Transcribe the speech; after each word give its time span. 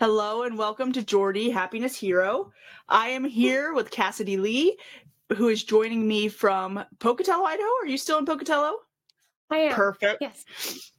Hello 0.00 0.44
and 0.44 0.56
welcome 0.56 0.92
to 0.92 1.02
Jordi 1.02 1.52
Happiness 1.52 1.94
Hero. 1.94 2.50
I 2.88 3.08
am 3.08 3.22
here 3.22 3.74
with 3.74 3.90
Kassidee 3.90 4.40
Lee, 4.40 4.78
who 5.36 5.48
is 5.48 5.62
joining 5.62 6.08
me 6.08 6.28
from 6.28 6.82
Pocatello, 7.00 7.44
Idaho. 7.44 7.68
Are 7.82 7.86
you 7.86 7.98
still 7.98 8.16
in 8.16 8.24
Pocatello? 8.24 8.76
I 9.50 9.58
am. 9.58 9.74
Perfect. 9.74 10.22
Yes. 10.22 10.90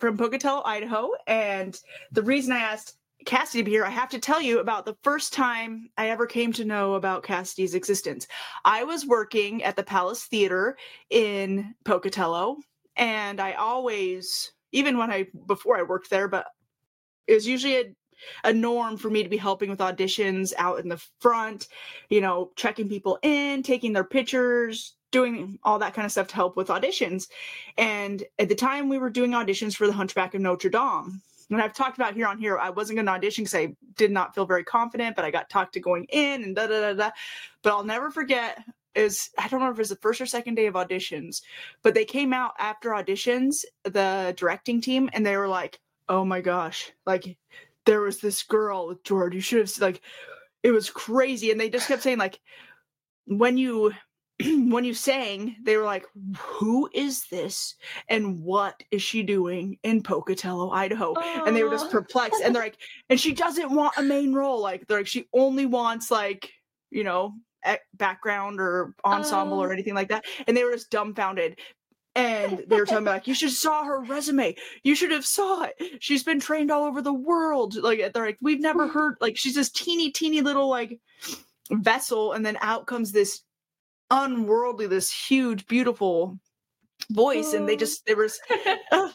From 0.00 0.16
Pocatello, 0.16 0.62
Idaho. 0.64 1.10
And 1.26 1.76
the 2.12 2.22
reason 2.22 2.52
I 2.52 2.60
asked 2.60 2.98
Kassidee 3.26 3.58
to 3.58 3.64
be 3.64 3.72
here, 3.72 3.84
I 3.84 3.90
have 3.90 4.10
to 4.10 4.20
tell 4.20 4.40
you 4.40 4.60
about 4.60 4.86
the 4.86 4.96
first 5.02 5.32
time 5.32 5.90
I 5.98 6.10
ever 6.10 6.24
came 6.24 6.52
to 6.52 6.64
know 6.64 6.94
about 6.94 7.24
Kassidee's 7.24 7.74
existence. 7.74 8.28
I 8.64 8.84
was 8.84 9.04
working 9.04 9.64
at 9.64 9.74
the 9.74 9.82
Palace 9.82 10.26
Theater 10.26 10.76
in 11.10 11.74
Pocatello, 11.84 12.58
and 12.94 13.40
I 13.40 13.54
always, 13.54 14.52
even 14.70 14.98
when 14.98 15.10
I, 15.10 15.26
before 15.48 15.76
I 15.76 15.82
worked 15.82 16.10
there, 16.10 16.28
but 16.28 16.46
it 17.26 17.34
was 17.34 17.46
usually 17.46 17.76
a 17.76 17.94
a 18.44 18.52
norm 18.52 18.96
for 18.96 19.10
me 19.10 19.22
to 19.22 19.28
be 19.28 19.36
helping 19.36 19.70
with 19.70 19.78
auditions 19.78 20.52
out 20.58 20.80
in 20.80 20.88
the 20.88 21.02
front, 21.18 21.68
you 22.08 22.20
know, 22.20 22.50
checking 22.56 22.88
people 22.88 23.18
in, 23.22 23.62
taking 23.62 23.92
their 23.92 24.04
pictures, 24.04 24.94
doing 25.10 25.58
all 25.62 25.78
that 25.78 25.94
kind 25.94 26.06
of 26.06 26.12
stuff 26.12 26.28
to 26.28 26.34
help 26.34 26.56
with 26.56 26.68
auditions. 26.68 27.28
And 27.76 28.22
at 28.38 28.48
the 28.48 28.54
time 28.54 28.88
we 28.88 28.98
were 28.98 29.10
doing 29.10 29.32
auditions 29.32 29.74
for 29.74 29.86
the 29.86 29.92
Hunchback 29.92 30.34
of 30.34 30.40
Notre 30.40 30.70
Dame. 30.70 31.20
And 31.50 31.60
I've 31.60 31.74
talked 31.74 31.98
about 31.98 32.14
here 32.14 32.28
on 32.28 32.38
here, 32.38 32.58
I 32.58 32.70
wasn't 32.70 32.96
going 32.96 33.06
to 33.06 33.12
audition 33.12 33.42
because 33.42 33.56
I 33.56 33.74
did 33.96 34.12
not 34.12 34.36
feel 34.36 34.46
very 34.46 34.62
confident, 34.62 35.16
but 35.16 35.24
I 35.24 35.32
got 35.32 35.50
talked 35.50 35.74
to 35.74 35.80
going 35.80 36.04
in 36.04 36.44
and 36.44 36.54
da 36.54 36.68
da 36.68 36.80
da 36.80 36.92
da. 36.92 37.10
But 37.62 37.72
I'll 37.72 37.84
never 37.84 38.10
forget 38.10 38.58
is 38.94 39.30
I 39.38 39.48
don't 39.48 39.60
know 39.60 39.70
if 39.70 39.76
it 39.76 39.78
was 39.78 39.88
the 39.88 39.96
first 39.96 40.20
or 40.20 40.26
second 40.26 40.54
day 40.54 40.66
of 40.66 40.74
auditions, 40.74 41.42
but 41.82 41.94
they 41.94 42.04
came 42.04 42.32
out 42.32 42.52
after 42.58 42.90
auditions, 42.90 43.64
the 43.84 44.34
directing 44.36 44.80
team, 44.80 45.10
and 45.12 45.24
they 45.24 45.36
were 45.36 45.48
like, 45.48 45.80
"Oh 46.08 46.24
my 46.24 46.40
gosh, 46.40 46.92
like 47.06 47.36
there 47.90 48.02
was 48.02 48.20
this 48.20 48.44
girl 48.44 48.86
with 48.86 49.02
George. 49.02 49.34
You 49.34 49.40
should 49.40 49.58
have 49.58 49.68
seen 49.68 49.82
like 49.82 50.00
it 50.62 50.70
was 50.70 50.90
crazy. 50.90 51.50
And 51.50 51.60
they 51.60 51.68
just 51.68 51.88
kept 51.88 52.04
saying 52.04 52.18
like 52.18 52.38
when 53.24 53.58
you 53.58 53.92
when 54.44 54.84
you 54.84 54.94
sang, 54.94 55.56
they 55.64 55.76
were 55.76 55.84
like, 55.84 56.06
Who 56.38 56.88
is 56.94 57.24
this? 57.32 57.74
And 58.08 58.44
what 58.44 58.80
is 58.92 59.02
she 59.02 59.24
doing 59.24 59.76
in 59.82 60.04
Pocatello, 60.04 60.70
Idaho? 60.70 61.14
Aww. 61.14 61.48
And 61.48 61.56
they 61.56 61.64
were 61.64 61.70
just 61.70 61.90
perplexed. 61.90 62.40
And 62.44 62.54
they're 62.54 62.62
like, 62.62 62.78
and 63.08 63.18
she 63.18 63.32
doesn't 63.32 63.74
want 63.74 63.94
a 63.96 64.02
main 64.02 64.32
role. 64.32 64.62
Like 64.62 64.86
they're 64.86 64.98
like, 64.98 65.08
she 65.08 65.26
only 65.34 65.66
wants 65.66 66.12
like, 66.12 66.48
you 66.92 67.02
know, 67.02 67.32
background 67.94 68.60
or 68.60 68.94
ensemble 69.04 69.58
oh. 69.58 69.64
or 69.64 69.72
anything 69.72 69.94
like 69.94 70.10
that. 70.10 70.24
And 70.46 70.56
they 70.56 70.62
were 70.62 70.72
just 70.72 70.90
dumbfounded 70.90 71.58
and 72.14 72.64
they 72.66 72.76
were 72.76 72.86
talking 72.86 73.04
about 73.04 73.14
like 73.14 73.26
you 73.26 73.34
should 73.34 73.52
saw 73.52 73.84
her 73.84 74.02
resume. 74.02 74.56
You 74.82 74.94
should 74.94 75.12
have 75.12 75.24
saw 75.24 75.64
it. 75.64 75.74
She's 76.00 76.24
been 76.24 76.40
trained 76.40 76.70
all 76.70 76.84
over 76.84 77.00
the 77.02 77.12
world. 77.12 77.76
Like 77.76 78.12
they're 78.12 78.26
like 78.26 78.38
we've 78.40 78.60
never 78.60 78.88
heard 78.88 79.16
like 79.20 79.36
she's 79.36 79.54
this 79.54 79.70
teeny 79.70 80.10
teeny 80.10 80.40
little 80.40 80.68
like 80.68 80.98
vessel 81.70 82.32
and 82.32 82.44
then 82.44 82.58
out 82.60 82.86
comes 82.86 83.12
this 83.12 83.42
unworldly 84.10 84.88
this 84.88 85.12
huge 85.12 85.66
beautiful 85.68 86.36
voice 87.10 87.52
and 87.52 87.68
they 87.68 87.76
just 87.76 88.04
they 88.06 88.14
were 88.14 88.28
uh, 88.92 89.08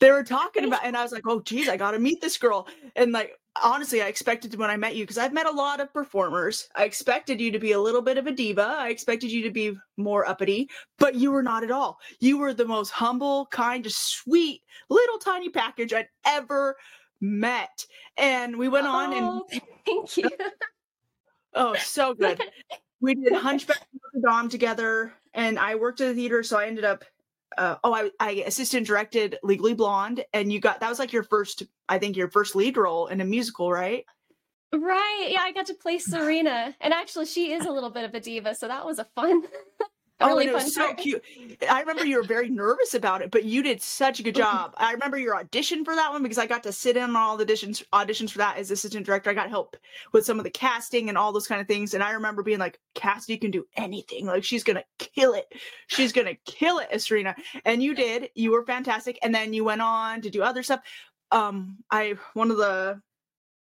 they 0.00 0.10
were 0.10 0.24
talking 0.24 0.64
about 0.64 0.84
and 0.84 0.96
i 0.96 1.02
was 1.02 1.12
like 1.12 1.22
oh 1.26 1.40
geez 1.40 1.68
i 1.68 1.76
gotta 1.76 1.98
meet 1.98 2.20
this 2.20 2.36
girl. 2.36 2.66
And 2.96 3.12
like 3.12 3.32
honestly 3.62 4.00
i 4.00 4.06
expected 4.06 4.54
when 4.54 4.70
i 4.70 4.76
met 4.76 4.94
you 4.94 5.04
because 5.04 5.18
i've 5.18 5.32
met 5.32 5.46
a 5.46 5.50
lot 5.50 5.80
of 5.80 5.92
performers. 5.92 6.68
I 6.76 6.84
expected 6.84 7.40
you 7.40 7.50
to 7.50 7.58
be 7.58 7.72
a 7.72 7.80
little 7.80 8.02
bit 8.02 8.18
of 8.18 8.26
a 8.26 8.32
diva. 8.32 8.76
I 8.78 8.88
expected 8.90 9.30
you 9.30 9.42
to 9.42 9.50
be 9.50 9.76
more 9.96 10.28
uppity 10.28 10.68
but 10.98 11.14
you 11.14 11.30
were 11.30 11.42
not 11.42 11.64
at 11.64 11.70
all. 11.70 11.98
You 12.20 12.38
were 12.38 12.54
the 12.54 12.64
most 12.64 12.90
humble 12.90 13.46
kind 13.46 13.84
just 13.84 14.10
sweet 14.10 14.62
little 14.88 15.18
tiny 15.18 15.48
package 15.48 15.92
i'd 15.92 16.08
ever 16.24 16.76
met. 17.20 17.86
And 18.16 18.56
we 18.56 18.68
went 18.68 18.86
on 18.86 19.12
and 19.12 19.26
oh, 19.26 19.46
thank 19.86 20.16
you. 20.16 20.30
Oh 21.54 21.74
so 21.74 22.14
good. 22.18 22.40
We 23.00 23.14
did 23.14 23.32
hunchback 23.32 23.78
of 23.78 24.00
Notre 24.14 24.42
Dame 24.42 24.48
together 24.48 25.14
and 25.34 25.58
i 25.58 25.74
worked 25.74 26.00
at 26.00 26.08
the 26.08 26.14
theater 26.14 26.42
so 26.42 26.58
i 26.58 26.66
ended 26.66 26.84
up 26.84 27.04
uh, 27.58 27.76
oh, 27.84 27.92
I, 27.92 28.10
I 28.20 28.30
assistant 28.46 28.86
directed 28.86 29.38
Legally 29.42 29.74
Blonde, 29.74 30.24
and 30.32 30.52
you 30.52 30.60
got 30.60 30.80
that 30.80 30.88
was 30.88 30.98
like 30.98 31.12
your 31.12 31.22
first, 31.22 31.62
I 31.88 31.98
think, 31.98 32.16
your 32.16 32.30
first 32.30 32.54
lead 32.54 32.76
role 32.76 33.06
in 33.06 33.20
a 33.20 33.24
musical, 33.24 33.72
right? 33.72 34.04
Right. 34.72 35.28
Yeah, 35.30 35.40
I 35.40 35.52
got 35.52 35.66
to 35.66 35.74
play 35.74 35.98
Serena, 35.98 36.74
and 36.80 36.94
actually, 36.94 37.26
she 37.26 37.52
is 37.52 37.66
a 37.66 37.72
little 37.72 37.90
bit 37.90 38.04
of 38.04 38.14
a 38.14 38.20
diva, 38.20 38.54
so 38.54 38.68
that 38.68 38.86
was 38.86 38.98
a 38.98 39.06
fun. 39.16 39.42
oh, 40.20 40.38
it 40.38 40.52
was 40.52 40.74
so 40.74 40.94
cute. 40.94 41.22
I 41.68 41.80
remember 41.80 42.04
you 42.06 42.16
were 42.16 42.22
very 42.22 42.48
nervous 42.48 42.94
about 42.94 43.22
it, 43.22 43.30
but 43.30 43.44
you 43.44 43.62
did 43.62 43.82
such 43.82 44.20
a 44.20 44.22
good 44.22 44.34
job. 44.34 44.74
I 44.76 44.92
remember 44.92 45.18
your 45.18 45.36
audition 45.36 45.84
for 45.84 45.94
that 45.94 46.12
one 46.12 46.22
because 46.22 46.38
I 46.38 46.46
got 46.46 46.62
to 46.64 46.72
sit 46.72 46.96
in 46.96 47.02
on 47.02 47.16
all 47.16 47.36
the 47.36 47.44
auditions 47.44 47.82
auditions 47.92 48.30
for 48.30 48.38
that 48.38 48.56
as 48.56 48.70
assistant 48.70 49.06
director. 49.06 49.30
I 49.30 49.34
got 49.34 49.48
help 49.48 49.76
with 50.12 50.24
some 50.24 50.38
of 50.38 50.44
the 50.44 50.50
casting 50.50 51.08
and 51.08 51.18
all 51.18 51.32
those 51.32 51.46
kind 51.46 51.60
of 51.60 51.66
things. 51.66 51.94
And 51.94 52.02
I 52.02 52.12
remember 52.12 52.42
being 52.42 52.58
like, 52.58 52.78
Kassidee 52.94 53.40
can 53.40 53.50
do 53.50 53.66
anything. 53.76 54.26
Like 54.26 54.44
she's 54.44 54.64
gonna 54.64 54.84
kill 54.98 55.34
it. 55.34 55.52
She's 55.86 56.12
gonna 56.12 56.36
kill 56.44 56.78
it 56.78 57.00
Serena. 57.00 57.34
And 57.64 57.82
you 57.82 57.94
did. 57.94 58.30
You 58.34 58.52
were 58.52 58.64
fantastic. 58.64 59.18
And 59.22 59.34
then 59.34 59.52
you 59.52 59.64
went 59.64 59.82
on 59.82 60.20
to 60.22 60.30
do 60.30 60.42
other 60.42 60.62
stuff. 60.62 60.80
Um, 61.32 61.78
I 61.90 62.14
one 62.34 62.50
of 62.50 62.56
the 62.56 63.00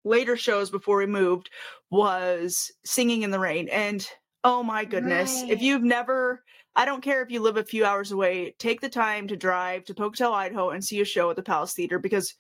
later 0.05 0.37
shows 0.37 0.71
before 0.71 0.99
we 0.99 1.07
moved 1.07 1.51
was 1.91 2.71
Singing 2.85 3.23
in 3.23 3.31
the 3.31 3.39
Rain. 3.39 3.69
And 3.69 4.07
Oh 4.45 4.63
my 4.63 4.85
goodness. 4.85 5.43
Right. 5.43 5.51
If 5.51 5.63
you've 5.63 5.83
never, 5.83 6.45
I 6.77 6.85
don't 6.85 7.03
care 7.03 7.23
if 7.23 7.31
you 7.31 7.41
live 7.41 7.57
a 7.57 7.65
few 7.65 7.85
hours 7.85 8.13
away, 8.13 8.55
take 8.59 8.83
the 8.83 8.91
time 8.91 9.27
to 9.29 9.37
drive 9.37 9.85
to 9.87 9.95
Pocatello, 9.95 10.35
Idaho 10.35 10.71
and 10.71 10.85
see 10.85 11.01
a 11.01 11.05
show 11.05 11.31
at 11.31 11.37
the 11.37 11.43
Palace 11.43 11.73
Theater 11.73 11.99
because 11.99 12.35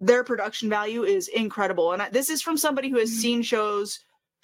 their 0.00 0.24
production 0.24 0.68
value 0.68 1.04
is 1.04 1.28
incredible. 1.28 1.92
And 1.92 2.02
I, 2.02 2.08
this 2.10 2.28
is 2.28 2.42
from 2.42 2.56
somebody 2.56 2.90
who 2.90 2.98
has 2.98 3.10
mm-hmm. 3.10 3.20
seen 3.20 3.42
shows, 3.42 4.00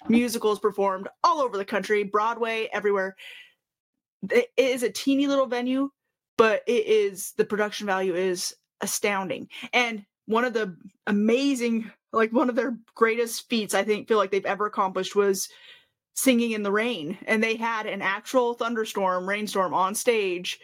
musicals 0.07 0.59
performed 0.59 1.09
all 1.23 1.41
over 1.41 1.57
the 1.57 1.65
country, 1.65 2.03
Broadway, 2.03 2.69
everywhere. 2.71 3.15
It 4.29 4.47
is 4.55 4.83
a 4.83 4.89
teeny 4.89 5.27
little 5.27 5.47
venue, 5.47 5.89
but 6.37 6.63
it 6.67 6.87
is 6.87 7.33
the 7.37 7.45
production 7.45 7.85
value 7.85 8.15
is 8.15 8.55
astounding. 8.79 9.49
And 9.73 10.05
one 10.25 10.45
of 10.45 10.53
the 10.53 10.77
amazing, 11.05 11.91
like 12.13 12.31
one 12.31 12.49
of 12.49 12.55
their 12.55 12.77
greatest 12.95 13.49
feats, 13.49 13.73
I 13.73 13.83
think, 13.83 14.07
feel 14.07 14.17
like 14.17 14.31
they've 14.31 14.45
ever 14.45 14.67
accomplished 14.67 15.15
was 15.15 15.49
singing 16.21 16.51
in 16.51 16.63
the 16.63 16.71
rain. 16.71 17.17
And 17.25 17.43
they 17.43 17.55
had 17.55 17.87
an 17.87 18.01
actual 18.01 18.53
thunderstorm 18.53 19.27
rainstorm 19.27 19.73
on 19.73 19.95
stage 19.95 20.59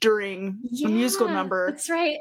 during 0.00 0.58
yeah, 0.70 0.88
a 0.88 0.90
musical 0.90 1.28
number. 1.28 1.70
that's 1.70 1.88
right. 1.90 2.18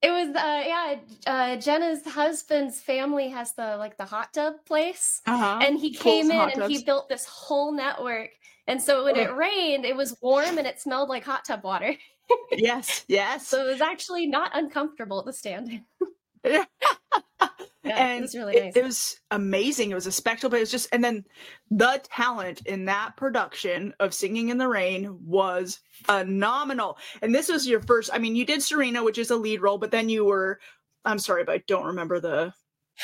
It 0.00 0.10
was 0.10 0.28
uh 0.28 0.62
yeah 0.64 0.94
uh 1.26 1.56
jenna's 1.56 2.06
husband's 2.06 2.80
family 2.80 3.28
has 3.30 3.54
the 3.54 3.76
like 3.78 3.96
the 3.96 4.04
hot 4.04 4.32
tub 4.32 4.54
place. 4.64 5.22
Uh-huh. 5.26 5.58
and 5.60 5.78
he 5.78 5.92
came 5.92 6.30
in 6.30 6.50
and 6.50 6.70
he 6.70 6.84
built 6.84 7.08
this 7.08 7.24
whole 7.26 7.72
network. 7.72 8.30
And 8.66 8.80
so 8.80 9.04
when 9.04 9.16
it 9.16 9.34
rained 9.34 9.84
it 9.84 9.96
was 9.96 10.16
warm 10.20 10.58
and 10.58 10.66
it 10.66 10.80
smelled 10.80 11.08
like 11.08 11.24
hot 11.24 11.44
tub 11.44 11.64
water. 11.64 11.94
Yes 12.52 13.06
yes. 13.08 13.48
So 13.48 13.66
it 13.66 13.70
was 13.72 13.80
actually 13.80 14.26
not 14.26 14.50
uncomfortable 14.54 15.22
to 15.22 15.32
stand 15.32 15.70
in 15.70 15.84
Yeah, 16.44 16.64
and 17.84 18.18
it 18.18 18.22
was 18.22 18.34
really 18.34 18.60
nice. 18.60 18.76
It, 18.76 18.84
was 18.84 19.20
amazing. 19.30 19.90
It 19.90 19.94
was 19.94 20.06
a 20.06 20.12
spectacle, 20.12 20.50
but 20.50 20.56
it 20.56 20.60
was 20.60 20.70
just, 20.70 20.88
and 20.92 21.02
then 21.02 21.24
the 21.70 22.00
talent 22.04 22.62
in 22.66 22.84
that 22.86 23.16
production 23.16 23.94
of 24.00 24.14
Singing 24.14 24.48
in 24.48 24.58
the 24.58 24.68
Rain 24.68 25.18
was 25.24 25.80
phenomenal. 26.04 26.98
And 27.22 27.34
this 27.34 27.48
was 27.48 27.66
your 27.66 27.80
first, 27.80 28.10
I 28.12 28.18
mean, 28.18 28.36
you 28.36 28.44
did 28.44 28.62
Serena, 28.62 29.02
which 29.02 29.18
is 29.18 29.30
a 29.30 29.36
lead 29.36 29.60
role, 29.60 29.78
but 29.78 29.90
then 29.90 30.08
you 30.08 30.24
were, 30.24 30.58
I'm 31.04 31.18
sorry, 31.18 31.44
but 31.44 31.54
I 31.54 31.62
don't 31.66 31.86
remember 31.86 32.20
the. 32.20 32.52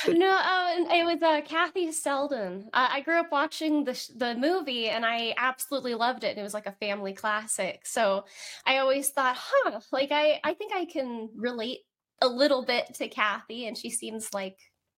No, 0.09 0.29
uh, 0.29 0.93
it 0.93 1.05
was 1.05 1.23
uh, 1.23 1.41
Kathy 1.43 1.93
Selden. 1.93 2.69
Uh, 2.73 2.89
I 2.91 3.01
grew 3.03 3.21
up 3.21 3.31
watching 3.31 3.85
the 3.85 3.93
the 4.17 4.35
movie, 4.35 4.89
and 4.89 5.07
I 5.07 5.35
absolutely 5.37 5.95
loved 5.95 6.25
it. 6.25 6.31
And 6.31 6.41
it 6.41 6.43
was 6.43 6.53
like 6.53 6.67
a 6.67 6.73
family 6.73 7.13
classic. 7.13 7.87
So 7.87 8.25
I 8.67 8.79
always 8.79 9.11
thought, 9.11 9.37
huh, 9.39 9.79
like 9.93 10.11
I 10.11 10.41
I 10.43 10.55
think 10.55 10.73
I 10.75 10.87
can 10.87 11.31
relate 11.37 11.83
a 12.21 12.29
little 12.29 12.65
bit 12.65 12.95
to 12.95 13.09
Kathy, 13.09 13.67
and 13.67 13.77
she 13.77 13.91
seems 13.91 14.29
like 14.33 14.59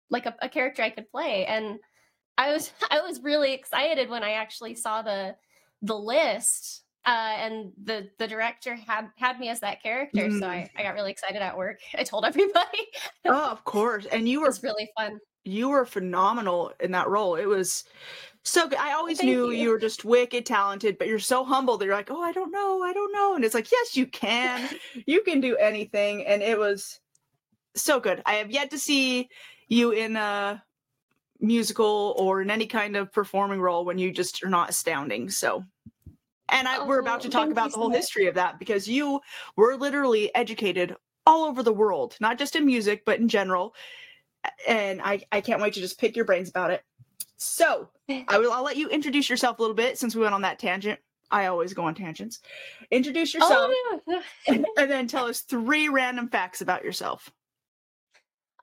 like 0.09 0.25
a, 0.25 0.35
a 0.41 0.49
character 0.49 0.83
I 0.83 0.91
could 0.91 1.09
play. 1.09 1.45
And 1.45 1.79
I 2.37 2.53
was 2.53 2.71
I 2.91 3.01
was 3.01 3.21
really 3.21 3.53
excited 3.53 4.09
when 4.09 4.23
I 4.23 4.33
actually 4.33 4.75
saw 4.75 5.01
the 5.01 5.35
the 5.81 5.97
list 5.97 6.83
uh, 7.05 7.35
and 7.37 7.71
the 7.83 8.09
the 8.17 8.27
director 8.27 8.75
had 8.75 9.09
had 9.17 9.39
me 9.39 9.49
as 9.49 9.59
that 9.59 9.81
character 9.81 10.23
mm. 10.23 10.39
so 10.39 10.47
I, 10.47 10.69
I 10.75 10.83
got 10.83 10.95
really 10.95 11.11
excited 11.11 11.41
at 11.41 11.55
work 11.55 11.79
i 11.95 12.03
told 12.03 12.25
everybody 12.25 12.87
oh 13.25 13.51
of 13.51 13.63
course 13.63 14.05
and 14.07 14.27
you 14.27 14.41
were 14.41 14.53
really 14.63 14.89
fun 14.97 15.19
you 15.43 15.69
were 15.69 15.85
phenomenal 15.85 16.73
in 16.79 16.91
that 16.91 17.07
role 17.07 17.35
it 17.35 17.45
was 17.45 17.83
so 18.43 18.67
good 18.67 18.79
i 18.79 18.93
always 18.93 19.19
Thank 19.19 19.29
knew 19.29 19.51
you. 19.51 19.63
you. 19.63 19.69
were 19.69 19.79
just 19.79 20.03
wicked 20.03 20.45
talented 20.45 20.97
but 20.97 21.07
you're 21.07 21.19
so 21.19 21.45
humble 21.45 21.77
that 21.77 21.85
you're 21.85 21.93
like 21.93 22.11
oh 22.11 22.21
i 22.21 22.31
don't 22.31 22.51
know 22.51 22.81
i 22.81 22.93
don't 22.93 23.13
know 23.13 23.35
and 23.35 23.45
it's 23.45 23.53
like 23.53 23.71
yes 23.71 23.95
you 23.95 24.07
can 24.07 24.67
you 25.05 25.21
can 25.21 25.41
do 25.41 25.55
anything 25.57 26.25
and 26.25 26.41
it 26.41 26.57
was 26.57 26.99
so 27.75 27.99
good 27.99 28.21
i 28.25 28.33
have 28.35 28.51
yet 28.51 28.71
to 28.71 28.79
see 28.79 29.29
you 29.67 29.91
in 29.91 30.15
a 30.15 30.61
musical 31.39 32.15
or 32.17 32.41
in 32.41 32.49
any 32.49 32.65
kind 32.65 32.95
of 32.95 33.11
performing 33.11 33.61
role 33.61 33.85
when 33.85 33.97
you 33.97 34.11
just 34.11 34.43
are 34.43 34.49
not 34.49 34.69
astounding. 34.69 35.29
So, 35.29 35.63
and 36.49 36.67
I, 36.67 36.77
oh, 36.77 36.85
we're 36.85 36.99
about 36.99 37.21
to 37.21 37.27
oh, 37.27 37.31
talk 37.31 37.49
about 37.49 37.71
the 37.71 37.77
whole 37.77 37.89
so 37.89 37.95
history 37.95 38.27
of 38.27 38.35
that 38.35 38.59
because 38.59 38.87
you 38.87 39.19
were 39.55 39.75
literally 39.75 40.33
educated 40.35 40.95
all 41.25 41.45
over 41.45 41.63
the 41.63 41.73
world, 41.73 42.15
not 42.19 42.37
just 42.37 42.55
in 42.55 42.65
music, 42.65 43.03
but 43.05 43.19
in 43.19 43.27
general. 43.27 43.73
and 44.67 45.01
I, 45.01 45.21
I 45.31 45.41
can't 45.41 45.61
wait 45.61 45.73
to 45.73 45.79
just 45.79 45.99
pick 45.99 46.15
your 46.15 46.25
brains 46.25 46.49
about 46.49 46.71
it. 46.71 46.83
So 47.37 47.89
I 48.09 48.37
will 48.37 48.51
I'll 48.51 48.63
let 48.63 48.77
you 48.77 48.89
introduce 48.89 49.29
yourself 49.29 49.59
a 49.59 49.61
little 49.61 49.75
bit 49.75 49.97
since 49.97 50.15
we 50.15 50.21
went 50.21 50.35
on 50.35 50.41
that 50.43 50.59
tangent. 50.59 50.99
I 51.31 51.47
always 51.47 51.73
go 51.73 51.83
on 51.85 51.95
tangents. 51.95 52.39
Introduce 52.91 53.33
yourself 53.33 53.71
Oh, 53.71 53.99
no. 54.05 54.21
and, 54.47 54.65
and 54.77 54.91
then 54.91 55.07
tell 55.07 55.25
us 55.25 55.41
three 55.41 55.89
random 55.89 56.29
facts 56.29 56.61
about 56.61 56.83
yourself. 56.83 57.31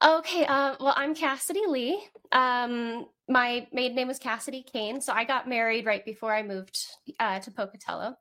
Okay, 0.04 0.44
uh, 0.46 0.74
well, 0.80 0.94
I'm 0.96 1.14
Kassidee 1.14 1.68
Lee. 1.68 2.04
Um, 2.32 3.06
my 3.28 3.68
maiden 3.72 3.94
name 3.94 4.08
was 4.08 4.18
Kassidee 4.18 4.66
Kane, 4.66 5.00
so 5.00 5.12
I 5.12 5.22
got 5.22 5.48
married 5.48 5.86
right 5.86 6.04
before 6.04 6.34
I 6.34 6.42
moved 6.42 6.76
uh, 7.20 7.38
to 7.38 7.50
Pocatello. 7.52 8.16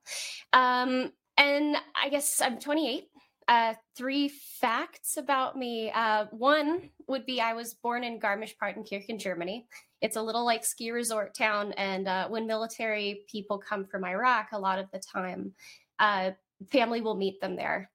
Um, 0.54 1.12
and 1.38 1.75
I 2.00 2.10
guess 2.10 2.39
I'm 2.39 2.60
28. 2.60 3.06
Uh, 3.48 3.74
three 3.95 4.28
facts 4.30 5.18
about 5.18 5.57
me. 5.57 5.89
Uh, 5.89 6.25
one 6.30 6.92
would 7.07 7.25
be 7.25 7.42
I 7.42 7.54
was 7.54 7.74
born 7.74 8.04
in 8.04 8.19
Garmisch-Partenkirchen, 8.19 9.19
Germany. 9.19 9.66
It's 10.01 10.18
a 10.18 10.22
little 10.22 10.45
like 10.45 10.63
ski 10.63 10.92
resort 10.92 11.34
town, 11.34 11.74
and 11.77 12.07
uh, 12.07 12.27
when 12.27 12.45
military 12.45 13.24
people 13.27 13.57
come 13.57 13.86
from 13.86 14.06
Iraq, 14.06 14.50
a 14.51 14.60
lot 14.60 14.77
of 14.77 14.86
the 14.92 15.00
time, 15.00 15.54
uh, 15.98 16.31
family 16.72 17.01
will 17.01 17.16
meet 17.16 17.42
them 17.42 17.56
there 17.56 17.89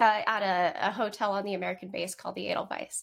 uh, 0.00 0.22
at 0.26 0.42
a, 0.42 0.88
a 0.88 0.90
hotel 0.90 1.32
on 1.32 1.44
the 1.44 1.54
American 1.54 1.88
base 1.88 2.14
called 2.14 2.34
the 2.34 2.48
Edelweiss. 2.48 3.02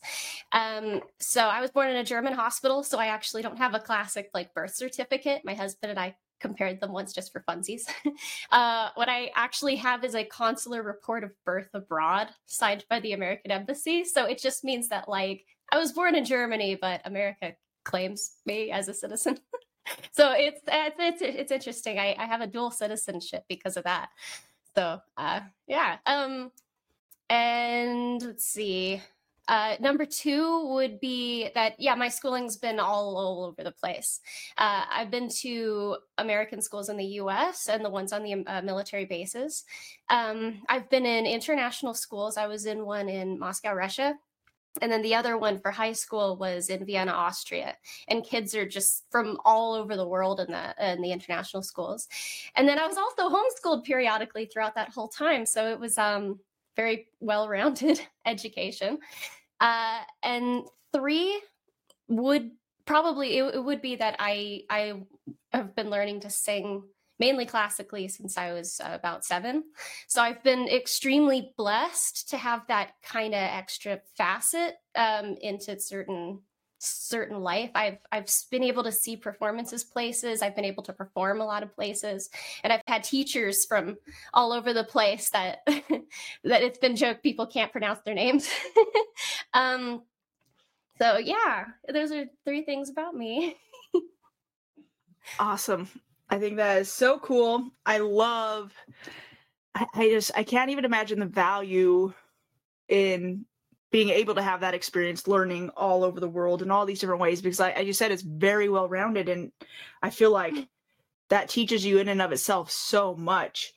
Um, 0.52 1.02
so 1.20 1.42
I 1.42 1.62
was 1.62 1.72
born 1.72 1.90
in 1.90 1.98
a 1.98 2.04
German 2.04 2.34
hospital, 2.34 2.84
so 2.84 2.98
I 2.98 3.08
actually 3.08 3.42
don't 3.42 3.58
have 3.58 3.74
a 3.74 3.80
classic 3.80 4.30
like 4.34 4.54
birth 4.54 4.76
certificate. 4.76 5.42
My 5.44 5.54
husband 5.54 5.92
and 5.92 6.00
I 6.00 6.16
compared 6.44 6.82
them 6.82 6.92
once 6.92 7.14
just 7.14 7.32
for 7.32 7.44
funsies. 7.50 7.84
uh, 8.52 8.90
what 8.96 9.10
I 9.10 9.32
actually 9.36 9.78
have 9.78 10.04
is 10.04 10.14
a 10.14 10.26
consular 10.26 10.84
report 10.84 11.24
of 11.24 11.32
birth 11.46 11.70
abroad 11.74 12.28
signed 12.46 12.84
by 12.90 13.00
the 13.00 13.14
American 13.14 13.50
embassy. 13.50 14.04
So 14.04 14.26
it 14.26 14.40
just 14.40 14.64
means 14.64 14.90
that 14.90 15.08
like 15.08 15.46
I 15.72 15.80
was 15.80 15.94
born 15.94 16.16
in 16.16 16.26
Germany, 16.26 16.78
but 16.80 17.02
America 17.06 17.54
claims 17.86 18.36
me 18.46 18.72
as 18.72 18.88
a 18.90 18.94
citizen. 18.94 19.40
so 20.12 20.34
it's 20.36 20.62
it's 20.68 21.22
it's, 21.22 21.52
interesting. 21.52 21.98
I, 21.98 22.16
I 22.20 22.26
have 22.26 22.42
a 22.42 22.48
dual 22.48 22.72
citizenship 22.72 23.46
because 23.48 23.78
of 23.78 23.86
that. 23.86 24.10
So 24.76 25.00
uh, 25.18 25.40
yeah. 25.68 25.98
Um, 26.06 26.52
and 27.34 28.22
let's 28.22 28.46
see. 28.46 29.02
Uh, 29.48 29.76
number 29.80 30.06
two 30.06 30.68
would 30.70 31.00
be 31.00 31.50
that, 31.56 31.74
yeah, 31.80 31.96
my 31.96 32.08
schooling's 32.08 32.58
been 32.58 32.80
all, 32.80 33.18
all 33.18 33.46
over 33.46 33.64
the 33.64 33.72
place. 33.72 34.20
Uh, 34.58 34.86
I've 34.90 35.10
been 35.10 35.30
to 35.42 35.98
American 36.20 36.62
schools 36.62 36.90
in 36.90 36.96
the 36.96 37.18
US 37.22 37.68
and 37.68 37.84
the 37.84 37.90
ones 37.90 38.14
on 38.14 38.24
the 38.24 38.46
uh, 38.46 38.62
military 38.62 39.06
bases. 39.06 39.66
Um, 40.10 40.62
I've 40.70 40.90
been 40.92 41.08
in 41.08 41.26
international 41.26 41.96
schools. 41.96 42.38
I 42.38 42.46
was 42.46 42.68
in 42.68 42.86
one 42.86 43.10
in 43.10 43.40
Moscow, 43.40 43.74
Russia. 43.74 44.14
And 44.82 44.92
then 44.92 45.02
the 45.02 45.16
other 45.16 45.38
one 45.38 45.60
for 45.60 45.72
high 45.72 45.92
school 45.92 46.38
was 46.38 46.70
in 46.70 46.86
Vienna, 46.86 47.12
Austria. 47.12 47.76
And 48.08 48.24
kids 48.24 48.56
are 48.56 48.68
just 48.68 49.06
from 49.12 49.38
all 49.44 49.74
over 49.74 49.96
the 49.96 50.08
world 50.08 50.40
in 50.40 50.52
the 50.52 50.92
in 50.92 51.02
the 51.02 51.12
international 51.12 51.64
schools. 51.64 52.08
And 52.56 52.68
then 52.68 52.80
I 52.80 52.88
was 52.88 52.98
also 52.98 53.30
homeschooled 53.30 53.84
periodically 53.84 54.46
throughout 54.46 54.76
that 54.76 54.90
whole 54.90 55.10
time. 55.10 55.46
So 55.46 55.70
it 55.70 55.80
was 55.80 55.98
um 56.00 56.40
very 56.76 57.08
well-rounded 57.20 58.02
education. 58.26 59.00
Uh, 59.60 60.00
and 60.24 60.64
three 60.94 61.42
would 62.08 62.52
probably 62.86 63.38
it, 63.38 63.56
it 63.56 63.64
would 63.64 63.82
be 63.82 63.96
that 63.96 64.16
I 64.20 64.64
I 64.70 65.04
have 65.52 65.76
been 65.76 65.90
learning 65.90 66.22
to 66.22 66.30
sing 66.30 66.84
mainly 67.20 67.46
classically 67.46 68.08
since 68.08 68.38
I 68.38 68.54
was 68.54 68.82
about 68.84 69.24
seven. 69.24 69.64
So 70.08 70.22
I've 70.22 70.44
been 70.44 70.68
extremely 70.68 71.54
blessed 71.58 72.30
to 72.32 72.38
have 72.38 72.68
that 72.68 72.94
kind 73.04 73.34
of 73.34 73.40
extra 73.40 74.02
facet 74.18 74.76
um, 74.96 75.38
into 75.42 75.80
certain 75.80 76.42
certain 76.84 77.42
life. 77.42 77.72
I've 77.76 77.98
i've 78.12 78.28
been 78.52 78.64
able 78.64 78.84
to 78.84 78.92
see 78.92 79.16
performances 79.16 79.84
places. 79.84 80.42
I've 80.42 80.56
been 80.56 80.66
able 80.66 80.84
to 80.84 80.94
perform 80.94 81.42
a 81.42 81.46
lot 81.46 81.64
of 81.64 81.74
places. 81.74 82.30
And 82.64 82.74
i've 82.74 82.82
had 82.88 83.04
teachers 83.04 83.66
from 83.66 83.98
all 84.34 84.52
over 84.52 84.74
the 84.74 84.84
place 84.84 85.30
that 85.30 85.60
that 86.44 86.64
it's 86.64 86.78
been 86.78 86.96
joked 86.96 87.24
people 87.24 87.48
can't 87.48 87.72
pronounce 87.72 88.00
their 88.02 88.16
names. 88.16 88.50
Um 89.56 90.02
so 91.00 91.18
yeah 91.18 91.66
those 91.92 92.12
are 92.12 92.26
three 92.46 92.64
things 92.64 92.90
about 92.90 93.16
me. 93.16 93.58
Awesome. 95.40 95.88
I 96.30 96.38
think 96.38 96.58
that 96.58 96.82
is 96.82 96.92
so 96.92 97.18
cool. 97.20 97.70
I 97.86 98.00
love 98.00 98.74
I, 99.74 99.86
I 99.94 100.10
just 100.10 100.32
I 100.36 100.44
can't 100.44 100.70
even 100.70 100.84
imagine 100.84 101.20
the 101.20 101.26
value 101.26 102.14
in 102.90 103.46
being 103.94 104.10
able 104.10 104.34
to 104.36 104.42
have 104.42 104.62
that 104.62 104.74
experience 104.74 105.28
learning 105.28 105.70
all 105.78 106.04
over 106.04 106.20
the 106.20 106.28
world 106.28 106.64
in 106.64 106.72
all 106.72 106.84
these 106.88 107.00
different 107.00 107.22
ways 107.22 107.44
because 107.44 107.60
I, 107.60 107.72
as 107.74 107.86
you 107.86 107.94
said 107.94 108.12
it's 108.12 108.24
very 108.24 108.68
well 108.68 108.90
rounded 108.90 109.30
and 109.30 109.52
I 110.02 110.10
feel 110.10 110.32
like 110.32 110.68
that 111.30 111.48
teaches 111.50 111.86
you 111.86 112.00
in 112.00 112.10
and 112.10 112.22
of 112.22 112.32
itself 112.32 112.72
so 112.72 113.16
much. 113.16 113.74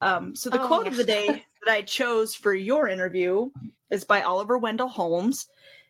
Um, 0.00 0.34
so 0.34 0.50
the 0.50 0.58
Oh, 0.58 0.66
quote 0.68 0.86
of 0.86 0.96
the 0.96 1.04
day 1.04 1.44
that 1.64 1.72
I 1.72 1.82
chose 1.82 2.34
for 2.34 2.54
your 2.54 2.88
interview 2.88 3.50
is 3.90 4.04
by 4.04 4.22
Oliver 4.22 4.58
Wendell 4.58 4.88
Holmes, 4.88 5.46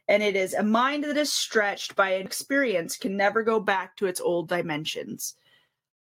and 0.08 0.22
it 0.24 0.34
is 0.36 0.54
a 0.54 0.62
mind 0.64 1.04
that 1.04 1.16
is 1.16 1.32
stretched 1.32 1.94
by 1.96 2.10
an 2.10 2.26
experience 2.26 2.96
can 2.96 3.16
never 3.16 3.44
go 3.44 3.60
back 3.60 3.96
to 3.96 4.06
its 4.06 4.20
old 4.20 4.48
dimensions. 4.48 5.36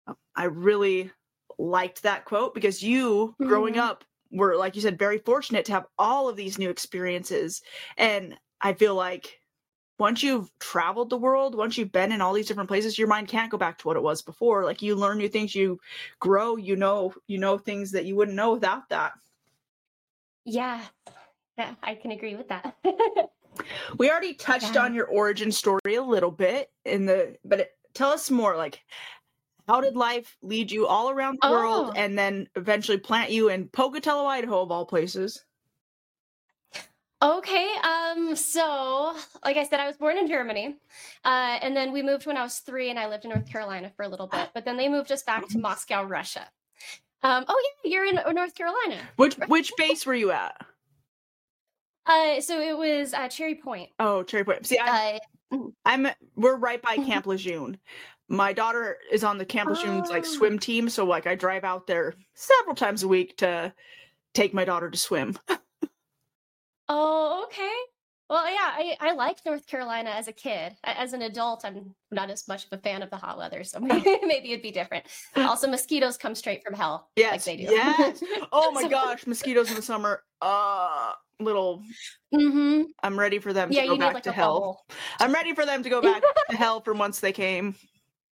Um, 0.06 0.16
I 0.36 0.44
really 0.44 1.10
liked 1.58 2.02
that 2.04 2.24
quote 2.24 2.54
because 2.54 2.82
you, 2.82 3.36
growing 3.42 3.74
Mhm. 3.74 3.78
up, 3.78 4.04
were 4.34 4.56
like 4.56 4.74
you 4.76 4.82
said, 4.82 4.98
very 4.98 5.18
fortunate 5.18 5.64
to 5.66 5.72
have 5.72 5.86
all 5.98 6.28
of 6.28 6.36
these 6.36 6.58
new 6.58 6.70
experiences, 6.70 7.62
and 7.96 8.36
I 8.60 8.74
feel 8.74 8.94
like 8.94 9.40
once 9.98 10.22
you've 10.24 10.50
traveled 10.58 11.08
the 11.10 11.16
world, 11.16 11.54
once 11.54 11.78
you've 11.78 11.92
been 11.92 12.10
in 12.12 12.20
all 12.20 12.32
these 12.32 12.48
different 12.48 12.68
places, 12.68 12.98
your 12.98 13.08
mind 13.08 13.28
can't 13.28 13.50
go 13.50 13.56
back 13.58 13.78
to 13.78 13.86
what 13.88 13.96
it 13.96 14.02
was 14.02 14.22
before. 14.22 14.64
Like 14.64 14.82
you 14.82 14.96
learn 14.96 15.18
new 15.18 15.28
things, 15.28 15.54
you 15.54 15.78
grow, 16.20 16.56
you 16.56 16.74
know, 16.76 17.14
you 17.28 17.38
know 17.38 17.58
things 17.58 17.92
that 17.92 18.04
you 18.04 18.16
wouldn't 18.16 18.36
know 18.36 18.52
without 18.54 18.88
that. 18.90 19.12
yeah 20.44 20.82
yeah 21.56 21.74
i 21.82 21.94
can 21.94 22.10
agree 22.12 22.34
with 22.36 22.48
that 22.48 22.76
We 23.98 24.10
already 24.10 24.34
touched 24.34 24.74
Yeah. 24.74 24.82
on 24.84 24.94
your 24.94 25.06
origin 25.06 25.52
story 25.52 25.94
a 25.94 26.02
little 26.02 26.32
bit 26.32 26.72
in 26.84 27.06
the, 27.06 27.36
but 27.44 27.60
it, 27.60 27.70
tell 27.94 28.10
us 28.10 28.28
more. 28.28 28.56
Like, 28.56 28.80
how 29.66 29.80
did 29.80 29.96
life 29.96 30.36
lead 30.42 30.70
you 30.70 30.86
all 30.86 31.10
around 31.10 31.38
the 31.42 31.50
world, 31.50 31.88
Oh. 31.90 31.92
and 31.96 32.18
then 32.18 32.48
eventually 32.56 32.98
plant 32.98 33.30
you 33.30 33.48
in 33.48 33.68
Pocatello, 33.68 34.26
Idaho, 34.26 34.62
of 34.62 34.70
all 34.70 34.84
places? 34.86 35.44
Okay, 37.22 37.74
um, 37.82 38.36
so 38.36 39.16
like 39.44 39.56
I 39.56 39.64
said, 39.64 39.80
I 39.80 39.86
was 39.86 39.96
born 39.96 40.18
in 40.18 40.28
Germany, 40.28 40.76
uh, 41.24 41.58
and 41.62 41.74
then 41.74 41.90
we 41.92 42.02
moved 42.02 42.26
when 42.26 42.36
I 42.36 42.42
was 42.42 42.58
three, 42.58 42.90
and 42.90 42.98
I 42.98 43.08
lived 43.08 43.24
in 43.24 43.30
North 43.30 43.48
Carolina 43.50 43.90
for 43.96 44.02
a 44.02 44.08
little 44.08 44.26
bit. 44.26 44.50
But 44.52 44.66
then 44.66 44.76
they 44.76 44.90
moved 44.90 45.10
us 45.10 45.22
back 45.22 45.48
to 45.48 45.58
Moscow, 45.68 46.02
Russia. 46.04 46.46
Um, 47.22 47.46
oh 47.48 47.72
yeah, 47.84 47.90
you're 47.90 48.04
in 48.04 48.18
uh, 48.18 48.30
North 48.32 48.54
Carolina. 48.54 49.00
Which 49.16 49.36
which 49.48 49.72
base 49.78 50.04
were 50.04 50.14
you 50.14 50.32
at? 50.32 50.54
Uh, 52.04 52.42
so 52.42 52.60
it 52.60 52.76
was 52.76 53.14
uh, 53.14 53.28
Cherry 53.28 53.54
Point. 53.54 53.88
Oh, 53.98 54.22
Cherry 54.24 54.44
Point. 54.44 54.66
See, 54.66 54.78
I, 54.78 55.18
Uh, 55.50 55.58
I'm 55.86 56.08
we're 56.36 56.56
right 56.56 56.82
by. 56.82 56.96
Camp 56.96 57.26
Lejeune. 57.26 57.78
My 58.28 58.52
daughter 58.52 58.96
is 59.12 59.22
on 59.24 59.38
the 59.38 59.44
Camp 59.44 59.68
Lejeune's 59.70 60.08
like 60.10 60.24
Oh. 60.24 60.28
swim 60.28 60.58
team, 60.58 60.88
so 60.88 61.04
like 61.04 61.26
I 61.26 61.34
drive 61.34 61.64
out 61.64 61.86
there 61.86 62.14
several 62.34 62.74
times 62.74 63.02
a 63.02 63.08
week 63.08 63.36
to 63.38 63.72
take 64.32 64.54
my 64.54 64.64
daughter 64.64 64.90
to 64.90 64.98
swim. 64.98 65.38
oh, 66.88 67.44
okay. 67.46 67.72
Well, 68.30 68.46
yeah, 68.50 68.56
I, 68.72 68.96
I 69.00 69.12
liked 69.12 69.42
North 69.44 69.66
Carolina 69.66 70.08
as 70.10 70.28
a 70.28 70.32
kid. 70.32 70.74
As 70.82 71.12
an 71.12 71.20
adult, 71.22 71.62
I'm 71.64 71.94
not 72.10 72.30
as 72.30 72.48
much 72.48 72.64
of 72.64 72.72
a 72.72 72.78
fan 72.78 73.02
of 73.02 73.10
the 73.10 73.18
hot 73.18 73.36
weather, 73.36 73.62
so 73.64 73.78
maybe, 73.80 74.18
maybe 74.22 74.52
it'd 74.52 74.62
be 74.62 74.70
different. 74.70 75.04
Also, 75.36 75.68
mosquitoes 75.68 76.16
come 76.16 76.34
straight 76.34 76.64
from 76.64 76.72
hell, 76.74 77.10
like 77.18 77.24
Yes, 77.26 77.44
they 77.44 77.56
do. 77.58 77.64
yes. 77.64 78.22
Oh 78.50 78.70
my 78.72 78.82
So- 78.84 78.88
gosh, 78.88 79.26
mosquitoes 79.26 79.68
in 79.68 79.76
the 79.76 79.82
summer. 79.82 80.22
Uh, 80.40 81.12
little. 81.40 81.82
Mm-hmm. 82.34 82.84
I'm 83.02 83.18
ready 83.18 83.38
for 83.38 83.52
them 83.52 83.70
Yeah, 83.70 83.82
to 83.82 83.86
go 83.88 83.92
need 83.94 84.00
back 84.00 84.14
like 84.14 84.22
to 84.24 84.32
hell. 84.32 84.54
bubble. 84.58 84.86
I'm 85.20 85.32
ready 85.32 85.54
for 85.54 85.66
them 85.66 85.82
to 85.82 85.90
go 85.90 86.00
back 86.00 86.22
to 86.50 86.56
hell 86.56 86.80
from 86.80 86.98
whence 86.98 87.20
they 87.20 87.32
came. 87.32 87.74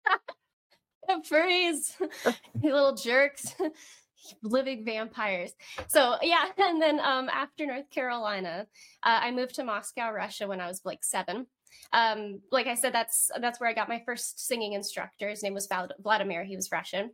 furries, 1.31 1.95
you 2.63 2.73
little 2.73 2.95
jerks, 2.95 3.55
living 4.43 4.85
vampires. 4.85 5.53
So 5.89 6.17
yeah, 6.23 6.45
and 6.59 6.81
then 6.81 7.01
um, 7.01 7.29
after 7.29 7.67
North 7.67 7.91
Carolina, 7.91 8.67
uh, 9.03 9.21
I 9.23 9.31
moved 9.31 9.57
to 9.57 9.65
Moscow, 9.65 10.11
Russia 10.13 10.47
when 10.47 10.61
I 10.61 10.69
was 10.69 10.81
like 10.85 11.05
seven. 11.05 11.47
Um, 11.93 12.41
like 12.51 12.67
I 12.67 12.75
said, 12.75 12.95
that's 12.95 13.31
that's 13.41 13.61
where 13.61 13.69
I 13.69 13.75
got 13.75 13.89
my 13.89 14.03
first 14.07 14.47
singing 14.47 14.73
instructor. 14.75 15.29
His 15.29 15.43
name 15.43 15.55
was 15.55 15.69
Vlad- 15.69 15.93
Vladimir. 16.03 16.45
He 16.45 16.57
was 16.57 16.71
Russian. 16.71 17.11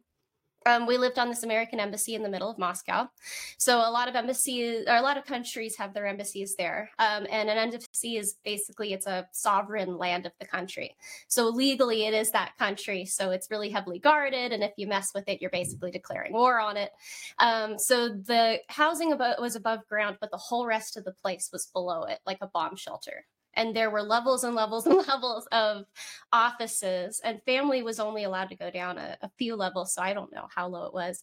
Um, 0.68 0.86
we 0.86 0.98
lived 0.98 1.18
on 1.18 1.28
this 1.28 1.42
American 1.42 1.80
embassy 1.80 2.14
in 2.14 2.22
the 2.22 2.28
middle 2.28 2.50
of 2.50 2.58
Moscow. 2.58 3.08
So 3.56 3.78
a 3.78 3.90
lot 3.90 4.08
of 4.08 4.14
embassies 4.14 4.84
or 4.86 4.96
a 4.96 5.02
lot 5.02 5.16
of 5.16 5.24
countries 5.24 5.76
have 5.76 5.94
their 5.94 6.06
embassies 6.06 6.56
there. 6.56 6.90
Um, 6.98 7.26
and 7.30 7.48
an 7.48 7.56
embassy 7.56 8.16
is 8.16 8.34
basically 8.44 8.92
it's 8.92 9.06
a 9.06 9.26
sovereign 9.32 9.96
land 9.96 10.26
of 10.26 10.32
the 10.38 10.46
country. 10.46 10.94
So 11.26 11.48
legally, 11.48 12.04
it 12.04 12.12
is 12.12 12.30
that 12.32 12.56
country. 12.58 13.06
So 13.06 13.30
it's 13.30 13.50
really 13.50 13.70
heavily 13.70 13.98
guarded, 13.98 14.52
and 14.52 14.62
if 14.62 14.72
you 14.76 14.86
mess 14.86 15.12
with 15.14 15.28
it, 15.28 15.40
you're 15.40 15.50
basically 15.50 15.90
declaring 15.90 16.32
war 16.32 16.60
on 16.60 16.76
it. 16.76 16.90
Um, 17.38 17.78
so 17.78 18.08
the 18.08 18.58
housing 18.68 19.12
above 19.12 19.36
was 19.40 19.56
above 19.56 19.86
ground, 19.88 20.18
but 20.20 20.30
the 20.30 20.36
whole 20.36 20.66
rest 20.66 20.96
of 20.96 21.04
the 21.04 21.12
place 21.12 21.48
was 21.52 21.66
below 21.66 22.04
it, 22.04 22.18
like 22.26 22.38
a 22.42 22.46
bomb 22.48 22.76
shelter. 22.76 23.24
And 23.54 23.74
there 23.74 23.90
were 23.90 24.02
levels 24.02 24.44
and 24.44 24.54
levels 24.54 24.86
and 24.86 24.96
levels 25.08 25.46
of 25.52 25.84
offices 26.32 27.20
and 27.24 27.42
family 27.44 27.82
was 27.82 28.00
only 28.00 28.24
allowed 28.24 28.48
to 28.48 28.56
go 28.56 28.70
down 28.70 28.98
a, 28.98 29.16
a 29.22 29.30
few 29.38 29.56
levels 29.56 29.92
so 29.94 30.02
i 30.02 30.12
don't 30.12 30.32
know 30.32 30.46
how 30.54 30.66
low 30.66 30.84
it 30.86 30.94
was. 30.94 31.22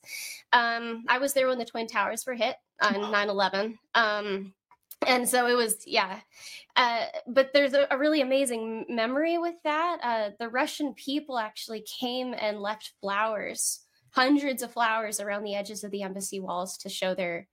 Um, 0.53 1.05
i 1.08 1.17
was 1.17 1.34
there 1.34 1.48
when 1.48 1.60
the 1.60 1.65
twin 1.65 1.88
towers 1.88 2.25
were 2.25 2.36
hit 2.36 2.55
on 2.82 2.94
9-11 2.94 3.77
um, 3.94 4.53
and 5.05 5.27
so 5.27 5.48
it 5.48 5.55
was 5.55 5.77
yeah. 5.86 6.20
Uh, 6.75 7.05
but 7.27 7.51
there's 7.53 7.74
a, 7.74 7.86
a, 7.91 7.98
really 7.98 8.22
amazing 8.22 8.86
memory 8.89 9.38
with 9.38 9.55
that 9.63 10.00
uh, 10.03 10.29
the 10.39 10.50
russian 10.50 10.94
people 10.94 11.38
actually 11.38 11.86
came 12.00 12.34
and 12.38 12.60
left 12.60 12.94
flowers 13.01 13.82
hundreds 14.12 14.63
of 14.63 14.72
flowers 14.72 15.20
around 15.20 15.44
the 15.44 15.55
edges 15.55 15.84
of 15.84 15.91
the 15.91 16.01
embassy 16.01 16.39
walls 16.39 16.77
to 16.77 16.89
show 16.89 17.13
their 17.13 17.48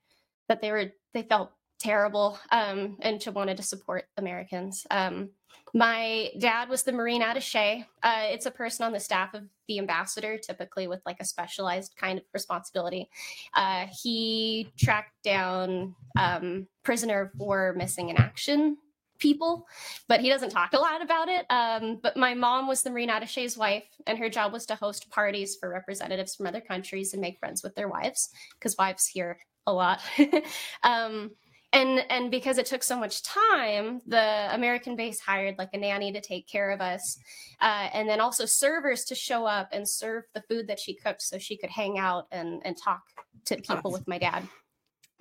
that 0.48 0.60
they 0.60 0.70
were 0.70 0.92
they 1.12 1.22
felt 1.22 1.52
terrible 1.82 2.38
um, 2.50 2.96
and 3.00 3.20
to 3.20 3.32
wanted 3.32 3.56
to 3.56 3.62
support 3.62 4.04
Americans. 4.16 4.86
Um, 4.90 5.30
my 5.74 6.30
dad 6.38 6.68
was 6.68 6.82
the 6.82 6.92
Marine 6.92 7.22
attaché. 7.22 7.86
Uh, 8.02 8.24
it's 8.24 8.46
a 8.46 8.50
person 8.50 8.84
on 8.84 8.92
the 8.92 9.00
staff 9.00 9.32
of 9.34 9.44
the 9.68 9.78
ambassador, 9.78 10.36
typically 10.36 10.86
with 10.86 11.00
like 11.06 11.18
a 11.20 11.24
specialized 11.24 11.96
kind 11.96 12.18
of 12.18 12.24
responsibility. 12.34 13.08
Uh, 13.54 13.86
he 14.02 14.70
tracked 14.78 15.22
down 15.24 15.94
um, 16.18 16.66
prisoner 16.82 17.22
of 17.22 17.30
war 17.36 17.74
missing 17.76 18.10
in 18.10 18.16
action 18.16 18.76
people, 19.18 19.66
but 20.08 20.20
he 20.20 20.28
doesn't 20.28 20.50
talk 20.50 20.74
a 20.74 20.78
lot 20.78 21.00
about 21.00 21.28
it. 21.28 21.46
Um, 21.48 22.00
but 22.02 22.16
my 22.16 22.34
mom 22.34 22.66
was 22.66 22.82
the 22.82 22.90
Marine 22.90 23.08
attaché's 23.08 23.56
wife, 23.56 23.84
and 24.06 24.18
her 24.18 24.28
job 24.28 24.52
was 24.52 24.66
to 24.66 24.74
host 24.74 25.10
parties 25.10 25.56
for 25.56 25.70
representatives 25.70 26.34
from 26.34 26.48
other 26.48 26.60
countries 26.60 27.14
and 27.14 27.22
make 27.22 27.38
friends 27.38 27.62
with 27.62 27.74
their 27.74 27.88
wives, 27.88 28.28
because 28.58 28.76
wives 28.76 29.06
here 29.06 29.38
a 29.66 29.72
lot. 29.72 30.00
um, 30.82 31.30
and 31.72 32.04
and 32.10 32.30
because 32.30 32.58
it 32.58 32.66
took 32.66 32.82
so 32.82 32.98
much 32.98 33.22
time 33.22 34.00
the 34.06 34.48
american 34.54 34.94
base 34.94 35.20
hired 35.20 35.56
like 35.58 35.70
a 35.72 35.78
nanny 35.78 36.12
to 36.12 36.20
take 36.20 36.46
care 36.46 36.70
of 36.70 36.80
us 36.80 37.18
uh, 37.62 37.88
and 37.94 38.08
then 38.08 38.20
also 38.20 38.44
servers 38.44 39.04
to 39.04 39.14
show 39.14 39.46
up 39.46 39.68
and 39.72 39.88
serve 39.88 40.24
the 40.34 40.42
food 40.42 40.66
that 40.66 40.80
she 40.80 40.94
cooked 40.94 41.22
so 41.22 41.38
she 41.38 41.56
could 41.56 41.70
hang 41.70 41.98
out 41.98 42.26
and 42.32 42.60
and 42.64 42.76
talk 42.76 43.02
to 43.44 43.56
people 43.56 43.90
with 43.90 44.06
my 44.08 44.18
dad. 44.18 44.48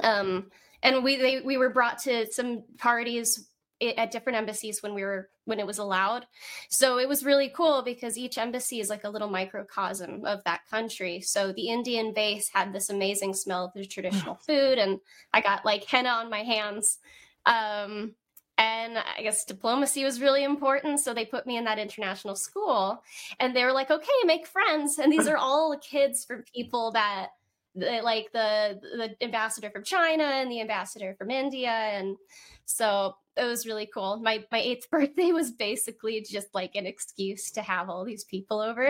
Um, 0.04 0.48
and 0.84 1.04
we 1.04 1.18
they, 1.18 1.42
we 1.42 1.58
were 1.58 1.70
brought 1.70 2.00
to 2.00 2.32
some 2.32 2.64
parties 2.78 3.48
at 3.82 4.12
different 4.12 4.38
embassies 4.38 4.84
when 4.84 4.94
we 4.94 5.04
were 5.04 5.30
when 5.46 5.60
it 5.60 5.66
was 5.66 5.80
allowed. 5.80 6.28
So 6.70 7.00
it 7.00 7.10
was 7.10 7.26
really 7.26 7.50
cool 7.50 7.82
because 7.82 8.18
each 8.18 8.38
embassy 8.38 8.80
is 8.80 8.90
like 8.90 9.04
a 9.04 9.10
little 9.10 9.30
microcosm 9.30 10.26
of 10.26 10.44
that 10.44 10.62
country. 10.70 11.22
So 11.22 11.52
the 11.52 11.70
Indian 11.70 12.14
base 12.14 12.50
had 12.54 12.74
this 12.74 12.90
amazing 12.90 13.34
smell 13.34 13.66
of 13.66 13.74
the 13.74 13.86
traditional 13.86 14.36
food, 14.48 14.78
and 14.78 15.00
I 15.34 15.42
got 15.42 15.66
like 15.66 15.86
henna 15.86 16.10
on 16.10 16.30
my 16.30 16.44
hands. 16.44 17.00
Um, 17.46 18.16
and 18.58 18.98
I 18.98 19.24
guess 19.24 19.46
diplomacy 19.46 20.04
was 20.04 20.22
really 20.22 20.44
important. 20.44 21.00
So 21.00 21.14
they 21.14 21.26
put 21.26 21.48
me 21.48 21.58
in 21.58 21.64
that 21.64 21.80
international 21.80 22.36
school, 22.36 23.02
and 23.40 23.56
they 23.56 23.64
were 23.64 23.72
like, 23.72 23.90
"Okay, 23.90 24.08
make 24.26 24.46
friends." 24.46 25.00
And 25.00 25.12
these 25.12 25.28
are 25.28 25.38
all 25.48 25.76
kids 25.80 26.24
from 26.26 26.44
people 26.54 26.92
that 26.92 27.30
like 27.76 28.32
the 28.34 28.80
the 28.82 29.26
ambassador 29.26 29.70
from 29.70 29.84
China 29.84 30.24
and 30.24 30.52
the 30.52 30.60
ambassador 30.60 31.16
from 31.18 31.32
India 31.32 31.70
and 31.70 32.18
so 32.66 33.16
it 33.38 33.46
was 33.46 33.66
really 33.66 33.90
cool. 33.94 34.20
My 34.22 34.44
my 34.52 34.60
eighth 34.60 34.90
birthday 34.92 35.32
was 35.32 35.52
basically 35.52 36.22
just 36.22 36.48
like 36.54 36.76
an 36.76 36.86
excuse 36.86 37.52
to 37.52 37.62
have 37.62 37.90
all 37.90 38.06
these 38.06 38.24
people 38.24 38.60
over. 38.60 38.90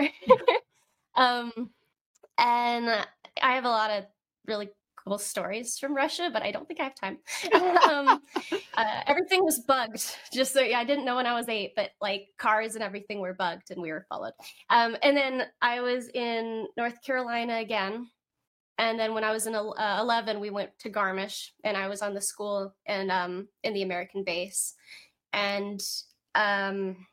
um, 1.14 1.70
and 2.38 2.88
I 3.42 3.54
have 3.54 3.64
a 3.64 3.70
lot 3.70 3.90
of 3.90 4.04
really 4.46 4.70
cool 4.96 5.18
stories 5.18 5.78
from 5.78 5.94
Russia, 5.94 6.30
but 6.32 6.42
I 6.42 6.50
don't 6.50 6.66
think 6.66 6.80
I 6.80 6.84
have 6.84 6.94
time. 6.94 7.18
um, 7.88 8.22
uh, 8.74 9.00
everything 9.06 9.44
was 9.44 9.60
bugged. 9.60 10.16
Just 10.32 10.52
so 10.52 10.60
yeah, 10.60 10.78
I 10.78 10.84
didn't 10.84 11.04
know 11.04 11.16
when 11.16 11.26
I 11.26 11.34
was 11.34 11.48
eight, 11.48 11.72
but 11.76 11.90
like 12.00 12.28
cars 12.38 12.74
and 12.74 12.84
everything 12.84 13.20
were 13.20 13.34
bugged, 13.34 13.70
and 13.70 13.82
we 13.82 13.90
were 13.90 14.06
followed. 14.08 14.32
Um, 14.70 14.96
and 15.02 15.16
then 15.16 15.44
I 15.60 15.80
was 15.80 16.08
in 16.08 16.66
North 16.76 17.02
Carolina 17.02 17.58
again 17.58 18.08
and 18.78 18.98
then 18.98 19.14
when 19.14 19.24
I 19.24 19.32
was 19.32 19.46
in 19.46 19.54
uh, 19.54 19.98
11, 20.00 20.40
we 20.40 20.50
went 20.50 20.70
to 20.80 20.90
Garmisch 20.90 21.50
and 21.64 21.76
I 21.76 21.88
was 21.88 22.02
on 22.02 22.14
the 22.14 22.20
school 22.20 22.74
and 22.86 23.10
um, 23.10 23.48
in 23.62 23.74
the 23.74 23.82
American 23.82 24.24
base. 24.24 24.74
And 25.32 25.80
um, 26.34 27.06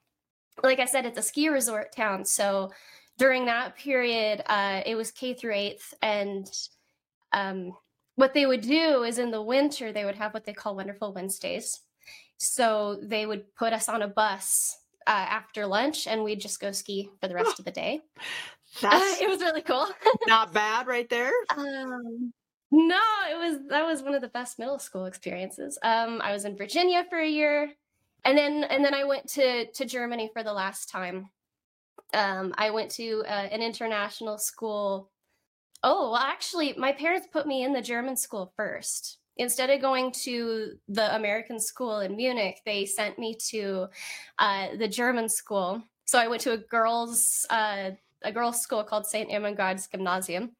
like 0.64 0.80
I 0.80 0.86
said, 0.86 1.06
it's 1.06 1.20
a 1.20 1.24
ski 1.24 1.50
resort 1.50 1.96
town. 1.96 2.26
So 2.26 2.72
during 3.18 3.46
that 3.46 3.76
period, 3.76 4.44
uh, 4.46 4.82
it 4.86 4.96
was 4.96 5.12
K 5.12 5.34
through 5.34 5.54
eighth. 5.54 5.94
And 6.02 6.50
um, 7.34 7.74
what 8.16 8.34
they 8.34 8.46
would 8.46 8.62
do 8.62 9.04
is 9.04 9.20
in 9.20 9.32
the 9.32 9.42
winter, 9.42 9.92
they 9.92 10.06
would 10.06 10.16
have 10.16 10.34
what 10.34 10.46
they 10.46 10.54
call 10.54 10.76
Wonderful 10.76 11.14
Wednesdays. 11.14 11.82
So 12.38 12.98
they 13.02 13.26
would 13.26 13.54
put 13.56 13.74
us 13.74 13.90
on 13.90 14.02
a 14.02 14.08
bus 14.08 14.78
uh, 15.06 15.12
after 15.12 15.68
lunch 15.68 16.08
and 16.08 16.24
we'd 16.24 16.40
just 16.40 16.62
go 16.62 16.72
ski 16.72 17.10
for 17.20 17.28
the 17.28 17.36
rest 17.36 17.60
of 17.60 17.66
the 17.66 17.72
day. 17.72 18.02
That's 18.82 19.22
it 19.22 19.30
was 19.30 19.42
really 19.42 19.62
cool. 19.62 19.88
not 20.28 20.54
bad, 20.54 20.88
right 20.88 21.10
there. 21.10 21.32
Um, 21.58 22.34
no, 22.72 23.02
it 23.32 23.38
was 23.38 23.60
that 23.70 23.86
was 23.86 24.04
one 24.04 24.14
of 24.14 24.22
the 24.22 24.30
best 24.30 24.60
middle 24.60 24.80
school 24.80 25.06
experiences. 25.06 25.78
Um, 25.82 26.22
I 26.22 26.34
was 26.34 26.46
in 26.46 26.58
Virginia 26.58 27.06
for 27.10 27.20
a 27.20 27.28
year, 27.28 27.72
and 28.26 28.38
then 28.38 28.64
and 28.64 28.86
then 28.86 28.94
I 28.94 29.04
went 29.06 29.28
to 29.30 29.66
to 29.72 29.86
Germany 29.86 30.30
for 30.34 30.44
the 30.44 30.54
last 30.54 30.90
time. 30.90 31.30
Um, 32.14 32.54
I 32.58 32.70
went 32.72 32.92
to 32.92 33.24
uh, 33.28 33.48
an 33.52 33.62
international 33.62 34.38
school. 34.38 35.10
Oh, 35.82 36.12
well, 36.12 36.22
actually, 36.22 36.74
my 36.78 36.92
parents 36.92 37.28
put 37.32 37.48
me 37.48 37.64
in 37.64 37.74
the 37.74 37.82
German 37.82 38.16
school 38.18 38.54
first. 38.56 39.18
Instead 39.38 39.70
of 39.70 39.80
going 39.82 40.12
to 40.12 40.74
the 40.90 41.16
American 41.16 41.60
school 41.60 42.02
in 42.02 42.18
Munich, 42.18 42.60
they 42.66 42.86
sent 42.86 43.18
me 43.18 43.38
to 43.50 43.88
uh, 44.38 44.68
the 44.78 44.88
German 44.88 45.30
school. 45.30 45.82
So 46.04 46.20
I 46.20 46.28
went 46.28 46.42
to 46.42 46.52
a 46.52 46.58
girls' 46.58 47.46
uh, 47.50 47.92
a 48.24 48.32
girls' 48.32 48.62
school 48.62 48.84
called 48.84 49.06
St. 49.06 49.30
Irmengard's 49.32 49.88
Gymnasium. 49.88 50.52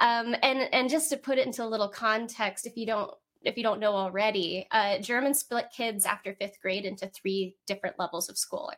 Um, 0.00 0.34
and 0.42 0.68
and 0.72 0.90
just 0.90 1.10
to 1.10 1.16
put 1.16 1.38
it 1.38 1.46
into 1.46 1.64
a 1.64 1.66
little 1.66 1.88
context, 1.88 2.66
if 2.66 2.76
you 2.76 2.86
don't 2.86 3.10
if 3.44 3.56
you 3.56 3.62
don't 3.62 3.80
know 3.80 3.94
already, 3.94 4.66
uh, 4.70 4.98
German 4.98 5.34
split 5.34 5.66
kids 5.76 6.06
after 6.06 6.34
fifth 6.34 6.60
grade 6.60 6.84
into 6.84 7.08
three 7.08 7.56
different 7.66 7.98
levels 7.98 8.28
of 8.28 8.38
schooling. 8.38 8.76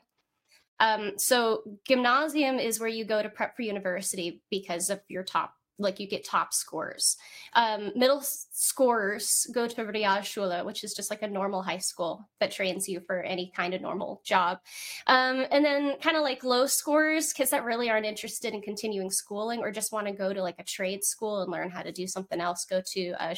Um, 0.81 1.13
so 1.19 1.63
gymnasium 1.87 2.59
is 2.59 2.81
where 2.81 2.89
you 2.89 3.05
go 3.05 3.23
to 3.23 3.29
prep 3.29 3.57
for 3.57 3.63
university 3.63 4.43
because 4.51 4.91
of 4.91 5.01
your 5.09 5.23
top 5.23 5.55
like 5.79 5.99
you 5.99 6.07
get 6.07 6.25
top 6.25 6.55
scores. 6.55 7.17
Um, 7.55 7.93
middle 7.97 8.23
scorers 8.23 9.47
go 9.53 9.67
to 9.67 9.85
Realschule, 9.85 10.65
which 10.65 10.85
is 10.85 10.95
just 10.95 11.11
like 11.11 11.23
a 11.23 11.29
normal 11.29 11.63
high 11.63 11.79
school 11.79 12.29
that 12.41 12.53
trains 12.53 12.89
you 12.89 13.01
for 13.01 13.21
any 13.23 13.53
kind 13.55 13.75
of 13.75 13.83
normal 13.83 14.21
job. 14.25 14.59
Um, 15.07 15.47
and 15.51 15.65
then 15.65 15.97
kind 16.01 16.17
of 16.17 16.23
like 16.23 16.45
low 16.45 16.67
scorers, 16.67 17.33
kids 17.33 17.51
that 17.51 17.65
really 17.65 17.91
aren't 17.91 18.07
interested 18.07 18.55
in 18.55 18.63
continuing 18.63 19.11
schooling 19.11 19.61
or 19.61 19.73
just 19.73 19.93
want 19.93 20.07
to 20.07 20.13
go 20.13 20.33
to 20.33 20.43
like 20.43 20.59
a 20.59 20.65
trade 20.65 21.05
school 21.05 21.43
and 21.43 21.51
learn 21.51 21.71
how 21.71 21.83
to 21.83 21.93
do 21.93 22.07
something 22.07 22.41
else, 22.41 22.65
go 22.65 22.81
to 22.93 23.13
uh, 23.21 23.35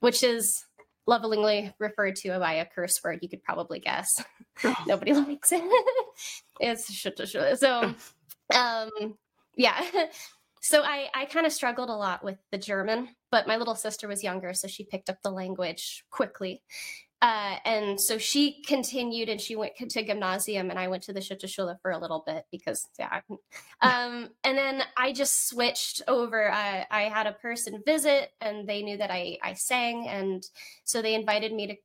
which 0.00 0.22
is 0.22 0.64
lovingly 1.06 1.74
referred 1.78 2.16
to 2.16 2.38
by 2.38 2.54
a 2.54 2.66
curse 2.66 3.02
word 3.02 3.18
you 3.22 3.28
could 3.28 3.42
probably 3.42 3.80
guess. 3.80 4.22
Nobody 4.86 5.12
likes 5.12 5.52
it. 5.52 5.62
it's 6.60 6.90
Schulterschule. 6.90 7.56
So 7.56 7.94
um 8.54 9.14
yeah 9.56 9.82
so 10.60 10.82
I, 10.82 11.08
I 11.14 11.24
kind 11.24 11.46
of 11.46 11.52
struggled 11.52 11.88
a 11.88 11.94
lot 11.94 12.22
with 12.22 12.38
the 12.52 12.58
German, 12.58 13.08
but 13.30 13.46
my 13.46 13.56
little 13.56 13.74
sister 13.74 14.06
was 14.06 14.22
younger, 14.22 14.52
so 14.54 14.68
she 14.68 14.84
picked 14.84 15.08
up 15.10 15.22
the 15.22 15.30
language 15.30 16.04
quickly. 16.10 16.62
Uh, 17.22 17.56
and 17.66 18.00
so 18.00 18.16
she 18.16 18.62
continued 18.62 19.28
and 19.28 19.40
she 19.40 19.54
went 19.54 19.76
to 19.76 20.02
gymnasium 20.02 20.70
and 20.70 20.78
I 20.78 20.88
went 20.88 21.02
to 21.04 21.12
the 21.12 21.20
Schutterschule 21.20 21.78
for 21.82 21.90
a 21.90 21.98
little 21.98 22.22
bit 22.26 22.46
because 22.50 22.88
yeah. 22.98 23.20
Um, 23.82 24.30
and 24.42 24.56
then 24.56 24.82
I 24.96 25.12
just 25.12 25.48
switched 25.48 26.00
over. 26.08 26.50
I, 26.50 26.86
I 26.90 27.02
had 27.02 27.26
a 27.26 27.32
person 27.32 27.82
visit 27.84 28.32
and 28.40 28.66
they 28.66 28.82
knew 28.82 28.96
that 28.96 29.10
I, 29.10 29.36
I 29.42 29.52
sang. 29.52 30.08
And 30.08 30.46
so 30.84 31.02
they 31.02 31.14
invited 31.14 31.52
me 31.52 31.66
to 31.66 31.76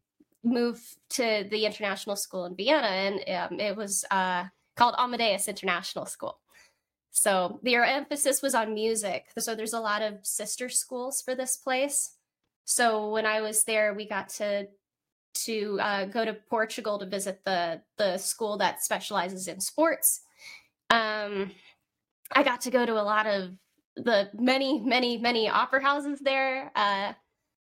move 0.45 0.81
to 1.09 1.45
the 1.49 1.65
international 1.65 2.15
school 2.15 2.45
in 2.45 2.55
Vienna. 2.55 2.87
And 2.87 3.51
um, 3.51 3.59
it 3.59 3.75
was 3.75 4.05
uh, 4.11 4.45
called 4.77 4.95
Amadeus 4.97 5.49
International 5.49 6.05
School. 6.05 6.39
So 7.15 7.61
their 7.63 7.85
emphasis 7.85 8.41
was 8.41 8.53
on 8.53 8.73
music. 8.73 9.27
So 9.37 9.55
there's 9.55 9.73
a 9.73 9.79
lot 9.79 10.01
of 10.01 10.19
sister 10.23 10.67
schools 10.67 11.21
for 11.21 11.33
this 11.33 11.55
place. 11.55 12.11
So 12.65 13.09
when 13.09 13.25
I 13.25 13.39
was 13.39 13.63
there, 13.63 13.93
we 13.93 14.05
got 14.05 14.27
to 14.29 14.67
to 15.45 15.79
uh, 15.81 16.05
go 16.05 16.23
to 16.25 16.33
Portugal 16.33 16.99
to 16.99 17.05
visit 17.05 17.39
the 17.45 17.81
the 17.97 18.17
school 18.17 18.57
that 18.57 18.83
specializes 18.83 19.47
in 19.47 19.61
sports. 19.61 20.21
Um, 20.89 21.51
I 22.33 22.43
got 22.43 22.61
to 22.61 22.71
go 22.71 22.85
to 22.85 22.99
a 22.99 23.03
lot 23.03 23.27
of 23.27 23.51
the 23.95 24.29
many, 24.33 24.81
many, 24.81 25.17
many 25.17 25.47
opera 25.47 25.81
houses 25.81 26.19
there. 26.19 26.69
Uh, 26.75 27.13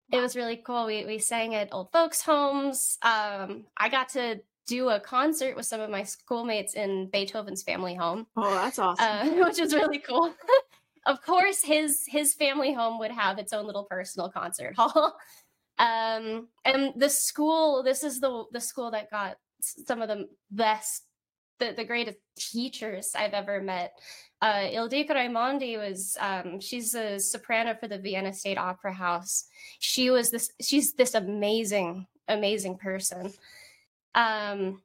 it 0.10 0.22
was 0.22 0.38
really 0.38 0.56
cool. 0.56 0.86
We 0.86 1.04
we 1.06 1.20
sang 1.20 1.54
at 1.54 1.74
old 1.74 1.92
folks' 1.92 2.22
homes. 2.22 2.98
Um, 3.02 3.66
I 3.76 3.90
got 3.90 4.08
to 4.10 4.40
do 4.68 4.90
a 4.90 5.00
concert 5.00 5.56
with 5.56 5.66
some 5.66 5.82
of 5.82 5.90
my 5.90 6.04
schoolmates 6.04 6.74
in 6.76 7.10
Beethoven's 7.12 7.64
family 7.64 7.96
home. 7.96 8.28
Oh, 8.36 8.54
that's 8.54 8.80
awesome. 8.80 9.06
Uh, 9.06 9.46
which 9.48 9.60
is 9.60 9.74
really 9.74 10.00
cool. 10.00 10.34
of 11.06 11.22
course, 11.22 11.64
his 11.64 12.04
his 12.08 12.34
family 12.34 12.74
home 12.74 13.00
would 13.00 13.12
have 13.12 13.40
its 13.40 13.54
own 13.54 13.66
little 13.66 13.84
personal 13.84 14.30
concert 14.30 14.76
hall. 14.78 15.18
um, 15.80 16.48
and 16.66 16.94
the 16.96 17.10
school, 17.10 17.84
this 17.84 18.04
is 18.04 18.20
the 18.20 18.46
the 18.52 18.62
school 18.62 18.92
that 18.92 19.12
got 19.12 19.38
some 19.60 20.02
of 20.02 20.10
the 20.10 20.28
best, 20.52 21.06
the, 21.60 21.74
the 21.76 21.86
greatest 21.86 22.18
teachers 22.38 23.14
I've 23.16 23.34
ever 23.34 23.62
met. 23.62 23.94
Uh, 24.42 24.68
Ildiko 24.68 25.12
Raimondi 25.12 25.78
was, 25.78 26.18
um, 26.20 26.60
she's 26.60 26.94
a 26.96 27.18
soprano 27.18 27.76
for 27.80 27.88
the 27.88 27.98
Vienna 27.98 28.34
State 28.34 28.58
Opera 28.58 28.92
House. 28.92 29.46
She 29.80 30.10
was 30.10 30.32
this, 30.32 30.52
she's 30.62 30.94
this 30.94 31.14
amazing, 31.14 32.08
amazing 32.28 32.78
person. 32.78 33.32
Um, 34.16 34.82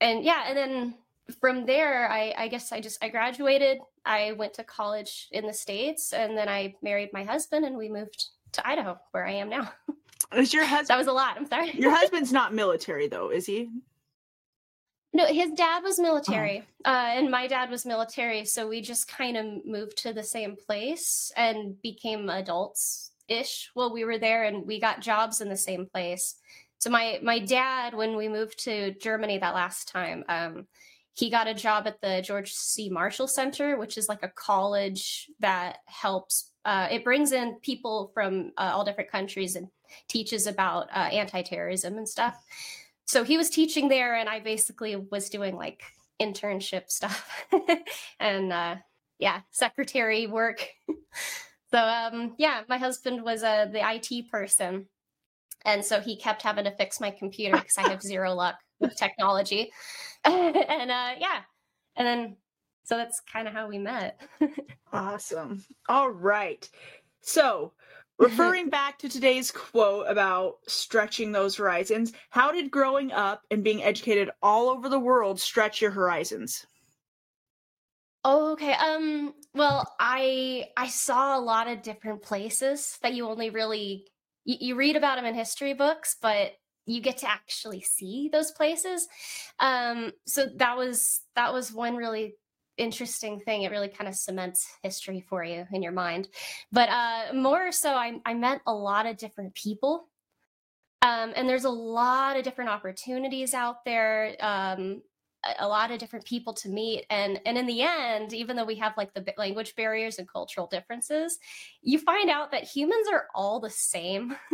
and 0.00 0.24
yeah, 0.24 0.44
and 0.48 0.56
then 0.56 0.94
from 1.40 1.66
there, 1.66 2.10
I, 2.10 2.34
I 2.36 2.48
guess 2.48 2.72
I 2.72 2.80
just, 2.80 3.02
I 3.02 3.08
graduated. 3.08 3.78
I 4.04 4.32
went 4.32 4.54
to 4.54 4.64
college 4.64 5.28
in 5.32 5.46
the 5.46 5.52
States 5.52 6.12
and 6.12 6.36
then 6.36 6.48
I 6.48 6.74
married 6.82 7.10
my 7.12 7.24
husband 7.24 7.64
and 7.64 7.76
we 7.76 7.88
moved 7.88 8.26
to 8.52 8.66
Idaho 8.66 8.98
where 9.12 9.26
I 9.26 9.32
am 9.32 9.48
now. 9.48 9.72
Is 10.34 10.52
your 10.52 10.64
husband? 10.64 10.88
that 10.88 10.98
was 10.98 11.06
a 11.06 11.12
lot. 11.12 11.36
I'm 11.36 11.46
sorry. 11.46 11.72
your 11.72 11.90
husband's 11.96 12.32
not 12.32 12.52
military 12.52 13.08
though, 13.08 13.30
is 13.30 13.46
he? 13.46 13.70
No, 15.14 15.26
his 15.26 15.52
dad 15.52 15.84
was 15.84 16.00
military, 16.00 16.64
oh. 16.84 16.90
uh, 16.90 17.12
and 17.14 17.30
my 17.30 17.46
dad 17.46 17.70
was 17.70 17.86
military. 17.86 18.44
So 18.44 18.66
we 18.66 18.80
just 18.80 19.06
kind 19.06 19.36
of 19.36 19.64
moved 19.64 19.96
to 19.98 20.12
the 20.12 20.24
same 20.24 20.56
place 20.56 21.30
and 21.36 21.80
became 21.82 22.28
adults 22.28 23.12
ish 23.28 23.70
while 23.74 23.92
we 23.92 24.04
were 24.04 24.18
there, 24.18 24.42
and 24.42 24.66
we 24.66 24.80
got 24.80 25.00
jobs 25.00 25.40
in 25.40 25.48
the 25.48 25.56
same 25.56 25.86
place. 25.86 26.34
So 26.84 26.90
my 26.90 27.18
my 27.22 27.38
dad, 27.38 27.94
when 27.94 28.14
we 28.14 28.28
moved 28.28 28.62
to 28.64 28.92
Germany 28.96 29.38
that 29.38 29.54
last 29.54 29.88
time, 29.88 30.22
um, 30.28 30.66
he 31.14 31.30
got 31.30 31.48
a 31.48 31.54
job 31.54 31.86
at 31.86 31.98
the 32.02 32.20
George 32.20 32.52
C. 32.52 32.90
Marshall 32.90 33.26
Center, 33.26 33.78
which 33.78 33.96
is 33.96 34.06
like 34.06 34.22
a 34.22 34.28
college 34.28 35.30
that 35.40 35.78
helps. 35.86 36.50
Uh, 36.62 36.88
it 36.90 37.02
brings 37.02 37.32
in 37.32 37.54
people 37.62 38.10
from 38.12 38.52
uh, 38.58 38.70
all 38.74 38.84
different 38.84 39.10
countries 39.10 39.56
and 39.56 39.68
teaches 40.08 40.46
about 40.46 40.88
uh, 40.94 41.08
anti-terrorism 41.08 41.96
and 41.96 42.06
stuff. 42.06 42.36
So 43.06 43.24
he 43.24 43.38
was 43.38 43.48
teaching 43.48 43.88
there, 43.88 44.16
and 44.16 44.28
I 44.28 44.40
basically 44.40 44.94
was 44.94 45.30
doing 45.30 45.56
like 45.56 45.84
internship 46.20 46.90
stuff 46.90 47.46
and 48.20 48.52
uh, 48.52 48.76
yeah, 49.18 49.40
secretary 49.52 50.26
work. 50.26 50.68
so 51.70 51.78
um, 51.78 52.34
yeah, 52.36 52.60
my 52.68 52.76
husband 52.76 53.22
was 53.22 53.42
uh, 53.42 53.68
the 53.72 53.80
IT 53.80 54.30
person, 54.30 54.84
and 55.64 55.84
so 55.84 56.00
he 56.00 56.16
kept 56.16 56.42
having 56.42 56.64
to 56.64 56.70
fix 56.70 57.00
my 57.00 57.10
computer 57.10 57.56
because 57.56 57.78
I 57.78 57.88
have 57.88 58.02
zero 58.02 58.34
luck 58.34 58.56
with 58.80 58.96
technology. 58.96 59.70
and 60.24 60.90
uh, 60.90 61.14
yeah, 61.18 61.40
and 61.96 62.06
then 62.06 62.36
so 62.84 62.96
that's 62.96 63.20
kind 63.20 63.48
of 63.48 63.54
how 63.54 63.68
we 63.68 63.78
met. 63.78 64.20
awesome. 64.92 65.64
All 65.88 66.10
right. 66.10 66.68
So, 67.22 67.72
referring 68.18 68.68
back 68.70 68.98
to 68.98 69.08
today's 69.08 69.50
quote 69.50 70.06
about 70.08 70.56
stretching 70.66 71.32
those 71.32 71.56
horizons, 71.56 72.12
how 72.30 72.52
did 72.52 72.70
growing 72.70 73.10
up 73.12 73.42
and 73.50 73.64
being 73.64 73.82
educated 73.82 74.30
all 74.42 74.68
over 74.68 74.88
the 74.88 75.00
world 75.00 75.40
stretch 75.40 75.80
your 75.80 75.90
horizons? 75.90 76.66
Oh, 78.24 78.52
okay. 78.52 78.72
Um 78.72 79.34
well, 79.54 79.86
I 80.00 80.66
I 80.76 80.88
saw 80.88 81.38
a 81.38 81.40
lot 81.40 81.68
of 81.68 81.82
different 81.82 82.22
places 82.22 82.98
that 83.02 83.14
you 83.14 83.28
only 83.28 83.50
really 83.50 84.06
you, 84.44 84.56
you 84.60 84.74
read 84.74 84.96
about 84.96 85.16
them 85.16 85.26
in 85.26 85.34
history 85.34 85.74
books, 85.74 86.16
but 86.20 86.52
you 86.86 87.00
get 87.00 87.18
to 87.18 87.30
actually 87.30 87.80
see 87.80 88.28
those 88.32 88.52
places. 88.52 89.08
Um, 89.58 90.12
so 90.26 90.46
that 90.56 90.76
was 90.76 91.20
that 91.34 91.52
was 91.52 91.72
one 91.72 91.96
really 91.96 92.34
interesting 92.76 93.40
thing. 93.40 93.62
It 93.62 93.70
really 93.70 93.88
kind 93.88 94.08
of 94.08 94.14
cements 94.14 94.66
history 94.82 95.24
for 95.28 95.44
you 95.44 95.64
in 95.72 95.82
your 95.82 95.92
mind. 95.92 96.28
But 96.72 96.88
uh, 96.88 97.34
more 97.34 97.72
so, 97.72 97.94
I, 97.94 98.20
I 98.26 98.34
met 98.34 98.60
a 98.66 98.74
lot 98.74 99.06
of 99.06 99.16
different 99.16 99.54
people. 99.54 100.08
Um, 101.02 101.32
and 101.36 101.48
there's 101.48 101.64
a 101.64 101.70
lot 101.70 102.36
of 102.36 102.44
different 102.44 102.70
opportunities 102.70 103.52
out 103.54 103.84
there. 103.84 104.36
Um, 104.40 105.02
a 105.58 105.68
lot 105.68 105.90
of 105.90 105.98
different 105.98 106.24
people 106.24 106.52
to 106.52 106.68
meet 106.68 107.04
and 107.10 107.40
and 107.44 107.58
in 107.58 107.66
the 107.66 107.82
end 107.82 108.32
even 108.32 108.56
though 108.56 108.64
we 108.64 108.76
have 108.76 108.94
like 108.96 109.12
the 109.14 109.24
language 109.36 109.74
barriers 109.76 110.18
and 110.18 110.28
cultural 110.28 110.66
differences 110.66 111.38
you 111.82 111.98
find 111.98 112.30
out 112.30 112.50
that 112.50 112.64
humans 112.64 113.06
are 113.12 113.26
all 113.34 113.60
the 113.60 113.70
same 113.70 114.34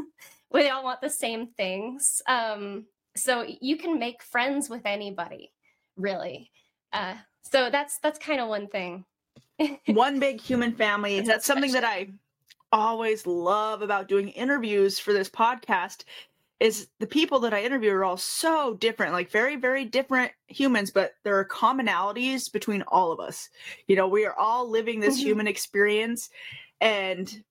we 0.50 0.68
all 0.68 0.84
want 0.84 1.00
the 1.00 1.10
same 1.10 1.48
things. 1.56 2.20
Um, 2.26 2.86
so 3.16 3.44
you 3.60 3.76
can 3.76 3.98
make 3.98 4.22
friends 4.22 4.68
with 4.68 4.82
anybody, 4.84 5.52
really. 5.96 6.50
Uh, 6.92 7.14
so 7.42 7.70
that's 7.70 7.98
that's 7.98 8.18
kind 8.18 8.40
of 8.40 8.48
one 8.48 8.68
thing. 8.68 9.04
one 9.86 10.18
big 10.18 10.40
human 10.40 10.72
family. 10.72 11.20
That's 11.20 11.46
something 11.46 11.72
that 11.72 11.84
I 11.84 12.10
always 12.72 13.26
love 13.26 13.82
about 13.82 14.08
doing 14.08 14.28
interviews 14.28 14.98
for 14.98 15.12
this 15.12 15.28
podcast 15.28 16.04
is 16.60 16.88
the 16.98 17.06
people 17.06 17.40
that 17.40 17.54
I 17.54 17.64
interview 17.64 17.90
are 17.92 18.04
all 18.04 18.18
so 18.18 18.74
different, 18.74 19.14
like 19.14 19.30
very, 19.30 19.56
very 19.56 19.86
different 19.86 20.32
humans, 20.46 20.90
but 20.90 21.12
there 21.24 21.38
are 21.38 21.44
commonalities 21.48 22.52
between 22.52 22.82
all 22.82 23.12
of 23.12 23.18
us. 23.18 23.48
You 23.88 23.96
know, 23.96 24.06
we 24.06 24.26
are 24.26 24.38
all 24.38 24.68
living 24.68 25.00
this 25.00 25.16
mm-hmm. 25.16 25.26
human 25.26 25.46
experience 25.46 26.28
and 26.78 27.42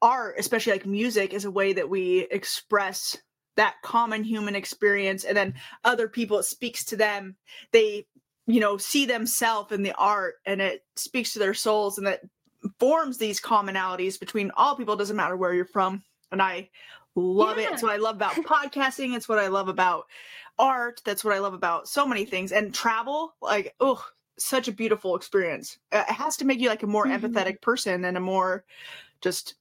art, 0.00 0.36
especially 0.38 0.72
like 0.72 0.86
music, 0.86 1.34
is 1.34 1.44
a 1.44 1.50
way 1.50 1.74
that 1.74 1.90
we 1.90 2.26
express 2.30 3.18
that 3.56 3.74
common 3.82 4.24
human 4.24 4.56
experience. 4.56 5.24
And 5.24 5.36
then 5.36 5.54
other 5.84 6.08
people, 6.08 6.38
it 6.38 6.44
speaks 6.44 6.84
to 6.86 6.96
them. 6.96 7.36
They, 7.72 8.06
you 8.46 8.60
know, 8.60 8.78
see 8.78 9.04
themselves 9.04 9.72
in 9.72 9.82
the 9.82 9.94
art 9.94 10.36
and 10.46 10.62
it 10.62 10.84
speaks 10.96 11.34
to 11.34 11.38
their 11.38 11.54
souls 11.54 11.98
and 11.98 12.06
that 12.06 12.22
forms 12.80 13.18
these 13.18 13.42
commonalities 13.42 14.18
between 14.18 14.50
all 14.56 14.74
people. 14.74 14.96
Doesn't 14.96 15.16
matter 15.16 15.36
where 15.36 15.52
you're 15.52 15.66
from. 15.66 16.02
And 16.32 16.40
I 16.40 16.70
love 17.14 17.58
yeah. 17.58 17.64
it. 17.64 17.72
It's 17.72 17.82
what 17.82 17.92
I 17.92 17.96
love 17.96 18.16
about 18.16 18.32
podcasting. 18.34 19.14
It's 19.16 19.28
what 19.28 19.38
I 19.38 19.48
love 19.48 19.68
about 19.68 20.06
art. 20.58 21.00
That's 21.04 21.24
what 21.24 21.34
I 21.34 21.38
love 21.38 21.54
about 21.54 21.88
so 21.88 22.06
many 22.06 22.24
things. 22.24 22.52
And 22.52 22.74
travel, 22.74 23.34
like, 23.40 23.74
oh, 23.80 24.04
such 24.38 24.68
a 24.68 24.72
beautiful 24.72 25.16
experience. 25.16 25.78
It 25.92 26.08
has 26.10 26.36
to 26.38 26.44
make 26.44 26.60
you 26.60 26.68
like 26.68 26.82
a 26.82 26.86
more 26.86 27.06
mm-hmm. 27.06 27.24
empathetic 27.24 27.60
person 27.60 28.04
and 28.04 28.16
a 28.16 28.20
more 28.20 28.64
just 29.20 29.54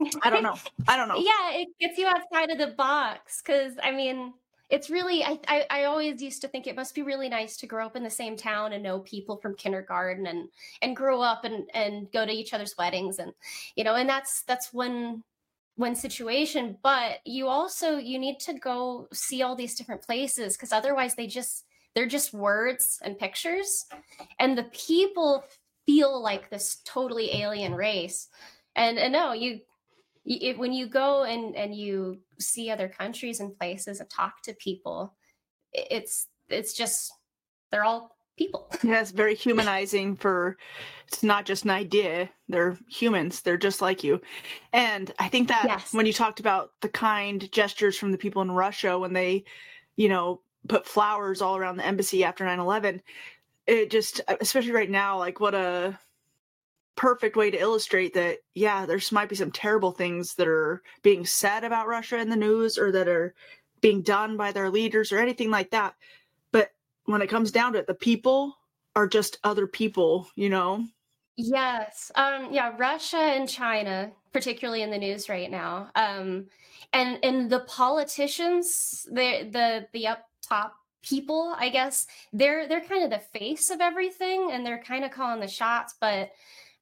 I 0.22 0.30
don't 0.30 0.42
know. 0.42 0.56
I 0.86 0.96
don't 0.96 1.08
know. 1.08 1.16
yeah, 1.16 1.58
it 1.58 1.68
gets 1.80 1.98
you 1.98 2.06
outside 2.06 2.50
of 2.50 2.58
the 2.58 2.68
box 2.76 3.42
because 3.42 3.74
I 3.82 3.90
mean, 3.90 4.32
it's 4.70 4.90
really 4.90 5.24
I, 5.24 5.40
I, 5.48 5.66
I 5.70 5.84
always 5.84 6.22
used 6.22 6.40
to 6.42 6.48
think 6.48 6.66
it 6.66 6.76
must 6.76 6.94
be 6.94 7.02
really 7.02 7.28
nice 7.28 7.56
to 7.58 7.66
grow 7.66 7.86
up 7.86 7.96
in 7.96 8.04
the 8.04 8.10
same 8.10 8.36
town 8.36 8.72
and 8.72 8.82
know 8.82 9.00
people 9.00 9.36
from 9.36 9.56
kindergarten 9.56 10.26
and 10.26 10.48
and 10.82 10.94
grow 10.94 11.20
up 11.20 11.44
and 11.44 11.68
and 11.74 12.10
go 12.12 12.24
to 12.24 12.32
each 12.32 12.54
other's 12.54 12.74
weddings 12.78 13.18
and 13.18 13.32
you 13.76 13.82
know 13.82 13.94
and 13.94 14.08
that's 14.08 14.42
that's 14.42 14.72
one 14.72 15.24
one 15.78 15.94
situation 15.94 16.76
but 16.82 17.18
you 17.24 17.46
also 17.46 17.98
you 17.98 18.18
need 18.18 18.38
to 18.40 18.52
go 18.54 19.08
see 19.12 19.42
all 19.42 19.54
these 19.54 19.74
different 19.74 20.02
places 20.02 20.56
because 20.56 20.72
otherwise 20.72 21.14
they 21.14 21.26
just 21.26 21.64
they're 21.98 22.06
just 22.06 22.32
words 22.32 23.00
and 23.02 23.18
pictures. 23.18 23.86
And 24.38 24.56
the 24.56 24.64
people 24.64 25.44
feel 25.86 26.22
like 26.22 26.48
this 26.48 26.80
totally 26.84 27.42
alien 27.42 27.74
race. 27.74 28.28
And 28.76 28.98
and 28.98 29.12
no 29.12 29.32
you 29.32 29.60
it, 30.24 30.58
when 30.58 30.72
you 30.72 30.86
go 30.86 31.24
and 31.24 31.56
and 31.56 31.74
you 31.74 32.20
see 32.38 32.70
other 32.70 32.88
countries 32.88 33.40
and 33.40 33.56
places 33.58 33.98
and 33.98 34.08
talk 34.08 34.42
to 34.42 34.52
people 34.54 35.16
it's 35.72 36.28
it's 36.48 36.74
just 36.74 37.12
they're 37.72 37.84
all 37.84 38.16
people. 38.38 38.68
Yeah 38.82 39.00
it's 39.00 39.10
very 39.10 39.34
humanizing 39.34 40.16
for 40.16 40.56
it's 41.08 41.22
not 41.22 41.46
just 41.46 41.64
an 41.64 41.70
idea 41.70 42.30
they're 42.48 42.78
humans 42.88 43.40
they're 43.42 43.56
just 43.56 43.82
like 43.82 44.04
you. 44.04 44.20
And 44.72 45.12
i 45.18 45.28
think 45.28 45.48
that 45.48 45.64
yes. 45.66 45.92
when 45.92 46.06
you 46.06 46.12
talked 46.12 46.40
about 46.40 46.70
the 46.80 46.88
kind 46.88 47.50
gestures 47.50 47.98
from 47.98 48.12
the 48.12 48.18
people 48.18 48.40
in 48.42 48.50
russia 48.50 48.98
when 48.98 49.12
they 49.12 49.44
you 49.96 50.08
know 50.08 50.40
put 50.68 50.86
flowers 50.86 51.42
all 51.42 51.56
around 51.56 51.76
the 51.76 51.86
embassy 51.86 52.24
after 52.24 52.44
9-11 52.44 53.00
it 53.66 53.90
just 53.90 54.20
especially 54.40 54.72
right 54.72 54.90
now 54.90 55.18
like 55.18 55.40
what 55.40 55.54
a 55.54 55.98
perfect 56.96 57.36
way 57.36 57.50
to 57.50 57.60
illustrate 57.60 58.14
that 58.14 58.38
yeah 58.54 58.86
there's 58.86 59.12
might 59.12 59.28
be 59.28 59.36
some 59.36 59.52
terrible 59.52 59.92
things 59.92 60.34
that 60.34 60.48
are 60.48 60.82
being 61.02 61.24
said 61.24 61.64
about 61.64 61.86
russia 61.86 62.18
in 62.18 62.28
the 62.28 62.36
news 62.36 62.76
or 62.78 62.90
that 62.90 63.08
are 63.08 63.34
being 63.80 64.02
done 64.02 64.36
by 64.36 64.50
their 64.50 64.70
leaders 64.70 65.12
or 65.12 65.18
anything 65.18 65.50
like 65.50 65.70
that 65.70 65.94
when 67.08 67.22
it 67.22 67.28
comes 67.28 67.50
down 67.50 67.72
to 67.72 67.78
it 67.78 67.86
the 67.86 67.94
people 67.94 68.54
are 68.94 69.06
just 69.06 69.38
other 69.44 69.66
people 69.66 70.28
you 70.34 70.48
know? 70.48 70.84
Yes. 71.36 72.10
Um 72.14 72.52
yeah 72.52 72.74
russia 72.76 73.18
and 73.18 73.48
china 73.48 74.10
particularly 74.32 74.82
in 74.82 74.90
the 74.90 74.98
news 74.98 75.28
right 75.28 75.50
now 75.50 75.90
um 75.94 76.46
and 76.92 77.18
and 77.22 77.50
the 77.50 77.60
politicians 77.60 79.06
the 79.10 79.48
the 79.50 79.86
the 79.92 80.06
up 80.06 80.24
top 80.42 80.74
people 81.02 81.54
i 81.58 81.68
guess 81.68 82.06
they're 82.32 82.66
they're 82.68 82.80
kind 82.80 83.04
of 83.04 83.10
the 83.10 83.38
face 83.38 83.70
of 83.70 83.80
everything 83.80 84.50
and 84.52 84.66
they're 84.66 84.82
kind 84.82 85.04
of 85.04 85.10
calling 85.10 85.40
the 85.40 85.48
shots 85.48 85.94
but 86.00 86.30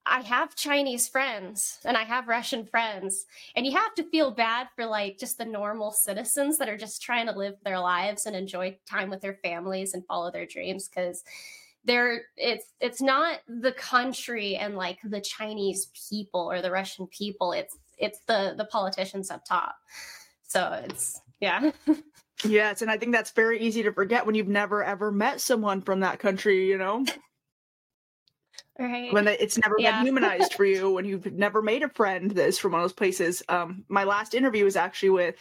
I 0.07 0.21
have 0.21 0.55
Chinese 0.55 1.09
friends 1.09 1.79
and 1.85 1.97
I 1.97 2.05
have 2.05 2.29
Russian 2.29 2.65
friends. 2.65 3.27
And 3.55 3.67
you 3.67 3.73
have 3.73 3.95
to 3.97 4.05
feel 4.05 4.31
bad 4.31 4.69
for 4.77 4.87
like 4.87 5.19
just 5.19 5.39
the 5.39 5.45
normal 5.45 5.91
citizens 5.91 6.59
that 6.59 6.69
are 6.69 6.77
just 6.77 7.03
trying 7.03 7.27
to 7.27 7.37
live 7.37 7.57
their 7.65 7.81
lives 7.81 8.27
and 8.27 8.37
enjoy 8.37 8.79
time 8.89 9.11
with 9.11 9.21
their 9.21 9.39
families 9.43 9.95
and 9.95 10.07
follow 10.07 10.31
their 10.31 10.47
dreams 10.47 10.89
because 10.89 11.25
they're 11.85 12.23
it's 12.37 12.67
it's 12.81 13.01
not 13.01 13.41
the 13.47 13.73
country 13.73 14.57
and 14.57 14.77
like 14.77 14.99
the 15.05 15.21
Chinese 15.21 15.91
people 16.09 16.51
or 16.51 16.63
the 16.63 16.71
Russian 16.71 17.07
people. 17.09 17.53
It's 17.53 17.77
it's 17.99 18.21
the 18.27 18.55
the 18.57 18.67
politicians 18.67 19.31
up 19.31 19.45
top. 19.45 19.77
So 20.43 20.83
it's 20.85 21.21
yeah. 21.41 21.71
Yes, 22.45 22.83
and 22.83 22.91
I 22.91 22.99
think 22.99 23.13
that's 23.13 23.31
very 23.31 23.59
easy 23.61 23.83
to 23.83 23.93
forget 23.93 24.27
when 24.27 24.35
you've 24.35 24.47
never 24.47 24.85
ever 24.85 25.11
met 25.11 25.41
someone 25.41 25.81
from 25.81 26.01
that 26.01 26.19
country, 26.19 26.69
you 26.69 26.77
know? 26.77 27.05
Right. 28.79 29.13
When 29.13 29.25
they, 29.25 29.39
it's 29.39 29.59
never 29.59 29.77
Yeah. 29.79 29.93
been 29.93 30.05
humanized 30.07 30.55
for 30.55 30.65
you, 30.65 30.91
when 30.91 31.05
you've 31.05 31.33
never 31.33 31.63
made 31.63 31.83
a 31.83 31.89
friend 31.91 32.31
that 32.33 32.47
is 32.47 32.59
from 32.59 32.73
one 32.73 32.81
of 32.81 32.85
those 32.85 32.93
places. 32.93 33.43
Um, 33.49 33.85
my 33.89 34.05
last 34.05 34.35
interview 34.35 34.65
was 34.65 34.77
actually 34.77 35.11
with 35.11 35.37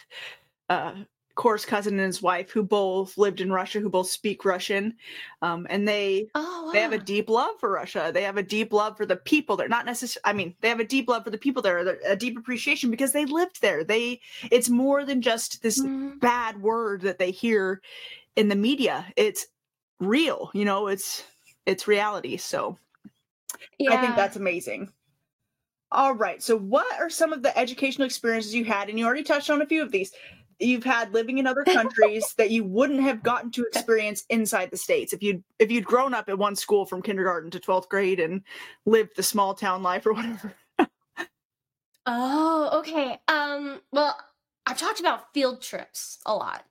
uh 0.69 0.95
Core's 1.35 1.65
cousin 1.65 1.95
and 1.95 2.05
his 2.05 2.21
wife, 2.21 2.49
who 2.51 2.63
both 2.63 3.17
lived 3.17 3.41
in 3.41 3.51
Russia, 3.51 3.79
who 3.81 3.89
both 3.89 4.09
speak 4.09 4.45
Russian, 4.45 4.95
um, 5.41 5.67
and 5.69 5.87
they 5.87 6.27
Oh, 6.35 6.71
they 6.71 6.81
have 6.81 6.93
a 6.93 6.97
deep 6.97 7.29
love 7.29 7.59
for 7.59 7.71
Russia. 7.71 8.11
They 8.13 8.23
have 8.23 8.37
a 8.37 8.43
deep 8.43 8.71
love 8.73 8.97
for 8.97 9.05
the 9.05 9.17
people. 9.17 9.55
They're 9.57 9.67
not 9.67 9.85
necessarily. 9.85 10.23
I 10.25 10.33
mean, 10.33 10.55
they 10.61 10.69
have 10.69 10.79
a 10.79 10.85
deep 10.85 11.09
love 11.09 11.23
for 11.25 11.29
the 11.29 11.37
people 11.37 11.61
there. 11.61 11.77
A 12.05 12.15
deep 12.15 12.37
appreciation 12.37 12.89
because 12.91 13.13
they 13.13 13.25
lived 13.25 13.61
there. 13.61 13.83
They. 13.83 14.21
It's 14.51 14.69
more 14.69 15.05
than 15.05 15.21
just 15.21 15.61
this 15.61 15.85
Mhm. 15.85 16.19
bad 16.21 16.61
word 16.61 17.01
that 17.01 17.19
they 17.19 17.31
hear 17.31 17.81
in 18.35 18.49
the 18.49 18.55
media. 18.55 19.11
It's 19.17 19.47
real. 19.99 20.51
You 20.53 20.65
know, 20.65 20.87
it's 20.87 21.23
it's 21.65 21.87
reality. 21.87 22.37
So 22.37 22.77
Yeah. 23.79 23.93
I 23.93 23.97
think 24.01 24.15
that's 24.15 24.35
amazing. 24.35 24.91
All 25.91 26.13
right. 26.13 26.41
So, 26.41 26.57
what 26.57 26.99
are 26.99 27.09
some 27.09 27.33
of 27.33 27.43
the 27.43 27.57
educational 27.57 28.05
experiences 28.05 28.53
you 28.53 28.65
had? 28.65 28.89
And 28.89 28.99
you 28.99 29.05
already 29.05 29.23
touched 29.23 29.49
on 29.49 29.61
a 29.61 29.65
few 29.65 29.81
of 29.81 29.91
these. 29.91 30.11
You've 30.59 30.83
had 30.83 31.13
living 31.13 31.37
in 31.37 31.47
other 31.47 31.63
countries 31.65 32.33
that 32.37 32.51
you 32.51 32.63
wouldn't 32.63 33.01
have 33.01 33.23
gotten 33.23 33.51
to 33.51 33.65
experience 33.65 34.23
inside 34.29 34.71
the 34.71 34.77
states 34.77 35.13
if 35.13 35.21
you'd 35.21 35.43
if 35.59 35.71
you'd 35.71 35.85
grown 35.85 36.13
up 36.13 36.29
at 36.29 36.37
one 36.37 36.55
school 36.55 36.85
from 36.85 37.01
kindergarten 37.01 37.51
to 37.51 37.59
twelfth 37.59 37.89
grade 37.89 38.19
and 38.19 38.41
lived 38.85 39.11
the 39.15 39.23
small 39.23 39.53
town 39.53 39.83
life 39.83 40.05
or 40.05 40.13
whatever. 40.13 40.53
Oh, 42.05 42.69
okay. 42.79 43.19
Um, 43.27 43.81
well, 43.91 44.15
I've 44.65 44.77
talked 44.77 44.99
about 44.99 45.33
field 45.33 45.61
trips 45.61 46.19
a 46.25 46.35
lot, 46.35 46.63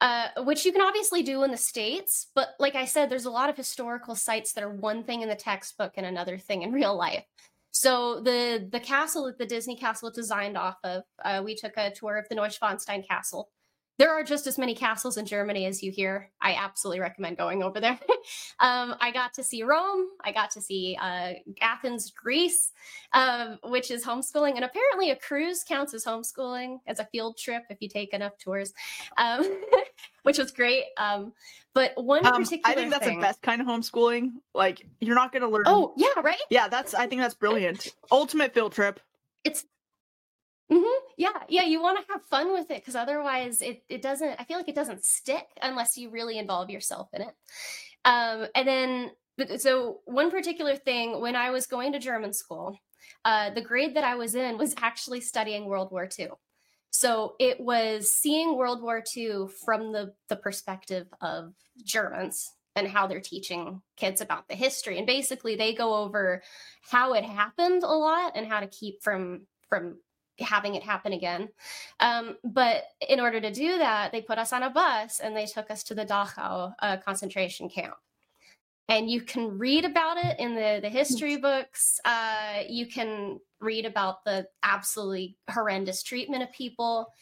uh, 0.00 0.28
which 0.38 0.64
you 0.64 0.72
can 0.72 0.82
obviously 0.82 1.22
do 1.22 1.42
in 1.44 1.50
the 1.50 1.56
States, 1.56 2.28
but 2.34 2.50
like 2.58 2.74
I 2.74 2.84
said, 2.84 3.08
there's 3.08 3.24
a 3.24 3.30
lot 3.30 3.48
of 3.48 3.56
historical 3.56 4.14
sites 4.14 4.52
that 4.52 4.64
are 4.64 4.74
one 4.74 5.04
thing 5.04 5.22
in 5.22 5.28
the 5.28 5.36
textbook 5.36 5.94
and 5.96 6.06
another 6.06 6.38
thing 6.38 6.62
in 6.62 6.72
real 6.80 6.96
life. 6.96 7.24
So 7.70 8.20
the 8.20 8.68
the 8.72 8.80
castle 8.80 9.26
that 9.26 9.36
the 9.36 9.44
Disney 9.46 9.76
castle 9.76 10.10
designed 10.10 10.56
off 10.56 10.76
of, 10.82 11.02
uh, 11.24 11.42
we 11.44 11.54
took 11.54 11.76
a 11.76 11.90
tour 11.90 12.16
of 12.16 12.26
the 12.28 12.34
Neuschwanstein 12.34 13.06
Castle. 13.06 13.50
There 13.98 14.10
are 14.10 14.22
just 14.22 14.46
as 14.46 14.58
many 14.58 14.74
castles 14.74 15.16
in 15.16 15.26
Germany 15.26 15.66
as 15.66 15.82
you 15.82 15.90
hear. 15.90 16.30
I 16.40 16.54
absolutely 16.54 17.00
recommend 17.00 17.36
going 17.36 17.62
over 17.62 17.80
there. 17.80 17.98
um, 18.60 18.94
I 19.00 19.10
got 19.12 19.34
to 19.34 19.44
see 19.44 19.62
Rome. 19.62 20.06
I 20.24 20.32
got 20.32 20.50
to 20.52 20.60
see 20.60 20.98
uh, 21.00 21.34
Athens, 21.60 22.10
Greece 22.10 22.72
um, 23.12 23.58
which 23.64 23.90
is 23.90 24.04
homeschooling. 24.04 24.54
And 24.56 24.64
apparently, 24.64 25.10
a 25.10 25.16
cruise 25.16 25.64
counts 25.64 25.94
as 25.94 26.04
homeschooling 26.04 26.78
as 26.86 26.98
a 26.98 27.04
field 27.06 27.36
trip 27.38 27.64
if 27.70 27.78
you 27.80 27.88
take 27.88 28.12
enough 28.12 28.36
tours, 28.38 28.72
um, 29.16 29.62
which 30.22 30.38
was 30.38 30.50
great. 30.50 30.84
Um, 30.96 31.32
but 31.74 31.92
one 31.96 32.24
Um, 32.26 32.42
particular 32.42 32.72
I 32.72 32.74
think 32.74 32.90
that's 32.90 33.04
thing, 33.04 33.18
the 33.18 33.26
best 33.26 33.42
kind 33.42 33.60
of 33.60 33.66
homeschooling. 33.66 34.32
Like 34.54 34.86
you're 35.00 35.14
not 35.14 35.32
going 35.32 35.42
to 35.42 35.48
learn. 35.48 35.64
Oh, 35.66 35.94
yeah, 35.96 36.20
right? 36.22 36.36
yeah. 36.50 36.68
That's. 36.68 36.94
I 36.94 37.06
think 37.06 37.20
that's 37.20 37.34
brilliant. 37.34 37.94
Ultimate 38.10 38.54
field 38.54 38.72
trip. 38.72 39.00
It's. 39.44 39.64
Hmm 40.70 40.82
Yeah, 41.16 41.42
yeah, 41.48 41.62
you 41.62 41.80
want 41.80 41.98
to 42.04 42.12
have 42.12 42.22
fun 42.24 42.52
with 42.52 42.70
it 42.70 42.80
because 42.80 42.96
otherwise, 42.96 43.62
it 43.62 43.82
it 43.88 44.02
doesn't. 44.02 44.36
I 44.40 44.44
feel 44.44 44.56
like 44.56 44.68
it 44.68 44.74
doesn't 44.74 45.04
stick 45.04 45.46
unless 45.62 45.96
you 45.96 46.10
really 46.10 46.38
involve 46.38 46.70
yourself 46.70 47.08
in 47.12 47.22
it. 47.22 47.34
Um, 48.04 48.46
and 48.54 48.66
then, 48.68 49.10
but- 49.36 49.60
so 49.60 50.00
one 50.06 50.30
particular 50.30 50.76
thing 50.76 51.20
when 51.20 51.36
I 51.36 51.50
was 51.50 51.66
going 51.66 51.92
to 51.92 51.98
German 51.98 52.32
school, 52.32 52.78
uh, 53.24 53.50
the 53.50 53.60
grade 53.62 53.96
that 53.96 54.04
I 54.04 54.16
was 54.16 54.34
in 54.34 54.58
was 54.58 54.74
actually 54.78 55.20
studying 55.20 55.66
World 55.66 55.90
War 55.92 56.06
II. 56.08 56.38
So 56.90 57.34
it 57.40 57.60
was 57.60 58.10
seeing 58.12 58.56
World 58.56 58.82
War 58.82 59.02
II 59.02 59.48
from 59.64 59.92
the 59.92 60.14
the 60.28 60.36
perspective 60.36 61.06
of 61.20 61.54
Germans 61.84 62.52
and 62.74 62.88
how 62.88 63.06
they're 63.06 63.20
teaching 63.20 63.82
kids 63.96 64.20
about 64.20 64.48
the 64.48 64.54
history. 64.54 64.98
And 64.98 65.06
basically, 65.06 65.56
they 65.56 65.74
go 65.74 65.94
over 65.96 66.42
how 66.90 67.12
it 67.14 67.24
happened 67.24 67.82
a 67.82 67.86
lot 67.88 68.32
and 68.36 68.46
how 68.46 68.60
to 68.60 68.66
keep 68.66 69.02
from 69.02 69.46
from 69.68 69.98
having 70.40 70.74
it 70.74 70.82
happen 70.82 71.12
again. 71.12 71.48
Um, 72.00 72.36
but 72.44 72.84
in 73.08 73.20
order 73.20 73.40
to 73.40 73.52
do 73.52 73.78
that, 73.78 74.12
they 74.12 74.20
put 74.20 74.38
us 74.38 74.52
on 74.52 74.62
a 74.62 74.70
bus 74.70 75.20
and 75.20 75.36
they 75.36 75.46
took 75.46 75.70
us 75.70 75.82
to 75.84 75.94
the 75.94 76.06
Dachau 76.06 76.74
uh, 76.80 76.96
concentration 76.98 77.68
camp. 77.68 77.94
And 78.88 79.10
you 79.10 79.20
can 79.20 79.58
read 79.58 79.84
about 79.84 80.16
it 80.16 80.38
in 80.38 80.54
the, 80.54 80.78
the 80.80 80.88
history 80.88 81.36
books. 81.36 82.00
Uh, 82.04 82.62
you 82.68 82.86
can 82.86 83.40
read 83.60 83.84
about 83.84 84.24
the 84.24 84.46
absolutely 84.62 85.36
horrendous 85.50 86.02
treatment 86.02 86.42
of 86.42 86.52
people. 86.52 87.12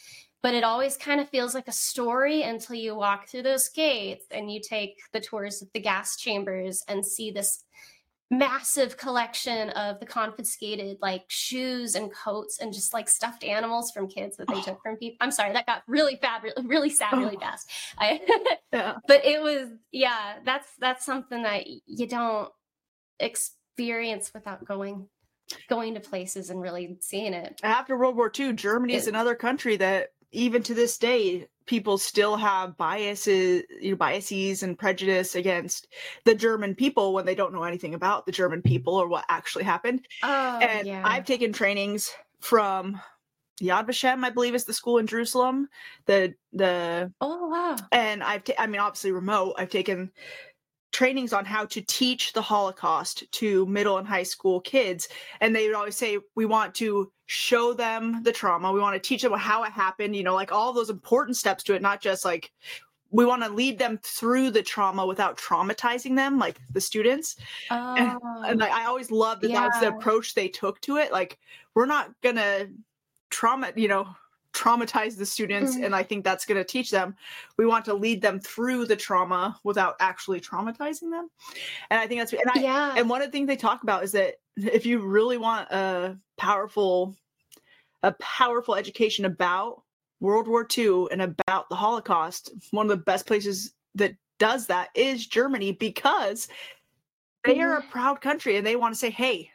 But 0.42 0.52
it 0.52 0.62
always 0.62 0.98
kind 0.98 1.22
of 1.22 1.30
feels 1.30 1.54
like 1.54 1.68
a 1.68 1.72
story 1.72 2.42
until 2.42 2.76
you 2.76 2.94
walk 2.94 3.28
through 3.28 3.44
those 3.44 3.70
gates 3.70 4.26
and 4.30 4.52
you 4.52 4.60
take 4.60 5.00
the 5.14 5.20
tours 5.20 5.62
of 5.62 5.72
the 5.72 5.80
gas 5.80 6.18
chambers 6.18 6.84
and 6.86 7.04
see 7.04 7.30
this 7.30 7.64
massive 8.30 8.96
collection 8.96 9.70
of 9.70 10.00
the 10.00 10.06
confiscated 10.06 10.96
like 11.00 11.24
shoes 11.28 11.94
and 11.94 12.12
coats 12.12 12.58
and 12.60 12.72
just 12.72 12.92
like 12.94 13.08
stuffed 13.08 13.44
animals 13.44 13.92
from 13.92 14.08
kids 14.08 14.36
that 14.38 14.48
they 14.48 14.54
oh. 14.54 14.62
took 14.62 14.82
from 14.82 14.96
people. 14.96 15.16
I'm 15.20 15.30
sorry, 15.30 15.52
that 15.52 15.66
got 15.66 15.82
really 15.86 16.16
bad, 16.16 16.42
really, 16.42 16.66
really 16.66 16.90
sad, 16.90 17.12
really 17.12 17.36
Oh. 17.36 17.40
fast. 17.40 17.70
I, 17.98 18.20
Yeah. 18.72 18.94
but 19.06 19.24
it 19.24 19.40
was, 19.42 19.68
yeah, 19.92 20.36
that's 20.44 20.68
that's 20.80 21.04
something 21.04 21.42
that 21.44 21.66
you 21.86 22.06
don't 22.08 22.50
experience 23.20 24.32
without 24.34 24.64
going 24.64 25.08
going 25.68 25.92
to 25.94 26.00
places 26.00 26.48
and 26.48 26.60
really 26.60 26.96
seeing 27.00 27.34
it. 27.34 27.60
after 27.62 27.96
World 27.98 28.16
War 28.16 28.32
II, 28.36 28.54
Germany 28.54 28.94
is 28.94 29.06
It- 29.06 29.10
another 29.10 29.34
country 29.34 29.76
that 29.76 30.08
even 30.34 30.62
to 30.64 30.74
this 30.74 30.98
day 30.98 31.46
people 31.66 31.96
still 31.96 32.36
have 32.36 32.76
biases, 32.76 33.62
you 33.80 33.90
know, 33.90 33.96
biases 33.96 34.62
and 34.62 34.78
prejudice 34.78 35.34
against 35.34 35.88
the 36.24 36.34
German 36.34 36.74
people 36.74 37.14
when 37.14 37.24
they 37.24 37.34
don't 37.34 37.54
know 37.54 37.64
anything 37.64 37.94
about 37.94 38.26
the 38.26 38.32
German 38.32 38.60
people 38.60 38.94
or 38.94 39.08
what 39.08 39.24
actually 39.28 39.64
happened. 39.64 40.06
Oh, 40.22 40.58
and 40.58 40.86
yeah. 40.86 41.02
I've 41.04 41.24
taken 41.24 41.52
trainings 41.52 42.12
from 42.40 43.00
Yad 43.62 43.86
Vashem, 43.86 44.24
I 44.24 44.30
believe, 44.30 44.54
is 44.54 44.64
the 44.64 44.74
school 44.74 44.98
in 44.98 45.06
Jerusalem. 45.06 45.68
The 46.06 46.34
the 46.52 47.12
oh 47.20 47.48
wow. 47.48 47.76
and 47.92 48.22
I've 48.22 48.44
ta- 48.44 48.54
I 48.58 48.66
mean 48.66 48.80
obviously 48.80 49.12
remote. 49.12 49.54
I've 49.56 49.70
taken 49.70 50.10
trainings 50.94 51.32
on 51.32 51.44
how 51.44 51.66
to 51.66 51.80
teach 51.82 52.32
the 52.32 52.40
Holocaust 52.40 53.30
to 53.32 53.66
middle 53.66 53.98
and 53.98 54.06
high 54.06 54.22
school 54.22 54.60
kids, 54.60 55.08
and 55.40 55.54
they 55.54 55.66
would 55.66 55.76
always 55.76 55.96
say 55.96 56.18
we 56.36 56.46
want 56.46 56.74
to 56.76 57.10
show 57.26 57.74
them 57.74 58.22
the 58.22 58.32
trauma. 58.32 58.72
We 58.72 58.80
want 58.80 58.94
to 58.94 59.08
teach 59.08 59.22
them 59.22 59.32
how 59.32 59.64
it 59.64 59.72
happened. 59.72 60.14
You 60.14 60.22
know, 60.22 60.34
like 60.34 60.52
all 60.52 60.72
those 60.72 60.90
important 60.90 61.36
steps 61.36 61.64
to 61.64 61.74
it, 61.74 61.82
not 61.82 62.00
just 62.00 62.24
like 62.24 62.52
we 63.10 63.24
want 63.24 63.42
to 63.42 63.48
lead 63.48 63.78
them 63.78 63.98
through 64.02 64.50
the 64.52 64.62
trauma 64.62 65.04
without 65.04 65.36
traumatizing 65.36 66.16
them, 66.16 66.38
like 66.38 66.60
the 66.72 66.80
students. 66.80 67.36
Oh, 67.70 67.94
And 68.46 68.60
like, 68.60 68.72
I 68.72 68.86
always 68.86 69.10
loved 69.10 69.42
that 69.42 69.52
that 69.52 69.70
was 69.70 69.80
the 69.80 69.88
approach 69.88 70.34
they 70.34 70.48
took 70.48 70.80
to 70.82 70.96
it. 70.96 71.12
Like 71.12 71.38
we're 71.74 71.86
not 71.86 72.10
gonna 72.22 72.68
trauma, 73.30 73.72
you 73.74 73.88
know, 73.88 74.06
traumatize 74.54 75.16
the 75.16 75.26
students, 75.26 75.76
Mhm. 75.76 75.84
and 75.86 75.96
I 75.96 76.02
think 76.02 76.24
that's 76.24 76.46
gonna 76.46 76.64
teach 76.64 76.90
them. 76.90 77.16
We 77.56 77.66
want 77.66 77.84
to 77.86 77.94
lead 77.94 78.22
them 78.22 78.40
through 78.40 78.86
the 78.86 78.96
trauma 78.96 79.58
without 79.64 79.96
actually 80.00 80.40
traumatizing 80.40 81.10
them. 81.10 81.28
And 81.90 82.00
I 82.00 82.06
think 82.06 82.20
that's 82.20 82.32
and 82.32 82.50
I 82.54 82.60
yeah. 82.60 82.94
and 82.96 83.10
one 83.10 83.20
of 83.20 83.28
the 83.28 83.32
things 83.32 83.48
they 83.48 83.56
talk 83.56 83.82
about 83.82 84.04
is 84.04 84.12
that 84.12 84.36
if 84.56 84.86
you 84.86 85.00
really 85.00 85.36
want 85.36 85.70
a 85.70 86.16
powerful 86.38 87.16
a 88.02 88.12
powerful 88.12 88.74
education 88.76 89.24
about 89.24 89.82
World 90.20 90.46
War 90.46 90.66
II 90.76 91.06
and 91.10 91.22
about 91.22 91.68
the 91.68 91.74
Holocaust, 91.74 92.52
one 92.70 92.86
of 92.86 92.90
the 92.90 93.04
best 93.04 93.26
places 93.26 93.74
that 93.94 94.14
does 94.38 94.66
that 94.66 94.90
is 94.94 95.26
Germany 95.26 95.72
because 95.72 96.48
they 97.44 97.60
are 97.60 97.78
a 97.78 97.82
proud 97.82 98.20
country 98.20 98.56
and 98.56 98.66
they 98.66 98.76
want 98.76 98.94
to 98.94 98.98
say, 98.98 99.10
hey, 99.10 99.50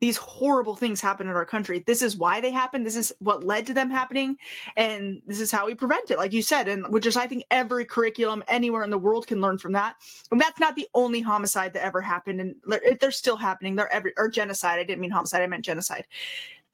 these 0.00 0.16
horrible 0.18 0.76
things 0.76 1.00
happen 1.00 1.26
in 1.26 1.34
our 1.34 1.46
country. 1.46 1.82
This 1.86 2.02
is 2.02 2.16
why 2.16 2.40
they 2.40 2.50
happened. 2.50 2.84
This 2.84 2.96
is 2.96 3.12
what 3.18 3.44
led 3.44 3.66
to 3.66 3.74
them 3.74 3.88
happening. 3.90 4.36
And 4.76 5.22
this 5.26 5.40
is 5.40 5.50
how 5.50 5.66
we 5.66 5.74
prevent 5.74 6.10
it, 6.10 6.18
like 6.18 6.32
you 6.34 6.42
said. 6.42 6.68
And 6.68 6.86
which 6.88 7.06
is, 7.06 7.16
I 7.16 7.26
think, 7.26 7.44
every 7.50 7.84
curriculum 7.86 8.44
anywhere 8.48 8.82
in 8.82 8.90
the 8.90 8.98
world 8.98 9.26
can 9.26 9.40
learn 9.40 9.56
from 9.56 9.72
that. 9.72 9.96
And 10.30 10.40
that's 10.40 10.60
not 10.60 10.76
the 10.76 10.86
only 10.94 11.20
homicide 11.22 11.72
that 11.72 11.84
ever 11.84 12.02
happened. 12.02 12.40
And 12.42 12.56
they're, 12.66 12.80
they're 13.00 13.10
still 13.10 13.36
happening. 13.36 13.74
They're 13.74 13.92
every, 13.92 14.12
or 14.18 14.28
genocide. 14.28 14.78
I 14.78 14.84
didn't 14.84 15.00
mean 15.00 15.10
homicide. 15.10 15.40
I 15.42 15.46
meant 15.46 15.64
genocide. 15.64 16.04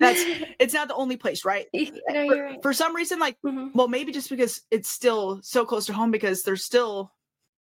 That's, 0.00 0.20
it's 0.58 0.74
not 0.74 0.88
the 0.88 0.94
only 0.96 1.16
place, 1.16 1.44
right? 1.44 1.66
no, 1.72 1.84
For, 2.28 2.42
right. 2.42 2.62
for 2.62 2.72
some 2.72 2.94
reason, 2.96 3.20
like, 3.20 3.36
Mhm. 3.44 3.72
well, 3.74 3.86
maybe 3.88 4.10
just 4.10 4.30
because 4.30 4.62
it's 4.72 4.88
still 4.88 5.38
so 5.42 5.64
close 5.64 5.86
to 5.86 5.92
home 5.92 6.10
because 6.10 6.42
there's 6.42 6.64
still 6.64 7.12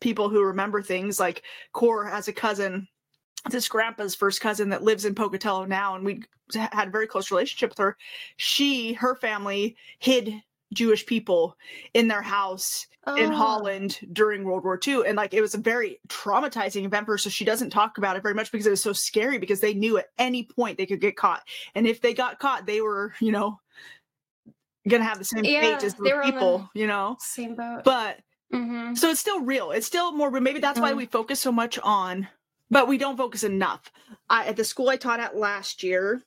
people 0.03 0.29
who 0.29 0.43
remember 0.45 0.83
things 0.83 1.19
like 1.19 1.43
Core 1.73 2.05
has 2.05 2.29
a 2.29 2.33
cousin, 2.35 2.87
this 3.51 3.69
grandpa's 3.69 4.15
first 4.15 4.41
cousin 4.41 4.69
that 4.71 4.83
lives 4.83 5.05
in 5.05 5.15
Pocatello 5.15 5.65
now, 5.65 5.95
and 5.95 6.05
we 6.05 6.23
had 6.55 6.89
a 6.89 6.91
very 6.91 7.07
close 7.07 7.31
relationship 7.31 7.71
with 7.71 7.79
her. 7.79 7.97
She, 8.37 8.93
her 8.95 9.15
family 9.17 9.77
hid 9.99 10.43
Jewish 10.73 11.07
people 11.07 11.57
in 11.95 12.09
their 12.09 12.23
house 12.23 12.87
in 13.17 13.31
Oh. 13.31 13.37
Holland 13.37 14.01
during 14.13 14.45
World 14.45 14.65
War 14.65 14.79
II. 14.85 15.05
And 15.07 15.17
like 15.17 15.33
it 15.33 15.41
was 15.41 15.55
a 15.55 15.59
very 15.59 16.01
traumatizing 16.09 16.85
event 16.85 17.07
for 17.07 17.13
her. 17.13 17.19
So 17.19 17.31
she 17.31 17.45
doesn't 17.45 17.71
talk 17.71 17.99
about 17.99 18.17
it 18.17 18.23
very 18.23 18.35
much 18.35 18.51
because 18.53 18.67
it 18.67 18.71
was 18.71 18.83
so 18.83 18.93
scary 18.93 19.39
because 19.39 19.61
they 19.61 19.75
knew 19.75 19.97
at 19.97 20.09
any 20.19 20.43
point 20.45 20.77
they 20.77 20.87
could 20.87 21.01
get 21.01 21.17
caught. 21.17 21.43
And 21.75 21.87
if 21.87 22.01
they 22.01 22.13
got 22.15 22.41
caught, 22.41 22.67
they 22.67 22.81
were, 22.81 23.15
you 23.21 23.33
know, 23.33 23.61
gonna 24.89 25.05
have 25.05 25.19
the 25.19 25.25
same 25.25 25.45
Yeah, 25.45 25.61
fate 25.61 25.85
as 25.85 25.95
the 25.95 26.11
people, 26.25 26.69
you 26.75 26.87
know. 26.87 27.17
Same 27.21 27.55
boat. 27.55 27.83
But 27.85 28.19
hmm 28.53 28.95
so 28.95 29.11
it's 29.11 29.21
still 29.21 29.41
real. 29.41 29.71
It's 29.71 29.87
still 29.87 30.13
more. 30.13 30.31
Maybe 30.31 30.61
that's 30.61 30.81
why 30.81 30.93
Mm. 30.93 30.97
we 30.97 31.07
focus 31.07 31.41
so 31.41 31.53
much 31.53 31.79
on, 31.79 32.29
but 32.71 32.89
we 32.89 32.99
don't 32.99 33.17
focus 33.17 33.45
enough. 33.45 33.91
I, 34.29 34.47
at 34.47 34.57
the 34.57 34.65
school 34.65 34.89
I 34.89 34.97
taught 34.97 35.21
at 35.21 35.37
last 35.37 35.83
year, 35.83 36.23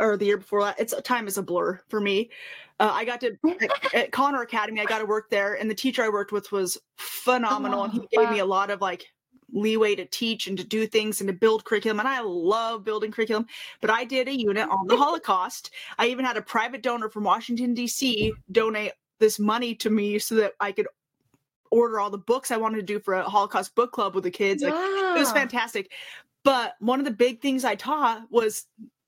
or 0.00 0.16
the 0.16 0.26
year 0.26 0.38
before 0.38 0.62
that, 0.64 0.80
it's 0.80 0.94
time 1.02 1.26
is 1.26 1.38
a 1.38 1.42
blur 1.42 1.80
for 1.88 2.00
me. 2.00 2.30
Uh, 2.80 2.90
I 2.92 3.04
got 3.04 3.20
to 3.20 3.36
at, 3.60 3.70
at 3.94 4.12
Connor 4.12 4.42
Academy. 4.42 4.80
I 4.80 4.84
got 4.84 4.98
to 4.98 5.06
work 5.06 5.30
there, 5.30 5.54
and 5.54 5.70
the 5.70 5.74
teacher 5.74 6.02
I 6.02 6.08
worked 6.08 6.32
with 6.32 6.50
was 6.52 6.78
phenomenal, 6.98 7.84
and 7.84 7.92
he 7.92 8.00
Oh, 8.00 8.06
gave 8.10 8.30
me 8.30 8.40
a 8.40 8.44
lot 8.44 8.70
of 8.70 8.80
like 8.80 9.06
leeway 9.52 9.94
to 9.94 10.04
teach 10.06 10.48
and 10.48 10.58
to 10.58 10.64
do 10.64 10.86
things 10.86 11.20
and 11.20 11.28
to 11.28 11.32
build 11.32 11.64
curriculum. 11.64 12.00
And 12.00 12.08
I 12.08 12.20
love 12.20 12.82
building 12.82 13.12
curriculum. 13.12 13.46
But 13.80 13.90
I 13.90 14.04
did 14.04 14.26
a 14.26 14.36
unit 14.36 14.68
on 14.68 14.88
the 14.88 14.96
Holocaust. 14.96 15.70
I 15.96 16.08
even 16.08 16.24
had 16.24 16.36
a 16.36 16.42
private 16.42 16.82
donor 16.82 17.08
from 17.08 17.22
Washington 17.22 17.72
D.C. 17.72 18.32
donate 18.50 18.92
this 19.20 19.38
money 19.38 19.74
to 19.76 19.90
me 19.90 20.18
so 20.18 20.34
that 20.36 20.54
I 20.58 20.72
could 20.72 20.88
order 21.74 21.98
all 21.98 22.10
the 22.10 22.18
books 22.18 22.50
I 22.50 22.56
wanted 22.56 22.76
to 22.76 22.82
do 22.82 23.00
for 23.00 23.14
a 23.14 23.22
Holocaust 23.24 23.74
book 23.74 23.92
club 23.92 24.14
with 24.14 24.24
the 24.24 24.30
kids. 24.30 24.62
Like 24.62 24.72
it 24.74 25.18
was 25.18 25.32
fantastic. 25.32 25.90
But 26.44 26.74
one 26.78 26.98
of 27.00 27.04
the 27.04 27.10
big 27.10 27.40
things 27.40 27.64
I 27.64 27.74
taught 27.74 28.22
was 28.30 28.66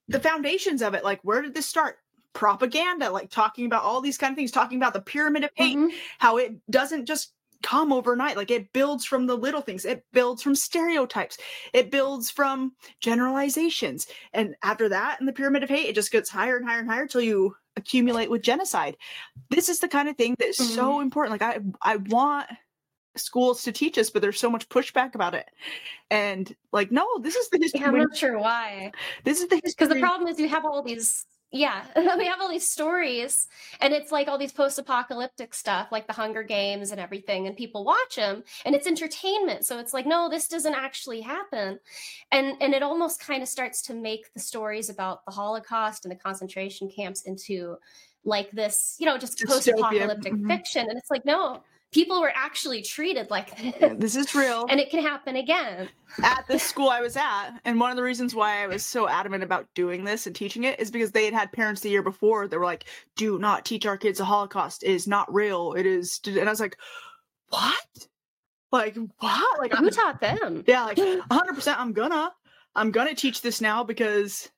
the 0.09 0.19
foundations 0.21 0.83
of 0.83 0.95
it. 0.95 1.05
Like, 1.05 1.21
where 1.23 1.43
did 1.43 1.55
this 1.55 1.67
start? 1.67 1.99
Propaganda, 2.33 3.09
like 3.11 3.31
talking 3.31 3.67
about 3.67 3.83
all 3.83 4.01
these 4.01 4.19
kind 4.19 4.33
of 4.33 4.37
things, 4.37 4.51
talking 4.51 4.79
about 4.79 4.93
the 4.93 5.01
pyramid 5.01 5.45
of 5.45 5.51
hate, 5.55 5.77
Mhm. 5.77 5.91
how 6.19 6.37
it 6.37 6.55
doesn't 6.71 7.07
just 7.07 7.33
come 7.67 7.93
overnight. 7.93 8.37
Like, 8.37 8.53
it 8.53 8.73
builds 8.73 9.05
from 9.05 9.27
the 9.27 9.37
little 9.37 9.61
things, 9.61 9.85
it 9.85 10.05
builds 10.13 10.41
from 10.43 10.55
stereotypes, 10.55 11.37
it 11.73 11.91
builds 11.91 12.31
from 12.31 12.73
generalizations. 13.01 14.07
And 14.33 14.55
after 14.63 14.89
that, 14.89 15.19
in 15.21 15.27
the 15.27 15.33
pyramid 15.33 15.65
of 15.65 15.69
hate, 15.69 15.89
it 15.89 15.95
just 15.97 16.13
gets 16.13 16.31
higher 16.31 16.57
and 16.57 16.65
higher 16.65 16.79
and 16.79 16.89
higher 16.89 17.03
until 17.03 17.23
you 17.23 17.57
accumulate 17.77 18.31
with 18.31 18.43
genocide. 18.43 18.97
This 19.51 19.69
is 19.69 19.81
the 19.81 19.89
kind 19.89 20.09
of 20.09 20.17
thing 20.17 20.37
that 20.39 20.49
is 20.49 20.57
so 20.57 20.93
mm-hmm. 20.93 21.03
important. 21.03 21.41
Like, 21.41 21.43
I, 21.83 21.93
I 21.95 21.97
want 21.97 22.47
schools 23.17 23.63
to 23.65 23.73
teach 23.73 23.99
us, 23.99 24.11
but 24.11 24.23
there's 24.23 24.39
so 24.39 24.51
much 24.51 24.69
pushback 24.69 25.15
about 25.15 25.35
it. 25.35 25.49
And 26.11 26.55
like, 26.73 26.93
no, 26.93 27.07
this 27.21 27.35
is 27.35 27.49
the 27.49 27.59
history. 27.59 27.81
Yeah, 27.81 27.89
I'm 27.89 27.99
not 27.99 28.17
sure 28.17 28.39
why. 28.39 28.93
this 29.25 29.41
is 29.41 29.49
the 29.49 29.57
history. 29.57 29.75
Because 29.77 29.89
the 29.95 30.01
problem 30.01 30.29
is 30.29 30.39
you 30.39 30.49
have 30.49 30.65
all 30.65 30.83
these, 30.83 31.27
yeah, 31.53 31.85
we 32.19 32.27
have 32.27 32.41
all 32.41 32.51
these 32.51 32.69
stories, 32.69 33.49
and 33.81 33.95
it's 33.95 34.11
like 34.11 34.29
all 34.29 34.39
these 34.39 34.53
post-apocalyptic 34.53 35.55
stuff, 35.55 35.89
like 35.93 36.07
the 36.07 36.13
Hunger 36.13 36.43
Games 36.43 36.91
and 36.91 37.01
everything, 37.01 37.47
and 37.47 37.57
people 37.57 37.85
watch 37.85 38.17
them, 38.17 38.43
and 38.65 38.75
it's 38.75 38.87
entertainment. 38.87 39.65
So 39.65 39.79
it's 39.79 39.95
like, 39.95 40.07
no, 40.07 40.29
this 40.29 40.49
doesn't 40.49 40.75
actually 40.75 41.21
happen, 41.21 41.79
and 42.33 42.55
and 42.61 42.75
it 42.75 42.83
almost 42.83 43.21
kind 43.21 43.43
of 43.43 43.49
starts 43.49 43.83
to 43.83 43.95
make 43.95 44.33
the 44.35 44.41
stories 44.41 44.91
about 44.91 45.25
the 45.25 45.33
Holocaust 45.33 46.05
and 46.05 46.13
the 46.13 46.17
concentration 46.17 46.91
camps 46.91 47.23
into 47.23 47.77
like 48.25 48.51
this, 48.51 48.97
you 48.99 49.07
know, 49.07 49.17
just 49.17 49.39
Dystopia, 49.39 49.49
post-apocalyptic 49.49 50.33
mhm. 50.33 50.49
fiction, 50.49 50.89
and 50.89 50.99
it's 50.99 51.11
like, 51.11 51.25
no, 51.25 51.63
people 51.97 52.21
were 52.21 52.33
actually 52.35 52.83
treated 52.83 53.31
like 53.31 53.57
this, 53.81 53.95
this 53.99 54.17
is 54.17 54.35
real. 54.35 54.67
and 54.69 54.79
it 54.79 54.91
can 54.91 55.03
happen 55.03 55.37
again. 55.37 55.89
at 56.23 56.45
the 56.47 56.59
school 56.59 56.89
I 56.91 57.01
was 57.01 57.17
at, 57.17 57.53
and 57.65 57.81
one 57.81 57.91
of 57.91 57.97
the 57.97 58.03
reasons 58.03 58.35
why 58.35 58.63
I 58.63 58.67
was 58.67 58.85
so 58.85 59.09
adamant 59.09 59.43
about 59.43 59.67
doing 59.75 60.05
this 60.05 60.27
and 60.27 60.37
teaching 60.37 60.65
it 60.65 60.79
is 60.79 60.91
because 60.91 61.11
they 61.13 61.25
had 61.25 61.35
had 61.35 61.53
parents 61.53 61.81
the 61.81 61.89
year 61.91 62.03
before 62.03 62.47
that 62.49 62.59
were 62.59 62.65
like, 62.65 62.85
"Do 63.17 63.39
not 63.39 63.65
teach 63.65 63.87
our 63.87 63.97
kids 63.97 64.19
the 64.19 64.25
Holocaust. 64.27 64.83
It 64.85 64.91
is 64.91 65.09
not 65.09 65.33
real. 65.35 65.73
It 65.73 65.87
is," 65.87 66.21
and 66.27 66.41
I 66.49 66.53
was 66.53 66.61
like, 66.61 66.77
"What? 67.49 68.09
Like 68.73 68.97
what? 69.19 69.59
Like 69.59 69.73
Who 69.73 69.87
I'm, 69.87 69.91
taught 69.91 70.21
them? 70.21 70.65
yeah, 70.67 70.85
like 70.85 70.99
100. 70.99 71.55
percent 71.55 71.81
I'm 71.81 71.93
gonna, 71.93 72.31
I'm 72.75 72.91
gonna 72.91 73.15
teach 73.15 73.41
this 73.43 73.61
now 73.61 73.83
because." 73.85 74.51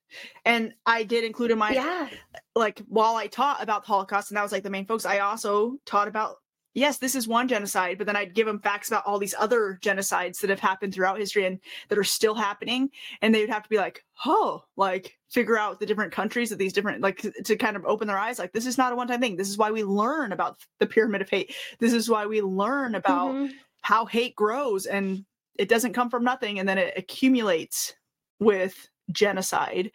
And 0.43 0.73
I 0.87 1.03
did 1.03 1.23
include 1.23 1.51
in 1.51 1.59
my 1.59 1.71
Yeah. 1.71 2.09
like 2.55 2.79
while 2.87 3.15
I 3.15 3.27
taught 3.27 3.61
about 3.61 3.83
the 3.83 3.87
Holocaust 3.87 4.31
and 4.31 4.37
that 4.37 4.41
was 4.43 4.51
like 4.51 4.63
the 4.63 4.69
main 4.71 4.85
focus, 4.87 5.05
I 5.05 5.19
also 5.19 5.77
taught 5.85 6.07
about 6.07 6.37
yes, 6.79 6.97
this 6.97 7.13
is 7.13 7.27
one 7.27 7.47
genocide, 7.47 7.97
but 7.97 8.07
then 8.07 8.15
I'd 8.15 8.33
give 8.33 8.47
them 8.47 8.59
facts 8.59 8.87
about 8.87 9.05
all 9.05 9.19
these 9.19 9.35
other 9.37 9.77
genocides 9.81 10.39
that 10.39 10.49
have 10.49 10.59
happened 10.59 10.93
throughout 10.93 11.19
history 11.19 11.45
and 11.45 11.59
that 11.89 11.97
are 11.97 12.03
still 12.03 12.33
happening, 12.33 12.89
and 13.21 13.33
they 13.35 13.41
would 13.41 13.49
have 13.49 13.63
to 13.63 13.69
be 13.69 13.77
like, 13.77 14.03
oh, 14.25 14.63
like 14.75 15.17
figure 15.29 15.57
out 15.59 15.79
the 15.79 15.85
different 15.85 16.11
countries 16.11 16.51
of 16.51 16.57
these 16.57 16.73
different 16.73 17.01
like 17.01 17.21
to- 17.43 17.55
kind 17.57 17.75
of 17.75 17.85
open 17.85 18.07
their 18.07 18.17
eyes, 18.17 18.39
like 18.39 18.51
this 18.53 18.65
is 18.65 18.77
not 18.77 18.91
a 18.91 18.95
one-time 18.95 19.19
thing. 19.21 19.35
This 19.35 19.49
is 19.49 19.57
why 19.57 19.69
we 19.69 19.83
learn 19.83 20.31
about 20.31 20.57
the 20.79 20.87
pyramid 20.87 21.21
of 21.21 21.29
hate. 21.29 21.53
This 21.79 21.93
is 21.93 22.09
why 22.09 22.25
we 22.25 22.41
learn 22.41 22.95
about 22.95 23.33
Mhm. 23.35 23.53
how 23.81 24.05
hate 24.05 24.35
grows 24.35 24.85
and 24.87 25.25
it 25.57 25.69
doesn't 25.69 25.93
come 25.93 26.09
from 26.09 26.23
nothing 26.23 26.57
and 26.59 26.67
then 26.67 26.77
it 26.77 26.93
accumulates 26.97 27.93
with 28.39 28.89
genocide 29.11 29.91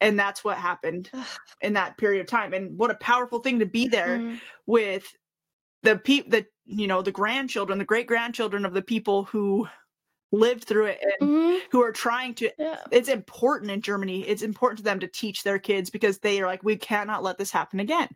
and 0.00 0.18
that's 0.18 0.42
what 0.44 0.56
happened 0.56 1.10
in 1.60 1.72
that 1.74 1.96
period 1.98 2.20
of 2.20 2.26
time 2.26 2.52
and 2.52 2.76
what 2.78 2.90
a 2.90 2.94
powerful 2.96 3.38
thing 3.40 3.58
to 3.60 3.66
be 3.66 3.86
there 3.86 4.18
Mhm. 4.18 4.40
with 4.66 5.14
the 5.84 5.96
people 5.98 6.30
the 6.30 6.46
you 6.66 6.86
know 6.86 7.02
the 7.02 7.12
grandchildren 7.12 7.78
the 7.78 7.84
great 7.84 8.06
grandchildren 8.06 8.64
of 8.64 8.74
the 8.74 8.82
people 8.82 9.24
who 9.24 9.68
lived 10.32 10.64
through 10.64 10.86
it 10.86 11.00
and 11.20 11.28
Mhm. 11.28 11.60
who 11.70 11.82
are 11.82 11.92
trying 11.92 12.34
to 12.34 12.50
Yeah. 12.58 12.80
it's 12.90 13.08
important 13.08 13.70
in 13.70 13.80
germany 13.80 14.26
it's 14.26 14.42
important 14.42 14.78
to 14.78 14.84
them 14.84 14.98
to 15.00 15.06
teach 15.06 15.42
their 15.44 15.58
kids 15.60 15.90
because 15.90 16.18
they 16.18 16.40
are 16.40 16.46
like 16.46 16.64
we 16.64 16.76
cannot 16.76 17.22
let 17.22 17.38
this 17.38 17.52
happen 17.52 17.80
again 17.80 18.08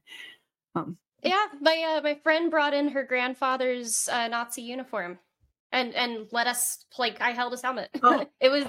Yeah, 1.22 1.46
my 1.60 1.96
uh, 1.96 2.00
my 2.02 2.14
friend 2.22 2.50
brought 2.50 2.74
in 2.74 2.88
her 2.88 3.02
grandfather's 3.02 4.08
uh, 4.08 4.28
Nazi 4.28 4.62
uniform, 4.62 5.18
and 5.72 5.92
and 5.94 6.28
let 6.30 6.46
us 6.46 6.86
like 6.96 7.20
I 7.20 7.32
held 7.32 7.52
his 7.52 7.62
helmet. 7.62 7.90
Oh. 8.02 8.24
it 8.40 8.50
was 8.50 8.64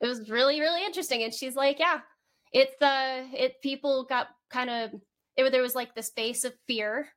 it 0.00 0.06
was 0.06 0.28
really 0.28 0.60
really 0.60 0.84
interesting, 0.84 1.22
and 1.22 1.32
she's 1.32 1.56
like, 1.56 1.78
yeah, 1.78 2.00
it's 2.52 2.80
uh 2.82 3.24
it 3.32 3.60
people 3.62 4.04
got 4.04 4.28
kind 4.50 4.68
of 4.70 4.90
it, 5.36 5.50
there 5.50 5.62
was 5.62 5.74
like 5.74 5.94
this 5.94 6.10
base 6.10 6.44
of 6.44 6.52
fear, 6.66 7.08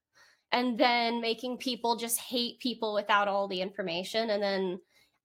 and 0.52 0.78
then 0.78 1.22
making 1.22 1.58
people 1.58 1.96
just 1.96 2.20
hate 2.20 2.60
people 2.60 2.94
without 2.94 3.28
all 3.28 3.48
the 3.48 3.62
information, 3.62 4.30
and 4.30 4.42
then. 4.42 4.80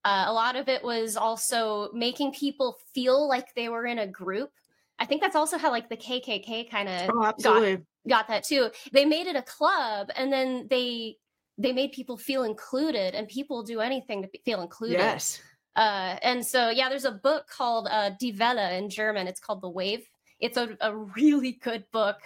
Uh, 0.06 0.26
a 0.26 0.32
lot 0.34 0.54
of 0.54 0.68
it 0.68 0.84
was 0.84 1.16
also 1.16 1.90
making 1.94 2.30
people 2.30 2.76
feel 2.94 3.26
like 3.26 3.46
they 3.54 3.70
were 3.70 3.86
in 3.86 3.98
a 4.00 4.06
group. 4.06 4.50
I 4.98 5.06
think 5.06 5.22
that's 5.22 5.34
also 5.34 5.56
how 5.56 5.70
like 5.70 5.88
the 5.88 5.96
KKK 5.96 6.70
kind 6.70 6.90
of 6.90 7.10
oh 7.14 7.24
absolutely 7.24 7.84
got 8.06 8.28
that 8.28 8.44
too. 8.44 8.70
They 8.92 9.04
made 9.04 9.26
it 9.26 9.36
a 9.36 9.42
club 9.42 10.08
and 10.14 10.32
then 10.32 10.66
they 10.68 11.16
they 11.56 11.72
made 11.72 11.92
people 11.92 12.16
feel 12.18 12.42
included 12.44 13.14
and 13.14 13.26
people 13.28 13.62
do 13.62 13.80
anything 13.80 14.22
to 14.22 14.28
be- 14.28 14.42
feel 14.44 14.60
included. 14.60 14.98
yes 14.98 15.40
Uh 15.74 16.16
and 16.22 16.44
so 16.44 16.68
yeah, 16.70 16.88
there's 16.88 17.06
a 17.06 17.12
book 17.12 17.46
called 17.48 17.88
uh 17.90 18.10
Die 18.20 18.34
Welle 18.38 18.58
in 18.76 18.90
German. 18.90 19.26
It's 19.26 19.40
called 19.40 19.62
The 19.62 19.70
Wave. 19.70 20.06
It's 20.38 20.58
a, 20.58 20.76
a 20.80 20.94
really 20.94 21.52
good 21.52 21.84
book 21.92 22.18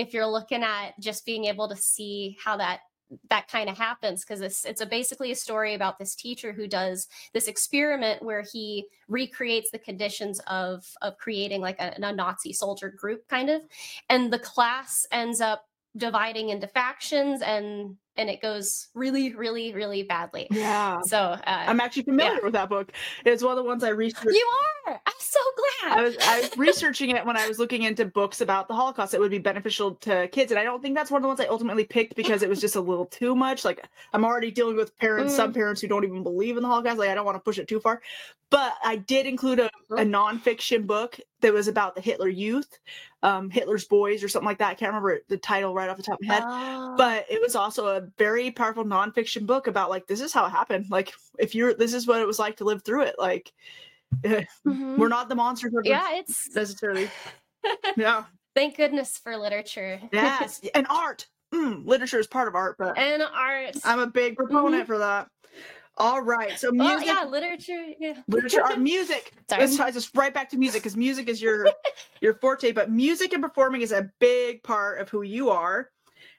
if 0.00 0.14
you're 0.14 0.26
looking 0.26 0.62
at 0.62 0.98
just 0.98 1.26
being 1.26 1.44
able 1.44 1.68
to 1.68 1.76
see 1.76 2.36
how 2.42 2.56
that 2.56 2.80
that 3.28 3.48
kind 3.48 3.68
of 3.68 3.76
happens 3.76 4.24
because 4.24 4.40
it's 4.40 4.64
it's 4.64 4.80
a 4.80 4.86
basically 4.86 5.32
a 5.32 5.36
story 5.36 5.74
about 5.74 5.98
this 5.98 6.14
teacher 6.14 6.52
who 6.52 6.68
does 6.68 7.08
this 7.34 7.48
experiment 7.48 8.22
where 8.22 8.44
he 8.52 8.86
recreates 9.08 9.70
the 9.70 9.78
conditions 9.78 10.40
of 10.46 10.84
of 11.02 11.18
creating 11.18 11.60
like 11.60 11.78
a, 11.80 11.92
a 12.00 12.12
Nazi 12.12 12.52
soldier 12.52 12.88
group 12.88 13.26
kind 13.28 13.50
of. 13.50 13.62
And 14.08 14.32
the 14.32 14.38
class 14.38 15.06
ends 15.12 15.40
up 15.40 15.64
dividing 15.96 16.50
into 16.50 16.68
factions 16.68 17.42
and 17.42 17.96
and 18.20 18.28
it 18.28 18.42
goes 18.42 18.88
really 18.94 19.34
really 19.34 19.72
really 19.72 20.02
badly. 20.02 20.46
Yeah. 20.50 21.00
So 21.06 21.18
uh, 21.18 21.40
i'm 21.46 21.80
actually 21.80 22.02
familiar 22.02 22.40
with 22.42 22.52
that 22.52 22.68
book. 22.68 22.92
It's 23.24 23.42
one 23.42 23.52
of 23.52 23.56
the 23.56 23.64
ones 23.64 23.82
i 23.82 23.88
researched 23.88 24.36
you 24.36 24.48
are! 24.86 25.00
I'm 25.06 25.12
so 25.18 25.40
glad! 25.56 25.98
I 25.98 26.02
was 26.02 26.16
I 26.20 26.40
was 26.40 26.58
researching 26.58 27.10
it 27.10 27.24
when 27.24 27.36
I 27.36 27.48
was 27.48 27.58
looking 27.58 27.82
into 27.82 28.04
books 28.04 28.40
about 28.40 28.68
the 28.68 28.74
Holocaust 28.74 29.12
that 29.12 29.20
would 29.20 29.30
be 29.30 29.38
beneficial 29.38 29.94
to 29.96 30.28
kids, 30.28 30.52
and 30.52 30.58
I 30.58 30.64
don't 30.64 30.82
think 30.82 30.94
that's 30.94 31.10
one 31.10 31.18
of 31.18 31.22
the 31.22 31.28
ones 31.28 31.40
I 31.40 31.46
ultimately 31.46 31.84
picked 31.84 32.14
because 32.14 32.42
it 32.42 32.48
was 32.48 32.60
just 32.60 32.76
a 32.76 32.80
little 32.80 33.06
too 33.06 33.34
much. 33.34 33.64
Like 33.64 33.86
I'm 34.12 34.24
already 34.24 34.50
dealing 34.50 34.76
with 34.76 34.96
parents, 34.98 35.34
some 35.34 35.52
parents 35.52 35.80
who 35.80 35.88
don't 35.88 36.04
even 36.04 36.22
believe 36.22 36.56
in 36.56 36.62
the 36.62 36.68
Holocaust. 36.68 36.98
Like 36.98 37.08
I 37.08 37.14
don't 37.14 37.24
want 37.24 37.36
to 37.36 37.40
push 37.40 37.58
it 37.58 37.68
too 37.68 37.80
far, 37.80 38.02
but 38.50 38.74
I 38.84 38.96
did 38.96 39.26
include 39.26 39.60
a, 39.60 39.70
a 39.92 40.04
nonfiction 40.04 40.86
book 40.86 41.18
that 41.40 41.52
was 41.52 41.68
about 41.68 41.94
the 41.94 42.00
Hitler 42.00 42.28
Youth, 42.28 42.78
um, 43.22 43.50
Hitler's 43.50 43.84
Boys, 43.84 44.22
or 44.24 44.28
something 44.28 44.46
like 44.46 44.58
that. 44.58 44.70
I 44.70 44.74
can't 44.74 44.88
remember 44.90 45.20
the 45.28 45.36
title 45.36 45.74
right 45.74 45.88
off 45.90 45.96
the 45.96 46.02
top 46.02 46.20
of 46.20 46.26
my 46.26 46.34
head 46.34 46.42
Oh. 46.46 46.94
but 46.96 47.26
it 47.30 47.40
was 47.40 47.54
also 47.54 47.88
a 47.96 48.02
very 48.18 48.50
powerful 48.50 48.84
nonfiction 48.84 49.46
book 49.46 49.66
about 49.66 49.90
like 49.90 50.06
this 50.06 50.20
is 50.20 50.32
how 50.32 50.46
it 50.46 50.50
happened 50.50 50.86
like 50.90 51.12
if 51.38 51.54
you're 51.54 51.74
this 51.74 51.92
is 51.94 52.06
what 52.06 52.20
it 52.20 52.26
was 52.26 52.38
like 52.38 52.56
to 52.56 52.64
live 52.64 52.82
through 52.82 53.02
it 53.02 53.14
like 53.18 53.52
eh, 54.24 54.44
Mhm. 54.66 54.96
we're 54.98 55.08
not 55.08 55.28
the 55.28 55.34
monsters 55.34 55.72
of 55.74 55.84
the- 55.84 55.90
yeah 55.90 56.14
it's 56.14 56.48
necessarily 56.54 57.08
yeah 57.96 58.24
thank 58.54 58.76
goodness 58.76 59.18
for 59.18 59.36
literature 59.36 60.00
yes 60.12 60.60
and 60.74 60.86
art 60.90 61.26
mm, 61.54 61.84
literature 61.86 62.18
is 62.18 62.26
part 62.26 62.48
of 62.48 62.54
art 62.54 62.76
but 62.78 62.96
and 62.98 63.22
art 63.22 63.76
i'm 63.84 64.00
a 64.00 64.06
big 64.06 64.36
proponent 64.36 64.86
for 64.86 64.98
that 64.98 65.28
all 66.00 66.20
right 66.20 66.58
so 66.58 66.70
music 66.70 67.06
well 67.06 67.22
yeah 67.22 67.28
literature 67.28 67.86
yeah 67.98 68.14
literature 68.28 68.62
art 68.62 68.80
music 68.80 69.32
Sorry. 69.48 69.66
this 69.66 69.76
ties 69.76 69.96
us 69.96 70.10
right 70.14 70.32
back 70.34 70.48
to 70.50 70.56
music 70.56 70.82
because 70.82 70.96
music 70.96 71.28
is 71.28 71.40
your 71.40 71.68
your 72.20 72.34
forte 72.34 72.72
but 72.72 72.90
music 72.90 73.32
and 73.32 73.42
performing 73.42 73.82
is 73.82 73.92
a 73.92 74.10
big 74.18 74.62
part 74.62 75.00
of 75.00 75.08
who 75.08 75.22
you 75.22 75.50
are 75.50 75.90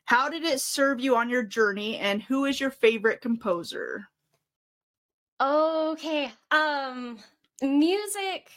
how 0.06 0.30
did 0.30 0.44
it 0.44 0.60
serve 0.60 1.00
you 1.00 1.16
on 1.16 1.30
your 1.30 1.44
journey 1.44 1.98
and 1.98 2.22
who 2.24 2.46
is 2.46 2.60
your 2.60 2.72
favorite 2.72 3.22
composer 3.22 4.08
Okay. 5.42 6.32
Um 6.52 7.18
music 7.62 8.52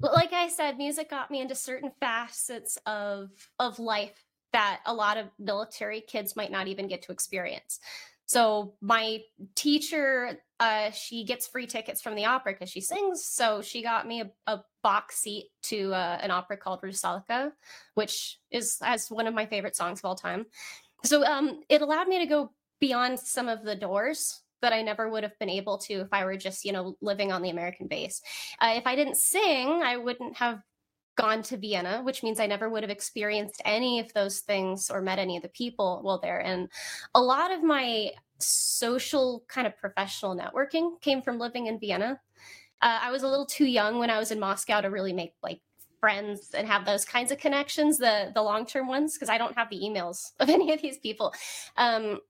like 0.00 0.32
I 0.32 0.48
said, 0.48 0.78
music 0.78 1.10
got 1.10 1.28
me 1.30 1.40
into 1.40 1.56
certain 1.56 1.90
facets 1.98 2.78
of 2.86 3.30
of 3.58 3.80
life 3.80 4.24
that 4.52 4.80
a 4.86 4.94
lot 4.94 5.16
of 5.18 5.26
military 5.38 6.00
kids 6.00 6.36
might 6.36 6.52
not 6.52 6.68
even 6.68 6.86
get 6.86 7.02
to 7.02 7.12
experience. 7.12 7.80
So 8.28 8.74
my 8.82 9.22
teacher, 9.54 10.38
uh, 10.60 10.90
she 10.90 11.24
gets 11.24 11.46
free 11.46 11.66
tickets 11.66 12.02
from 12.02 12.14
the 12.14 12.26
opera 12.26 12.52
because 12.52 12.68
she 12.68 12.82
sings. 12.82 13.24
So 13.24 13.62
she 13.62 13.82
got 13.82 14.06
me 14.06 14.20
a, 14.20 14.30
a 14.46 14.60
box 14.82 15.16
seat 15.16 15.46
to 15.64 15.94
uh, 15.94 16.18
an 16.20 16.30
opera 16.30 16.58
called 16.58 16.82
Rusalka, 16.82 17.52
which 17.94 18.38
is 18.50 18.76
as 18.82 19.10
one 19.10 19.26
of 19.26 19.32
my 19.32 19.46
favorite 19.46 19.76
songs 19.76 20.00
of 20.00 20.04
all 20.04 20.14
time. 20.14 20.44
So 21.06 21.24
um, 21.24 21.60
it 21.70 21.80
allowed 21.80 22.06
me 22.06 22.18
to 22.18 22.26
go 22.26 22.52
beyond 22.80 23.18
some 23.18 23.48
of 23.48 23.64
the 23.64 23.74
doors 23.74 24.42
that 24.60 24.74
I 24.74 24.82
never 24.82 25.08
would 25.08 25.22
have 25.22 25.38
been 25.38 25.48
able 25.48 25.78
to 25.78 26.00
if 26.00 26.08
I 26.12 26.26
were 26.26 26.36
just, 26.36 26.66
you 26.66 26.72
know, 26.72 26.96
living 27.00 27.32
on 27.32 27.40
the 27.40 27.50
American 27.50 27.86
base. 27.86 28.20
Uh, 28.60 28.74
if 28.76 28.86
I 28.86 28.94
didn't 28.94 29.16
sing, 29.16 29.82
I 29.82 29.96
wouldn't 29.96 30.36
have 30.36 30.60
gone 31.18 31.42
to 31.42 31.56
Vienna, 31.56 32.00
which 32.04 32.22
means 32.22 32.38
I 32.38 32.46
never 32.46 32.70
would 32.70 32.84
have 32.84 32.90
experienced 32.90 33.60
any 33.64 33.98
of 33.98 34.14
those 34.14 34.38
things 34.38 34.88
or 34.88 35.02
met 35.02 35.18
any 35.18 35.36
of 35.36 35.42
the 35.42 35.48
people 35.48 35.98
while 36.02 36.20
there. 36.20 36.38
And 36.38 36.68
a 37.12 37.20
lot 37.20 37.52
of 37.52 37.60
my 37.60 38.12
social 38.38 39.44
kind 39.48 39.66
of 39.66 39.76
professional 39.76 40.36
networking 40.36 41.00
came 41.00 41.20
from 41.20 41.40
living 41.40 41.66
in 41.66 41.80
Vienna. 41.80 42.20
Uh, 42.80 43.00
I 43.02 43.10
was 43.10 43.24
a 43.24 43.28
little 43.28 43.46
too 43.46 43.66
young 43.66 43.98
when 43.98 44.10
I 44.10 44.20
was 44.20 44.30
in 44.30 44.38
Moscow 44.38 44.80
to 44.80 44.90
really 44.90 45.12
make 45.12 45.34
like 45.42 45.60
friends 45.98 46.50
and 46.54 46.68
have 46.68 46.86
those 46.86 47.04
kinds 47.04 47.32
of 47.32 47.38
connections, 47.38 47.98
the 47.98 48.30
the 48.32 48.42
long 48.42 48.64
term 48.64 48.86
ones, 48.86 49.14
because 49.14 49.28
I 49.28 49.38
don't 49.38 49.58
have 49.58 49.70
the 49.70 49.80
emails 49.80 50.30
of 50.38 50.48
any 50.56 50.72
of 50.72 50.80
these 50.80 50.98
people. 50.98 51.34
Um, 51.76 52.20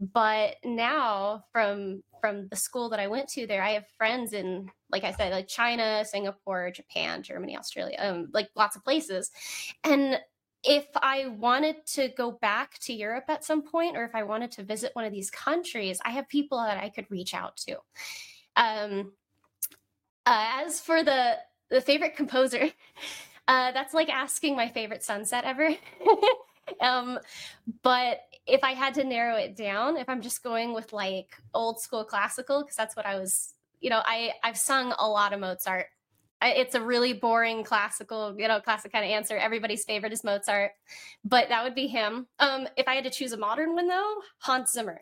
but 0.00 0.56
now 0.64 1.44
from 1.52 2.02
from 2.20 2.48
the 2.48 2.56
school 2.56 2.88
that 2.90 3.00
I 3.00 3.06
went 3.06 3.28
to 3.30 3.46
there, 3.46 3.62
I 3.62 3.72
have 3.72 3.86
friends 3.96 4.32
in, 4.32 4.70
like 4.90 5.04
I 5.04 5.12
said, 5.12 5.32
like 5.32 5.48
China, 5.48 6.04
Singapore, 6.04 6.70
Japan, 6.70 7.22
Germany, 7.22 7.56
Australia, 7.56 7.96
um, 8.00 8.28
like 8.32 8.48
lots 8.56 8.74
of 8.74 8.82
places. 8.82 9.30
And 9.84 10.18
if 10.64 10.86
I 10.96 11.28
wanted 11.28 11.86
to 11.94 12.08
go 12.08 12.32
back 12.32 12.78
to 12.80 12.92
Europe 12.92 13.24
at 13.28 13.44
some 13.44 13.62
point, 13.62 13.96
or 13.96 14.04
if 14.04 14.14
I 14.14 14.24
wanted 14.24 14.50
to 14.52 14.64
visit 14.64 14.90
one 14.94 15.04
of 15.04 15.12
these 15.12 15.30
countries, 15.30 16.00
I 16.04 16.10
have 16.10 16.28
people 16.28 16.58
that 16.58 16.82
I 16.82 16.88
could 16.88 17.06
reach 17.10 17.34
out 17.34 17.56
to. 17.58 17.76
Um, 18.56 19.12
uh, 20.24 20.62
as 20.64 20.80
for 20.80 21.04
the 21.04 21.36
the 21.70 21.80
favorite 21.80 22.16
composer, 22.16 22.64
uh, 23.48 23.72
that's 23.72 23.94
like 23.94 24.08
asking 24.08 24.56
my 24.56 24.68
favorite 24.68 25.04
sunset 25.04 25.44
ever. 25.44 25.70
um, 26.80 27.18
but 27.82 28.20
if 28.46 28.62
I 28.62 28.72
had 28.72 28.94
to 28.94 29.04
narrow 29.04 29.36
it 29.36 29.56
down, 29.56 29.96
if 29.96 30.08
I'm 30.08 30.22
just 30.22 30.42
going 30.42 30.72
with 30.72 30.92
like 30.92 31.36
old 31.52 31.80
school 31.80 32.04
classical, 32.04 32.62
because 32.62 32.76
that's 32.76 32.96
what 32.96 33.06
I 33.06 33.18
was, 33.18 33.54
you 33.80 33.90
know, 33.90 34.02
I 34.04 34.32
I've 34.42 34.56
sung 34.56 34.94
a 34.98 35.08
lot 35.08 35.32
of 35.32 35.40
Mozart. 35.40 35.86
I, 36.40 36.50
it's 36.50 36.74
a 36.74 36.80
really 36.80 37.14
boring 37.14 37.64
classical, 37.64 38.38
you 38.38 38.46
know, 38.46 38.60
classic 38.60 38.92
kind 38.92 39.04
of 39.04 39.10
answer. 39.10 39.36
Everybody's 39.36 39.84
favorite 39.84 40.12
is 40.12 40.22
Mozart, 40.22 40.72
but 41.24 41.48
that 41.48 41.64
would 41.64 41.74
be 41.74 41.86
him. 41.86 42.26
Um, 42.38 42.68
if 42.76 42.86
I 42.86 42.94
had 42.94 43.04
to 43.04 43.10
choose 43.10 43.32
a 43.32 43.36
modern 43.36 43.74
one 43.74 43.88
though, 43.88 44.16
Hans 44.38 44.72
Zimmer 44.72 45.00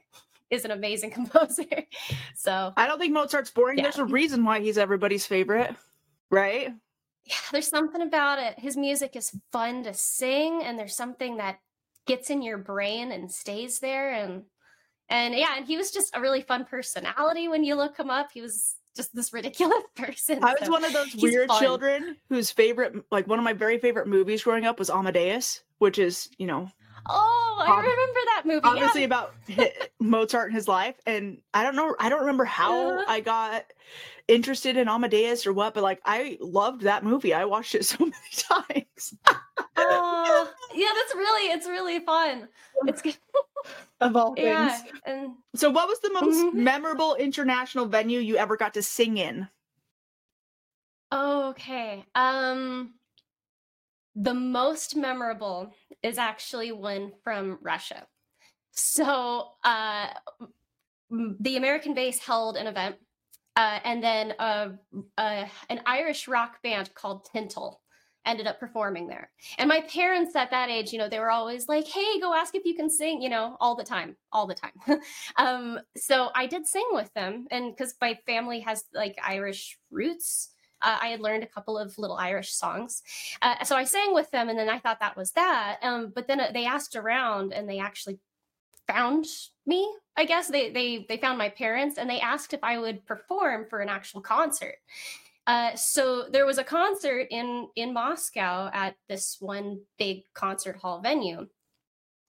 is 0.51 0.65
an 0.65 0.71
amazing 0.71 1.11
composer. 1.11 1.85
so 2.35 2.73
I 2.77 2.87
don't 2.87 2.99
think 2.99 3.13
Mozart's 3.13 3.51
boring. 3.51 3.79
Yeah. 3.79 3.85
There's 3.85 3.99
a 3.99 4.05
reason 4.05 4.45
why 4.45 4.61
he's 4.61 4.79
everybody's 4.79 5.27
favorite, 5.27 5.75
right? 6.31 6.73
Yeah, 7.27 7.37
there's 7.53 7.69
something 7.69 8.03
about 8.03 8.39
it. 8.39 8.59
His 8.59 8.77
music 8.77 9.17
is 9.17 9.37
fun 9.51 9.83
to 9.85 9.95
sing, 9.95 10.63
and 10.63 10.79
there's 10.79 10.95
something 10.95 11.39
that 11.39 11.59
gets 12.07 12.31
in 12.31 12.43
your 12.43 12.59
brain 12.59 13.13
and 13.13 13.31
stays 13.31 13.79
there 13.79 14.13
and 14.13 14.43
and 15.09 15.35
yeah 15.35 15.57
and 15.57 15.67
he 15.67 15.77
was 15.77 15.91
just 15.91 16.15
a 16.17 16.21
really 16.21 16.43
fun 16.43 16.65
personality 16.65 17.49
when 17.49 17.65
you 17.65 17.75
look 17.75 17.97
him 17.97 18.11
up 18.11 18.31
he 18.33 18.41
was 18.41 18.77
just 18.97 19.15
this 19.15 19.33
ridiculous 19.33 19.83
person 19.97 20.43
i 20.43 20.53
was 20.53 20.67
so 20.67 20.73
one 20.73 20.85
of 20.85 20.93
those 20.93 21.15
weird 21.17 21.49
fun. 21.49 21.61
children 21.61 22.17
whose 22.29 22.51
favorite 22.51 22.95
like 23.11 23.27
one 23.27 23.39
of 23.39 23.45
my 23.45 23.53
very 23.53 23.79
favorite 23.79 24.07
movies 24.07 24.43
growing 24.43 24.65
up 24.65 24.79
was 24.79 24.91
amadeus 24.91 25.63
which 25.79 25.99
is 25.99 26.29
you 26.39 26.47
know 26.47 26.69
oh 27.09 27.65
i 27.67 27.77
remember 27.77 28.21
that 28.35 28.43
movie 28.47 28.61
obviously 28.65 29.03
yeah. 29.03 29.07
about 29.07 29.35
mozart 30.01 30.47
and 30.47 30.55
his 30.55 30.69
life 30.69 30.95
and 31.07 31.39
i 31.53 31.63
don't 31.63 31.77
know 31.77 31.95
i 32.01 32.09
don't 32.09 32.21
remember 32.21 32.45
how 32.45 32.91
uh-huh. 32.91 33.05
i 33.09 33.21
got 33.21 33.65
interested 34.29 34.77
in 34.77 34.89
amadeus 34.89 35.47
or 35.47 35.53
what 35.53 35.75
but 35.75 35.83
like 35.83 36.01
i 36.05 36.39
loved 36.41 36.83
that 36.83 37.05
movie 37.05 37.35
i 37.35 37.45
watched 37.45 37.75
it 37.75 37.85
so 37.85 37.97
many 38.01 38.15
times 38.33 39.15
oh, 39.77 40.51
yeah, 40.75 40.89
that's 40.95 41.15
really 41.15 41.53
it's 41.53 41.67
really 41.67 42.01
fun. 42.01 42.49
It's 42.87 43.03
good. 43.03 43.17
of 44.01 44.17
all 44.17 44.35
things. 44.35 44.47
Yeah, 44.47 44.79
and 45.07 45.33
so 45.55 45.71
what 45.71 45.89
was 45.89 46.01
the 46.01 46.13
most 46.13 46.37
mm-hmm. 46.37 46.65
memorable 46.65 47.15
international 47.15 47.87
venue 47.87 48.21
you 48.21 48.37
ever 48.37 48.57
got 48.57 48.75
to 48.75 48.83
sing 48.83 49.17
in? 49.17 49.49
Okay. 51.13 52.05
Um 52.15 52.95
the 54.17 54.35
most 54.35 54.95
memorable 54.95 55.73
is 56.03 56.19
actually 56.19 56.73
one 56.73 57.13
from 57.23 57.59
Russia. 57.63 58.07
So, 58.73 59.53
uh 59.63 60.09
the 61.41 61.57
American 61.57 61.95
base 61.95 62.19
held 62.19 62.57
an 62.57 62.67
event 62.67 62.97
uh, 63.57 63.79
and 63.85 64.03
then 64.03 64.35
an 64.39 65.81
Irish 65.87 66.29
rock 66.29 66.63
band 66.63 66.95
called 66.95 67.29
Tintle 67.33 67.81
ended 68.27 68.47
up 68.47 68.59
performing 68.59 69.07
there. 69.07 69.31
And 69.59 69.69
my 69.69 69.81
parents 69.83 70.35
at 70.35 70.51
that 70.51 70.71
age, 70.71 70.93
you 70.93 70.99
know, 70.99 71.09
they 71.09 71.19
were 71.19 71.31
always 71.31 71.69
like, 71.69 71.87
hey, 71.87 72.21
go 72.21 72.35
ask 72.35 72.55
if 72.55 72.65
you 72.65 72.75
can 72.75 72.89
sing, 72.89 73.21
you 73.21 73.29
know, 73.29 73.57
all 73.61 73.75
the 73.75 73.85
time, 73.85 74.17
all 74.33 74.47
the 74.47 74.55
time. 74.55 74.73
um, 75.37 75.79
so 75.97 76.31
I 76.35 76.47
did 76.47 76.67
sing 76.67 76.87
with 76.93 77.13
them. 77.15 77.47
And 77.51 77.75
because 77.75 77.95
my 78.01 78.19
family 78.27 78.61
has 78.61 78.85
like 78.95 79.17
Irish 79.23 79.79
roots, 79.91 80.51
uh, 80.83 80.99
I 81.01 81.09
had 81.09 81.21
learned 81.21 81.45
a 81.45 81.49
couple 81.49 81.79
of 81.79 81.97
little 81.99 82.17
Irish 82.17 82.53
songs. 82.53 83.03
Uh, 83.41 83.65
so 83.65 83.75
I 83.75 83.85
sang 83.85 84.13
with 84.13 84.31
them, 84.31 84.51
and 84.51 84.59
then 84.59 84.69
I 84.69 84.79
thought 84.79 85.01
that 85.01 85.17
was 85.17 85.31
that. 85.33 85.79
Um, 85.83 86.13
but 86.15 86.27
then 86.29 86.41
uh, 86.41 86.51
they 86.53 86.67
asked 86.67 86.95
around 86.95 87.55
and 87.55 87.69
they 87.69 87.79
actually 87.79 88.19
found 88.87 89.27
me 89.67 89.93
i 90.17 90.25
guess 90.25 90.49
they 90.49 90.71
they 90.71 91.07
they 91.09 91.17
found 91.17 91.39
my 91.39 91.49
parents 91.49 91.99
and 91.99 92.09
they 92.09 92.21
asked 92.21 92.53
if 92.53 92.61
i 92.63 92.79
would 92.79 93.05
perform 93.07 93.67
for 93.69 93.81
an 93.81 93.89
actual 93.89 94.21
concert 94.21 94.77
uh, 95.47 95.75
so 95.77 96.25
there 96.31 96.47
was 96.47 96.59
a 96.59 96.65
concert 96.65 97.27
in 97.31 97.69
in 97.77 97.93
Moscow 97.93 98.71
at 98.73 98.97
this 99.09 99.37
one 99.41 99.81
big 99.99 100.23
concert 100.33 100.77
hall 100.77 101.01
venue, 101.01 101.47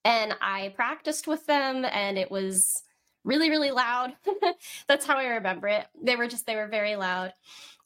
and 0.04 0.34
I 0.40 0.72
practiced 0.76 1.26
with 1.26 1.46
them, 1.46 1.86
and 1.86 2.18
it 2.18 2.30
was 2.30 2.82
really 3.24 3.48
really 3.48 3.70
loud. 3.70 4.12
That's 4.88 5.06
how 5.06 5.16
I 5.16 5.26
remember 5.28 5.68
it. 5.68 5.86
They 6.02 6.16
were 6.16 6.28
just 6.28 6.46
they 6.46 6.56
were 6.56 6.68
very 6.68 6.96
loud. 6.96 7.32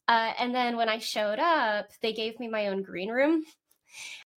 Uh, 0.07 0.33
and 0.37 0.53
then 0.53 0.75
when 0.75 0.89
I 0.89 0.97
showed 0.97 1.39
up, 1.39 1.89
they 2.01 2.11
gave 2.11 2.37
me 2.39 2.49
my 2.49 2.67
own 2.67 2.83
green 2.83 3.09
room, 3.09 3.45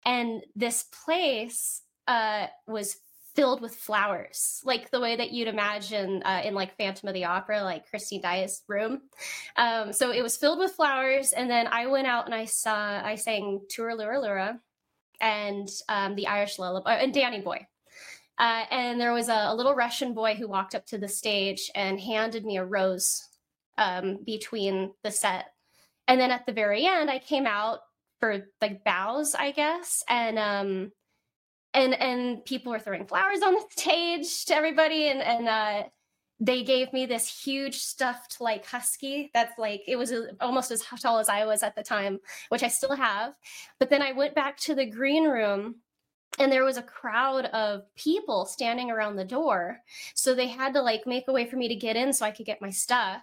and 0.05 0.43
this 0.55 0.85
place 1.05 1.81
uh, 2.07 2.47
was 2.67 2.97
filled 3.35 3.61
with 3.61 3.75
flowers, 3.75 4.61
like 4.63 4.91
the 4.91 4.99
way 4.99 5.15
that 5.15 5.31
you'd 5.31 5.47
imagine 5.47 6.21
uh, 6.23 6.41
in 6.43 6.53
like 6.53 6.77
Phantom 6.77 7.09
of 7.09 7.13
the 7.13 7.25
Opera, 7.25 7.63
like 7.63 7.89
Christine 7.89 8.21
Daae's 8.21 8.61
room. 8.67 9.01
Um, 9.57 9.91
so 9.93 10.11
it 10.11 10.21
was 10.21 10.37
filled 10.37 10.59
with 10.59 10.73
flowers, 10.73 11.31
and 11.31 11.49
then 11.49 11.67
I 11.67 11.87
went 11.87 12.07
out 12.07 12.25
and 12.25 12.35
I 12.35 12.45
saw 12.45 12.75
I 12.75 13.15
sang 13.15 13.61
Turalura 13.75 14.21
Lura 14.21 14.59
and 15.19 15.67
um, 15.89 16.15
the 16.15 16.27
Irish 16.27 16.59
Lullaby 16.59 16.95
and 16.95 17.13
Danny 17.13 17.41
Boy. 17.41 17.65
Uh, 18.37 18.65
and 18.71 18.99
there 18.99 19.13
was 19.13 19.29
a, 19.29 19.49
a, 19.49 19.55
little 19.55 19.75
Russian 19.75 20.13
boy 20.13 20.33
who 20.33 20.47
walked 20.47 20.73
up 20.73 20.85
to 20.87 20.97
the 20.97 21.07
stage 21.07 21.69
and 21.75 21.99
handed 21.99 22.43
me 22.43 22.57
a 22.57 22.65
rose 22.65 23.29
um, 23.77 24.17
between 24.25 24.91
the 25.03 25.11
set. 25.11 25.45
And 26.07 26.19
then 26.19 26.31
at 26.31 26.45
the 26.45 26.51
very 26.51 26.85
end, 26.85 27.11
I 27.11 27.19
came 27.19 27.45
out 27.45 27.79
for 28.19 28.47
like 28.59 28.83
bows, 28.83 29.35
I 29.35 29.51
guess, 29.51 30.03
and 30.09 30.39
um, 30.39 30.91
and 31.73 31.93
and 31.99 32.43
people 32.45 32.71
were 32.71 32.79
throwing 32.79 33.05
flowers 33.05 33.41
on 33.41 33.53
the 33.53 33.63
stage 33.71 34.45
to 34.45 34.55
everybody 34.55 35.07
and 35.07 35.21
and 35.21 35.47
uh 35.47 35.83
they 36.39 36.63
gave 36.63 36.91
me 36.91 37.05
this 37.05 37.43
huge 37.43 37.77
stuffed 37.77 38.41
like 38.41 38.65
husky 38.65 39.31
that's 39.33 39.57
like 39.57 39.81
it 39.87 39.95
was 39.95 40.13
almost 40.41 40.71
as 40.71 40.83
tall 41.01 41.19
as 41.19 41.29
I 41.29 41.45
was 41.45 41.63
at 41.63 41.75
the 41.75 41.83
time, 41.83 42.19
which 42.49 42.63
I 42.63 42.67
still 42.67 42.95
have. 42.95 43.33
But 43.79 43.89
then 43.89 44.01
I 44.01 44.11
went 44.11 44.35
back 44.35 44.57
to 44.61 44.75
the 44.75 44.85
green 44.85 45.25
room 45.25 45.75
and 46.39 46.51
there 46.51 46.63
was 46.63 46.77
a 46.77 46.83
crowd 46.83 47.45
of 47.45 47.83
people 47.95 48.45
standing 48.45 48.89
around 48.89 49.15
the 49.15 49.25
door. 49.25 49.79
So 50.15 50.33
they 50.33 50.47
had 50.47 50.73
to 50.73 50.81
like 50.81 51.05
make 51.05 51.25
a 51.27 51.31
way 51.31 51.45
for 51.45 51.57
me 51.57 51.67
to 51.67 51.75
get 51.75 51.95
in 51.95 52.11
so 52.11 52.25
i 52.25 52.31
could 52.31 52.45
get 52.45 52.61
my 52.61 52.69
stuff. 52.69 53.21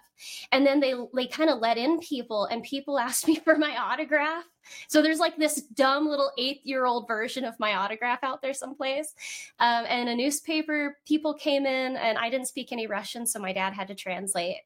And 0.51 0.65
then 0.65 0.79
they 0.79 0.93
they 1.13 1.27
kind 1.27 1.49
of 1.49 1.59
let 1.59 1.77
in 1.77 1.99
people 1.99 2.45
and 2.45 2.63
people 2.63 2.99
asked 3.07 3.27
me 3.27 3.35
for 3.35 3.57
my 3.57 3.75
autograph. 3.77 4.45
So 4.87 5.01
there's 5.01 5.19
like 5.19 5.37
this 5.37 5.63
dumb 5.73 6.07
little 6.07 6.31
eight 6.37 6.61
year 6.63 6.85
old 6.85 7.07
version 7.07 7.43
of 7.43 7.59
my 7.59 7.75
autograph 7.75 8.19
out 8.23 8.41
there 8.41 8.53
someplace. 8.53 9.13
Um, 9.59 9.85
and 9.87 10.07
a 10.07 10.15
newspaper 10.15 10.97
people 11.05 11.33
came 11.33 11.65
in 11.65 11.95
and 11.97 12.17
i 12.17 12.29
didn't 12.29 12.47
speak 12.47 12.71
any 12.71 12.87
russian 12.87 13.25
so 13.25 13.39
my 13.39 13.53
dad 13.53 13.73
had 13.73 13.87
to 13.87 13.95
translate 13.95 14.57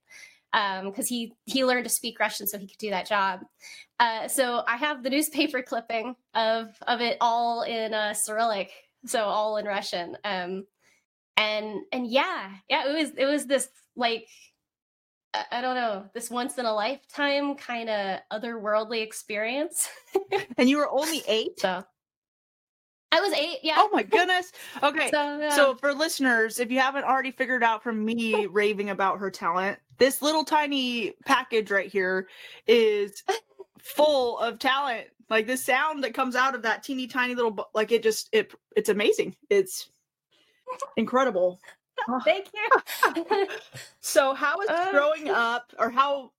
because 0.56 1.06
um, 1.06 1.08
he 1.08 1.34
he 1.46 1.66
learned 1.66 1.84
to 1.84 1.90
speak 1.90 2.20
Russian 2.20 2.48
so 2.48 2.58
he 2.58 2.68
could 2.68 2.78
do 2.78 2.92
that 2.92 3.08
job. 3.08 3.42
Uh, 4.00 4.28
so 4.28 4.64
I 4.66 4.78
have 4.78 5.04
the 5.04 5.10
newspaper 5.10 5.62
clipping 5.68 6.16
of 6.34 6.70
of 6.88 7.02
it 7.02 7.18
all 7.20 7.64
in 7.64 7.94
uh, 7.94 8.14
Cyrillic, 8.14 8.72
so 9.06 9.26
all 9.26 9.58
in 9.58 9.66
Russian. 9.66 10.16
Um, 10.24 10.66
and 11.36 11.82
and 11.92 12.08
yeah, 12.08 12.52
yeah, 12.70 12.90
it 12.90 12.94
was 12.94 13.12
it 13.18 13.26
was 13.26 13.48
this 13.48 13.68
like 13.98 14.28
I 15.52 15.60
don't 15.60 15.76
know, 15.76 16.06
this 16.14 16.32
once 16.32 16.58
in 16.58 16.66
a 16.66 16.74
lifetime 16.74 17.56
kind 17.56 17.90
of 17.90 18.20
otherworldly 18.32 19.02
experience. 19.02 19.90
and 20.58 20.70
you 20.70 20.78
were 20.78 20.90
only 20.90 21.24
eight. 21.28 21.60
So 21.60 21.84
I 23.16 23.22
was 23.22 23.32
eight. 23.34 23.60
Yeah. 23.64 23.76
Oh 23.78 23.90
my 23.94 24.04
goodness. 24.04 24.52
Okay. 24.84 25.10
So, 25.10 25.40
yeah. 25.40 25.50
So 25.56 25.76
for 25.76 25.94
listeners, 25.94 26.60
if 26.60 26.70
you 26.70 26.80
haven't 26.80 27.06
already 27.06 27.32
figured 27.32 27.64
out 27.64 27.82
from 27.82 28.04
me 28.04 28.46
raving 28.52 28.90
about 28.90 29.20
her 29.20 29.32
talent, 29.32 29.80
this 29.98 30.22
little 30.22 30.44
tiny 30.44 31.14
package 31.26 31.72
right 31.72 31.90
here 31.90 32.28
is 32.68 33.24
full 33.80 34.38
of 34.40 34.60
talent. 34.60 35.08
Like 35.30 35.48
the 35.48 35.56
sound 35.58 36.04
that 36.04 36.14
comes 36.14 36.36
out 36.36 36.56
of 36.56 36.62
that 36.64 36.84
teeny 36.84 37.08
tiny 37.08 37.36
little 37.36 37.70
like 37.74 37.92
it 37.94 38.04
just 38.04 38.28
it 38.34 38.54
it's 38.76 38.90
amazing. 38.90 39.36
It's 39.50 39.90
incredible. 40.98 41.60
Thank 42.26 42.50
you. 42.54 43.48
So 44.02 44.34
how 44.34 44.60
is 44.60 44.70
Uh. 44.70 44.92
growing 44.92 45.30
up 45.30 45.72
or 45.80 45.90
how 45.90 46.32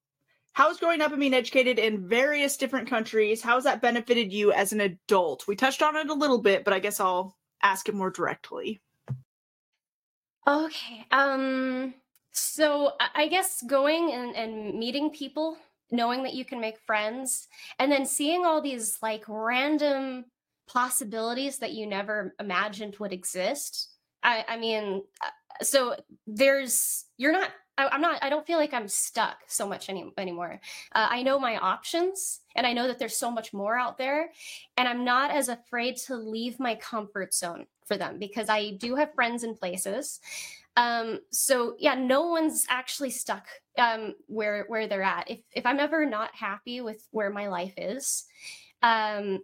how 0.57 0.71
is 0.71 0.79
growing 0.79 1.03
up 1.03 1.11
and 1.11 1.21
being 1.21 1.35
educated 1.35 1.79
in 1.79 2.09
various 2.09 2.57
different 2.57 2.89
countries? 2.89 3.43
How 3.43 3.57
has 3.57 3.65
that 3.65 3.83
benefited 3.83 4.33
you 4.33 4.53
as 4.53 4.73
an 4.73 4.81
adult? 4.81 5.47
We 5.47 5.55
touched 5.55 5.83
on 5.83 5.97
it 5.97 6.09
a 6.09 6.15
little 6.15 6.41
bit, 6.41 6.65
but 6.65 6.73
I 6.73 6.79
guess 6.79 6.99
I'll 6.99 7.37
ask 7.63 7.91
it 7.91 7.95
more 7.95 8.09
directly. 8.09 8.81
Okay. 10.49 11.05
Um 11.11 11.93
so 12.33 12.93
I 12.99 13.25
I 13.25 13.29
guess 13.29 13.63
going 13.67 14.11
and, 14.13 14.35
and 14.35 14.79
meeting 14.79 15.11
people, 15.11 15.59
knowing 15.91 16.23
that 16.23 16.33
you 16.33 16.47
can 16.47 16.59
make 16.59 16.79
friends, 16.87 17.49
and 17.79 17.93
then 17.93 18.07
seeing 18.07 18.47
all 18.47 18.63
these 18.63 18.97
like 19.03 19.25
random 19.29 20.25
possibilities 20.67 21.59
that 21.59 21.73
you 21.73 21.87
never 21.87 22.35
imagined 22.41 22.97
would 22.99 23.13
exist. 23.13 23.91
I 24.23 24.43
I 24.49 24.57
mean, 24.57 25.03
uh, 25.23 25.63
so 25.63 25.97
there's 26.27 27.05
you're 27.19 27.33
not 27.33 27.51
I, 27.79 27.89
I'm 27.89 28.01
not 28.01 28.23
I 28.23 28.29
don't 28.29 28.47
feel 28.47 28.59
like 28.59 28.75
I'm 28.75 28.89
stuck 28.89 29.39
so 29.47 29.69
much 29.69 29.89
any, 29.89 30.13
anymore. 30.19 30.61
Uh, 30.93 31.09
I 31.11 31.23
know 31.23 31.39
my 31.39 31.57
options 31.57 32.41
and 32.55 32.67
I 32.67 32.73
know 32.73 32.87
that 32.87 32.99
there's 32.99 33.17
so 33.17 33.31
much 33.31 33.53
more 33.53 33.77
out 33.77 33.99
there 33.99 34.31
and 34.77 34.89
I'm 34.89 35.05
not 35.05 35.31
as 35.31 35.49
afraid 35.49 35.97
to 36.07 36.17
leave 36.17 36.59
my 36.59 36.75
comfort 36.77 37.35
zone 37.35 37.67
for 37.85 37.97
them 37.97 38.19
because 38.19 38.49
I 38.49 38.73
do 38.73 38.97
have 38.97 39.15
friends 39.15 39.45
in 39.45 39.55
places. 39.55 40.21
Um, 40.77 41.21
so 41.31 41.75
yeah, 41.79 41.95
no 41.95 42.29
one's 42.29 42.67
actually 42.69 43.11
stuck 43.11 43.47
um, 43.79 44.15
where 44.27 44.65
where 44.69 44.87
they're 44.87 45.03
at. 45.03 45.31
If 45.31 45.41
if 45.53 45.65
I'm 45.65 45.81
ever 45.81 46.05
not 46.05 46.35
happy 46.35 46.81
with 46.81 47.07
where 47.13 47.31
my 47.31 47.49
life 47.49 47.75
is, 47.77 48.25
um, 48.83 49.41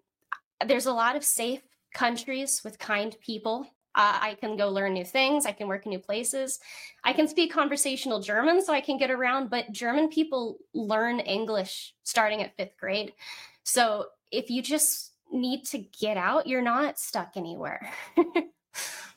there's 0.66 0.86
a 0.86 0.92
lot 0.92 1.16
of 1.16 1.24
safe 1.24 1.62
countries 1.94 2.62
with 2.64 2.78
kind 2.78 3.16
people. 3.20 3.66
Uh, 3.94 4.18
I 4.20 4.34
can 4.40 4.56
go 4.56 4.70
learn 4.70 4.94
new 4.94 5.04
things. 5.04 5.44
I 5.46 5.52
can 5.52 5.68
work 5.68 5.84
in 5.86 5.90
new 5.90 5.98
places. 5.98 6.60
I 7.04 7.12
can 7.12 7.28
speak 7.28 7.52
conversational 7.52 8.20
German, 8.20 8.62
so 8.64 8.72
I 8.72 8.80
can 8.80 8.96
get 8.98 9.10
around. 9.10 9.50
But 9.50 9.72
German 9.72 10.08
people 10.08 10.58
learn 10.72 11.20
English 11.20 11.94
starting 12.02 12.42
at 12.42 12.56
fifth 12.56 12.76
grade. 12.78 13.12
So 13.64 14.08
if 14.30 14.50
you 14.50 14.62
just 14.62 15.12
need 15.30 15.64
to 15.66 15.78
get 15.78 16.16
out, 16.16 16.46
you're 16.46 16.62
not 16.62 16.98
stuck 16.98 17.36
anywhere. 17.36 17.92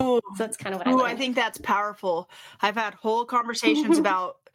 So 0.02 0.20
that's 0.38 0.58
kind 0.58 0.74
of 0.74 0.80
what 0.80 0.88
I 0.88 0.94
learned. 0.94 1.02
I 1.08 1.16
think 1.16 1.36
that's 1.36 1.58
powerful. 1.58 2.30
I've 2.62 2.76
had 2.76 2.94
whole 2.94 3.26
conversations 3.26 3.98
about 3.98 4.50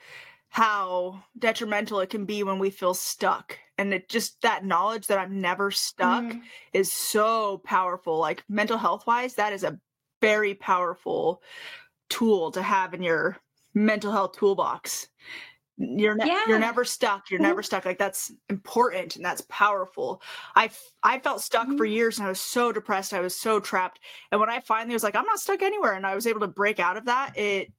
how 0.49 1.23
detrimental 1.39 2.01
it 2.01 2.11
can 2.11 2.27
be 2.27 2.43
when 2.43 2.59
we 2.59 2.71
feel 2.71 2.95
stuck. 2.95 3.59
And 3.79 3.95
it 3.95 4.09
just 4.09 4.43
that 4.43 4.65
knowledge 4.65 5.07
that 5.07 5.19
I'm 5.19 5.41
never 5.41 5.71
stuck 5.71 6.37
Mhm. 6.37 6.43
is 6.73 6.93
so 6.93 7.59
powerful. 7.59 8.19
Like 8.19 8.45
mental 8.49 8.79
health 8.79 9.07
wise, 9.07 9.35
that 9.37 9.53
is 9.53 9.65
a 9.65 9.81
very 10.21 10.55
powerful 10.55 11.43
tool 12.11 12.51
to 12.53 12.63
have 12.63 12.95
in 12.95 13.03
your 13.03 13.39
mental 13.75 14.13
health 14.13 14.37
toolbox. 14.39 15.09
You're 15.79 16.15
ne- 16.17 16.27
Yeah. 16.27 16.45
you're 16.45 16.59
never 16.59 16.85
stuck. 16.85 17.31
You're 17.31 17.41
Mhm. 17.41 17.43
never 17.43 17.63
stuck. 17.63 17.85
Like 17.87 17.99
that's 17.99 18.33
important 18.51 19.17
and 19.17 19.25
that's 19.25 19.43
powerful. 19.49 20.23
I 20.57 20.71
I 21.03 21.21
felt 21.21 21.43
stuck 21.43 21.77
for 21.77 21.85
Mhm. 21.85 21.87
years 21.87 22.19
and 22.19 22.27
I 22.27 22.31
was 22.31 22.41
so 22.41 22.73
depressed. 22.73 23.15
I 23.15 23.21
was 23.21 23.37
so 23.37 23.61
trapped. 23.61 24.01
And 24.33 24.41
when 24.41 24.51
I 24.51 24.61
finally 24.61 24.95
was 24.95 25.03
like, 25.05 25.17
I'm 25.17 25.27
not 25.27 25.41
stuck 25.41 25.63
anywhere, 25.63 25.95
and 25.95 26.07
I 26.07 26.15
was 26.15 26.27
able 26.27 26.41
to 26.41 26.49
break 26.49 26.81
out 26.81 26.97
of 26.99 27.07
that, 27.07 27.37
it 27.39 27.73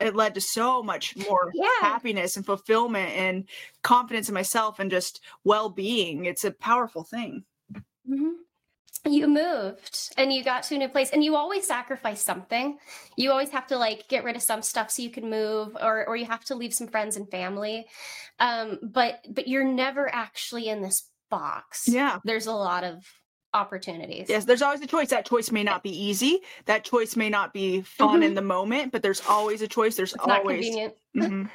it 0.00 0.16
led 0.16 0.34
to 0.34 0.40
so 0.42 0.82
much 0.82 1.16
more 1.16 1.54
Yeah. 1.54 1.68
happiness 1.80 2.36
and 2.36 2.46
fulfillment 2.46 3.12
and 3.16 3.48
confidence 3.82 4.28
in 4.28 4.34
myself 4.34 4.78
and 4.80 4.90
just 4.90 5.20
well-being. 5.44 6.24
It's 6.26 6.44
a 6.44 6.52
powerful 6.52 7.04
thing. 7.04 7.44
Mhm. 8.04 8.44
You 9.04 9.26
moved 9.26 10.12
and 10.16 10.32
you 10.32 10.44
got 10.44 10.62
to 10.64 10.76
a 10.76 10.78
new 10.78 10.88
place, 10.88 11.10
and 11.10 11.24
you 11.24 11.34
always 11.34 11.66
sacrifice 11.66 12.22
something. 12.22 12.78
You 13.16 13.32
always 13.32 13.50
have 13.50 13.66
to 13.68 13.76
like 13.76 14.06
get 14.08 14.22
rid 14.22 14.36
of 14.36 14.42
some 14.42 14.62
stuff 14.62 14.90
so 14.92 15.02
you 15.02 15.10
can 15.10 15.28
move, 15.28 15.76
or 15.80 16.06
or 16.06 16.16
you 16.16 16.24
have 16.26 16.44
to 16.46 16.54
leave 16.54 16.72
some 16.72 16.86
friends 16.86 17.16
and 17.16 17.28
family. 17.28 17.86
Um, 18.38 18.78
but 18.82 19.26
but 19.28 19.48
you're 19.48 19.64
never 19.64 20.08
actually 20.14 20.68
in 20.68 20.82
this 20.82 21.08
box. 21.30 21.88
Yeah. 21.88 22.20
There's 22.24 22.46
a 22.46 22.52
lot 22.52 22.84
of 22.84 23.04
opportunities. 23.54 24.28
Yes, 24.28 24.44
there's 24.44 24.62
always 24.62 24.80
a 24.82 24.86
choice. 24.86 25.10
That 25.10 25.26
choice 25.26 25.50
may 25.50 25.64
not 25.64 25.82
be 25.82 25.90
easy. 25.90 26.40
That 26.66 26.84
choice 26.84 27.16
may 27.16 27.28
not 27.28 27.52
be 27.52 27.82
fun 27.82 28.22
in 28.22 28.34
the 28.34 28.40
moment, 28.42 28.92
but 28.92 29.02
there's 29.02 29.20
always 29.28 29.62
a 29.62 29.68
choice. 29.68 29.96
There's 29.96 30.12
Mm-hmm. 30.14 30.30
it's 30.30 30.38
always 30.38 30.64
convenient. 30.64 30.94
Mhm. 31.16 31.50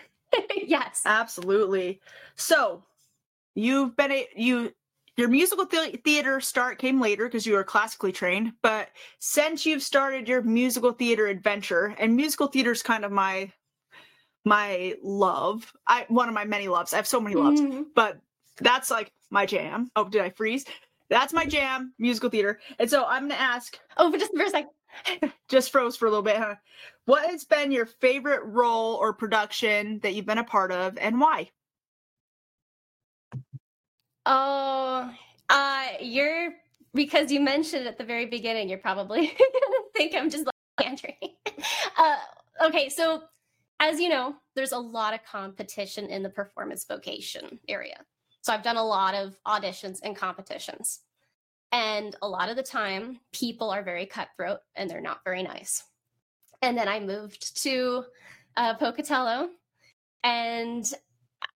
yes. 0.67 1.01
Absolutely. 1.05 2.01
So, 2.35 2.83
you've 3.55 3.95
been 3.95 4.11
a 4.11 4.27
you 4.35 4.73
your 5.17 5.27
musical 5.27 5.65
the- 5.65 5.99
theater 6.03 6.39
start 6.39 6.77
came 6.79 7.01
later 7.01 7.25
because 7.25 7.45
you 7.45 7.53
were 7.53 7.63
classically 7.63 8.11
trained, 8.11 8.53
but 8.61 8.89
since 9.19 9.65
you've 9.65 9.83
started 9.83 10.27
your 10.27 10.41
musical 10.43 10.91
theater 10.93 11.27
adventure, 11.27 11.95
and 11.99 12.15
musical 12.15 12.47
theater 12.47 12.71
is 12.71 12.83
kind 12.83 13.03
of 13.03 13.11
my 13.11 13.51
my 14.45 14.95
love. 15.03 15.73
I 15.85 16.05
one 16.07 16.29
of 16.29 16.33
my 16.33 16.45
many 16.45 16.67
loves. 16.69 16.93
I 16.93 16.97
have 16.97 17.07
so 17.07 17.19
many 17.19 17.35
loves, 17.35 17.59
Mhm. 17.59 17.87
but 17.95 18.19
that's 18.57 18.89
like 18.89 19.11
my 19.29 19.45
jam. 19.45 19.91
Oh, 19.95 20.05
did 20.07 20.21
I 20.21 20.29
freeze? 20.29 20.65
That's 21.09 21.33
my 21.33 21.45
jam, 21.45 21.93
musical 21.99 22.29
theater. 22.29 22.59
And 22.79 22.89
so 22.89 23.05
I'm 23.05 23.23
gonna 23.23 23.35
ask, 23.41 23.77
Oh, 23.97 24.09
but 24.11 24.19
just 24.19 24.33
for 24.35 24.43
a 24.43 24.49
second. 24.49 24.71
just 25.49 25.71
froze 25.71 25.97
for 25.97 26.05
a 26.07 26.09
little 26.09 26.23
bit, 26.23 26.37
huh? 26.37 26.55
What 27.05 27.29
has 27.29 27.43
been 27.43 27.71
your 27.71 27.85
favorite 27.85 28.43
role 28.45 28.95
or 28.95 29.13
production 29.13 29.99
that 29.99 30.13
you've 30.13 30.25
been 30.25 30.37
a 30.37 30.43
part 30.43 30.71
of, 30.71 30.97
and 30.97 31.19
why? 31.19 31.49
Oh, 34.29 35.09
uh, 35.47 35.87
you're 36.01 36.53
because 36.93 37.31
you 37.31 37.39
mentioned 37.39 37.87
at 37.87 37.97
the 37.97 38.03
very 38.03 38.25
beginning, 38.25 38.67
you're 38.67 38.77
probably 38.77 39.21
gonna 39.27 39.83
think 39.95 40.13
I'm 40.13 40.29
just 40.29 40.45
like 40.45 40.85
Andrew. 40.85 41.11
uh, 41.97 42.17
okay, 42.65 42.89
so 42.89 43.23
as 43.79 44.01
you 44.01 44.09
know, 44.09 44.35
there's 44.53 44.73
a 44.73 44.77
lot 44.77 45.13
of 45.13 45.23
competition 45.23 46.07
in 46.07 46.23
the 46.23 46.29
performance 46.29 46.83
vocation 46.85 47.57
area. 47.69 48.03
So 48.41 48.51
I've 48.51 48.63
done 48.63 48.75
a 48.75 48.83
lot 48.83 49.15
of 49.15 49.37
auditions 49.47 49.99
and 50.03 50.15
competitions. 50.15 50.99
And 51.71 52.15
a 52.21 52.27
lot 52.27 52.49
of 52.49 52.57
the 52.57 52.63
time, 52.63 53.19
people 53.31 53.69
are 53.69 53.83
very 53.83 54.05
cutthroat 54.05 54.59
and 54.75 54.89
they're 54.89 54.99
not 54.99 55.21
very 55.23 55.43
nice. 55.43 55.83
And 56.61 56.77
then 56.77 56.89
I 56.89 56.99
moved 56.99 57.61
to 57.63 58.03
uh, 58.57 58.73
Pocatello, 58.73 59.49
and 60.23 60.91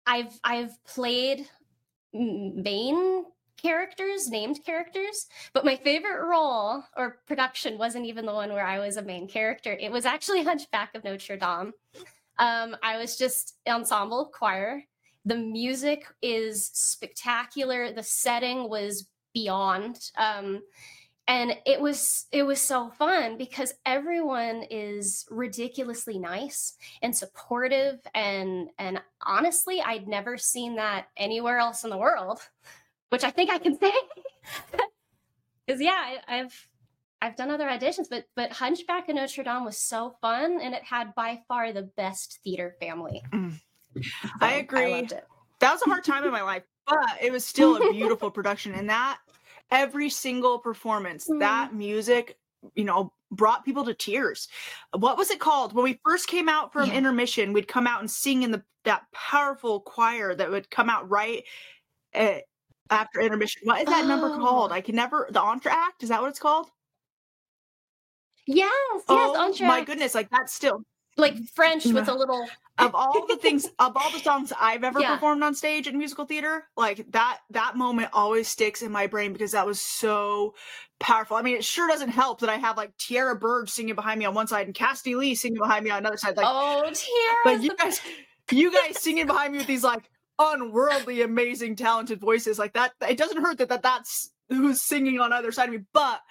I've 0.05 0.39
I've 0.43 0.83
played 0.83 1.47
main 2.13 3.25
characters, 3.61 4.29
named 4.29 4.63
characters, 4.65 5.27
but 5.53 5.65
my 5.65 5.75
favorite 5.75 6.25
role 6.25 6.83
or 6.95 7.17
production 7.27 7.77
wasn't 7.77 8.05
even 8.05 8.25
the 8.25 8.33
one 8.33 8.53
where 8.53 8.65
I 8.65 8.79
was 8.79 8.97
a 8.97 9.01
main 9.01 9.27
character. 9.27 9.73
It 9.73 9.91
was 9.91 10.05
actually 10.05 10.43
Hunchback 10.49 10.95
of 10.95 11.03
Notre 11.03 11.37
Dame. 11.37 11.73
Um, 12.37 12.75
I 12.81 12.97
was 12.97 13.17
just 13.17 13.57
ensemble 13.67 14.31
choir. 14.33 14.83
The 15.25 15.35
music 15.35 16.05
is 16.21 16.69
spectacular. 16.73 17.91
The 17.91 18.03
setting 18.03 18.69
was 18.69 19.07
beyond. 19.33 19.99
Um, 20.17 20.61
and 21.29 21.55
it 21.65 21.79
was 21.79 22.25
it 22.31 22.43
was 22.43 22.59
so 22.59 22.89
fun 22.89 23.37
because 23.37 23.73
everyone 23.85 24.63
is 24.69 25.25
ridiculously 25.29 26.17
nice 26.17 26.73
and 27.01 27.15
supportive 27.15 27.99
and 28.13 28.69
and 28.77 28.99
honestly 29.21 29.81
i'd 29.85 30.07
never 30.07 30.37
seen 30.37 30.75
that 30.75 31.07
anywhere 31.15 31.59
else 31.59 31.83
in 31.85 31.91
the 31.91 31.97
world 31.97 32.39
which 33.09 33.23
i 33.23 33.29
think 33.29 33.49
i 33.49 33.59
can 33.59 33.77
say 33.79 33.91
because 35.65 35.79
yeah 35.79 36.17
I, 36.27 36.39
i've 36.39 36.67
i've 37.21 37.35
done 37.35 37.51
other 37.51 37.67
auditions 37.67 38.07
but 38.09 38.25
but 38.35 38.51
hunchback 38.51 39.07
of 39.07 39.15
notre 39.15 39.43
dame 39.43 39.63
was 39.63 39.77
so 39.77 40.15
fun 40.21 40.59
and 40.61 40.73
it 40.73 40.83
had 40.83 41.13
by 41.15 41.39
far 41.47 41.71
the 41.71 41.83
best 41.83 42.39
theater 42.43 42.75
family 42.81 43.21
Mm. 43.31 43.53
So, 43.95 44.29
I 44.41 44.53
agree. 44.53 44.93
it. 44.93 45.25
that 45.59 45.73
was 45.73 45.81
a 45.81 45.89
hard 45.89 46.03
time 46.03 46.23
in 46.23 46.31
my 46.31 46.41
life, 46.41 46.63
but 46.87 46.99
it 47.21 47.31
was 47.31 47.45
still 47.45 47.77
a 47.77 47.91
beautiful 47.91 48.29
production. 48.37 48.73
And 48.73 48.89
that 48.89 49.17
every 49.71 50.09
single 50.09 50.59
performance, 50.59 51.27
Mm. 51.29 51.39
that 51.39 51.73
music, 51.73 52.37
you 52.75 52.83
know, 52.83 53.13
brought 53.31 53.63
people 53.63 53.85
to 53.85 53.93
tears. 53.93 54.47
What 54.97 55.17
was 55.17 55.29
it 55.31 55.39
called? 55.39 55.73
When 55.73 55.83
we 55.83 55.99
first 56.03 56.27
came 56.27 56.49
out 56.49 56.73
from 56.73 56.89
Yeah. 56.89 56.95
intermission, 56.97 57.53
we'd 57.53 57.67
come 57.67 57.85
out 57.87 57.99
and 57.99 58.09
sing 58.09 58.43
in 58.43 58.51
the 58.51 58.63
that 58.85 59.03
powerful 59.11 59.81
choir 59.81 60.33
that 60.33 60.49
would 60.49 60.69
come 60.71 60.89
out 60.89 61.07
right 61.09 61.43
eh, 62.13 62.39
after 62.89 63.19
intermission. 63.21 63.61
What 63.65 63.81
is 63.81 63.85
that 63.87 64.05
number 64.07 64.29
called? 64.37 64.71
Oh. 64.71 64.75
I 64.75 64.81
can 64.81 64.95
never 64.95 65.27
the 65.29 65.41
entr'acte, 65.41 66.01
is 66.01 66.09
that 66.09 66.21
what 66.21 66.29
it's 66.29 66.39
called? 66.39 66.71
yes 68.47 68.67
yes 68.97 69.03
oh 69.07 69.55
my 69.61 69.83
goodness, 69.83 70.15
like 70.15 70.29
that's 70.31 70.53
still 70.53 70.81
like 71.17 71.35
French 71.55 71.85
with 71.85 72.07
a 72.07 72.13
little 72.13 72.47
of 72.77 72.95
all 72.95 73.27
the 73.27 73.35
things 73.37 73.65
of 73.79 73.95
all 73.97 74.09
the 74.11 74.19
songs 74.19 74.53
I've 74.59 74.83
ever 74.83 74.99
Yeah. 74.99 75.15
performed 75.15 75.43
on 75.43 75.53
stage 75.55 75.87
in 75.87 75.97
musical 75.97 76.25
theater, 76.25 76.65
like 76.77 77.11
that 77.11 77.39
that 77.51 77.75
moment 77.75 78.09
always 78.13 78.47
sticks 78.47 78.81
in 78.81 78.91
my 78.91 79.07
brain 79.07 79.33
because 79.33 79.51
that 79.51 79.65
was 79.65 79.81
so 79.81 80.55
powerful. 80.99 81.37
I 81.37 81.41
mean, 81.41 81.55
it 81.57 81.63
sure 81.63 81.87
doesn't 81.87 82.09
help 82.09 82.39
that 82.41 82.49
I 82.49 82.55
have 82.55 82.77
like 82.77 82.95
Tierra 82.97 83.35
Bird 83.35 83.69
singing 83.69 83.95
behind 83.95 84.19
me 84.19 84.25
on 84.25 84.33
one 84.33 84.47
side 84.47 84.67
and 84.67 84.75
Kassidee 84.75 85.15
Lee 85.17 85.35
singing 85.35 85.59
behind 85.59 85.83
me 85.83 85.91
on 85.91 85.99
another 85.99 86.17
side. 86.17 86.37
Like, 86.37 86.45
oh 86.47 86.83
tears. 86.83 86.97
like 87.45 87.61
you 87.61 87.75
guys, 87.75 88.01
you 88.51 88.71
guys 88.71 89.01
singing 89.01 89.27
behind 89.27 89.53
me 89.53 89.59
with 89.59 89.67
these 89.67 89.83
like 89.83 90.09
unworldly, 90.39 91.21
amazing, 91.21 91.75
talented 91.75 92.19
voices 92.19 92.57
like 92.57 92.73
that. 92.73 92.93
It 93.07 93.17
doesn't 93.17 93.41
hurt 93.41 93.57
that, 93.57 93.69
that 93.69 93.83
that's 93.83 94.31
who's 94.49 94.81
singing 94.81 95.19
on 95.19 95.33
either 95.33 95.51
side 95.51 95.69
of 95.69 95.75
me, 95.75 95.81
but 95.93 96.21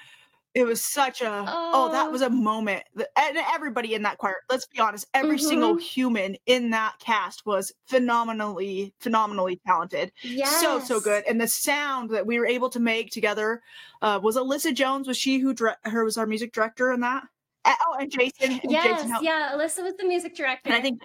it 0.54 0.64
was 0.64 0.82
such 0.82 1.20
a 1.20 1.44
oh, 1.46 1.90
that 1.92 2.08
Oh. 2.08 2.10
was 2.10 2.22
a 2.22 2.30
moment. 2.30 2.82
that- 2.94 3.08
And 3.16 3.36
everybody 3.52 3.94
in 3.94 4.02
that 4.02 4.18
choir, 4.18 4.36
let's 4.50 4.66
be 4.66 4.78
honest, 4.80 5.06
every 5.14 5.38
single 5.38 5.76
Mhm. 5.76 5.80
human 5.80 6.36
in 6.46 6.70
that 6.70 6.98
cast 6.98 7.44
was 7.46 7.72
phenomenally, 7.86 8.94
phenomenally 9.00 9.60
talented. 9.66 10.12
So 10.60 10.80
so 10.80 11.00
good, 11.00 11.24
and 11.28 11.40
the 11.40 11.48
sound 11.48 12.10
that 12.10 12.26
we 12.26 12.38
were 12.38 12.46
able 12.46 12.70
to 12.70 12.80
make 12.80 13.10
together 13.10 13.62
uh, 14.02 14.20
was 14.22 14.36
Alyssa 14.36 14.72
Jones. 14.74 15.06
Was 15.08 15.16
she 15.18 15.38
who 15.38 15.52
dire- 15.54 15.76
her 15.84 16.04
was 16.04 16.16
our 16.16 16.26
music 16.26 16.52
director 16.52 16.92
in 16.92 17.00
that? 17.00 17.24
Oh, 17.66 17.96
and 18.00 18.10
Jason. 18.10 18.60
And 18.62 18.70
Yes, 18.72 19.02
Jason 19.02 19.16
yeah. 19.22 19.50
Alyssa 19.54 19.82
was 19.82 19.94
the 19.96 20.04
music 20.04 20.34
director. 20.34 20.70
And 20.70 20.74
I 20.74 20.80
think 20.80 21.00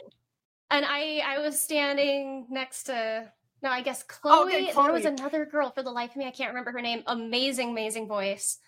and 0.72 0.86
I 0.88 1.22
I 1.26 1.39
was 1.39 1.60
standing 1.60 2.48
next 2.50 2.84
to 2.84 3.32
no, 3.62 3.70
I 3.70 3.82
guess 3.82 4.04
Oh, 4.24 4.46
Chloe. 4.48 4.72
There 4.74 4.91
was 4.94 5.06
another 5.06 5.46
girl 5.46 5.70
for 5.72 5.84
the 5.84 5.91
life 5.91 6.12
of 6.12 6.18
me. 6.18 6.26
I 6.28 6.32
can't 6.32 6.50
remember 6.50 6.72
her 6.72 6.82
name. 6.82 7.02
Amazing, 7.08 7.70
amazing 7.72 8.08
voice. 8.08 8.60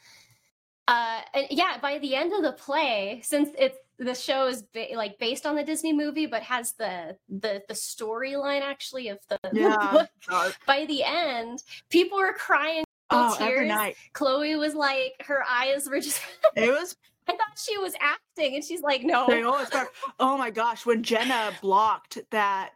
Uh, 0.88 1.22
and 1.34 1.48
yeah, 1.50 1.78
by 1.82 1.98
the 1.98 2.16
end 2.16 2.34
of 2.34 2.44
the 2.44 2.52
play, 2.52 3.22
since 3.24 3.50
it's 3.58 3.78
the 3.98 4.14
show 4.14 4.48
is 4.48 4.62
ba- 4.62 4.88
like 4.96 5.18
based 5.20 5.46
on 5.46 5.56
the 5.56 5.64
Disney 5.64 5.94
movie, 5.94 6.26
but 6.26 6.44
has 6.44 6.74
the 6.74 7.18
the 7.30 7.64
the 7.68 7.74
storyline 7.74 8.62
actually 8.62 9.08
of 9.10 9.20
the, 9.30 9.40
the 9.52 9.60
yeah. 9.60 9.92
book. 9.92 10.10
dark. 10.30 10.58
By 10.68 10.86
the 10.86 11.04
end, 11.04 11.64
people 11.90 12.18
were 12.18 12.34
crying. 12.34 12.84
Oh, 13.12 13.36
tears. 13.38 13.52
every 13.52 13.68
night. 13.68 13.96
Chloe 14.14 14.56
was 14.56 14.74
like, 14.74 15.14
her 15.26 15.44
eyes 15.50 15.88
were 15.90 16.00
just. 16.00 16.22
It 16.56 16.70
was 16.70 16.96
I 17.28 17.32
thought 17.32 17.58
she 17.58 17.78
was 17.78 17.94
acting, 18.00 18.56
and 18.56 18.64
she's 18.64 18.82
like, 18.82 19.04
no. 19.04 19.26
They 19.28 19.44
always 19.44 19.68
start. 19.68 19.88
Oh 20.20 20.38
my 20.38 20.52
gosh, 20.52 20.86
when 20.86 21.02
Jenna 21.02 21.52
blocked 21.62 22.20
that 22.32 22.72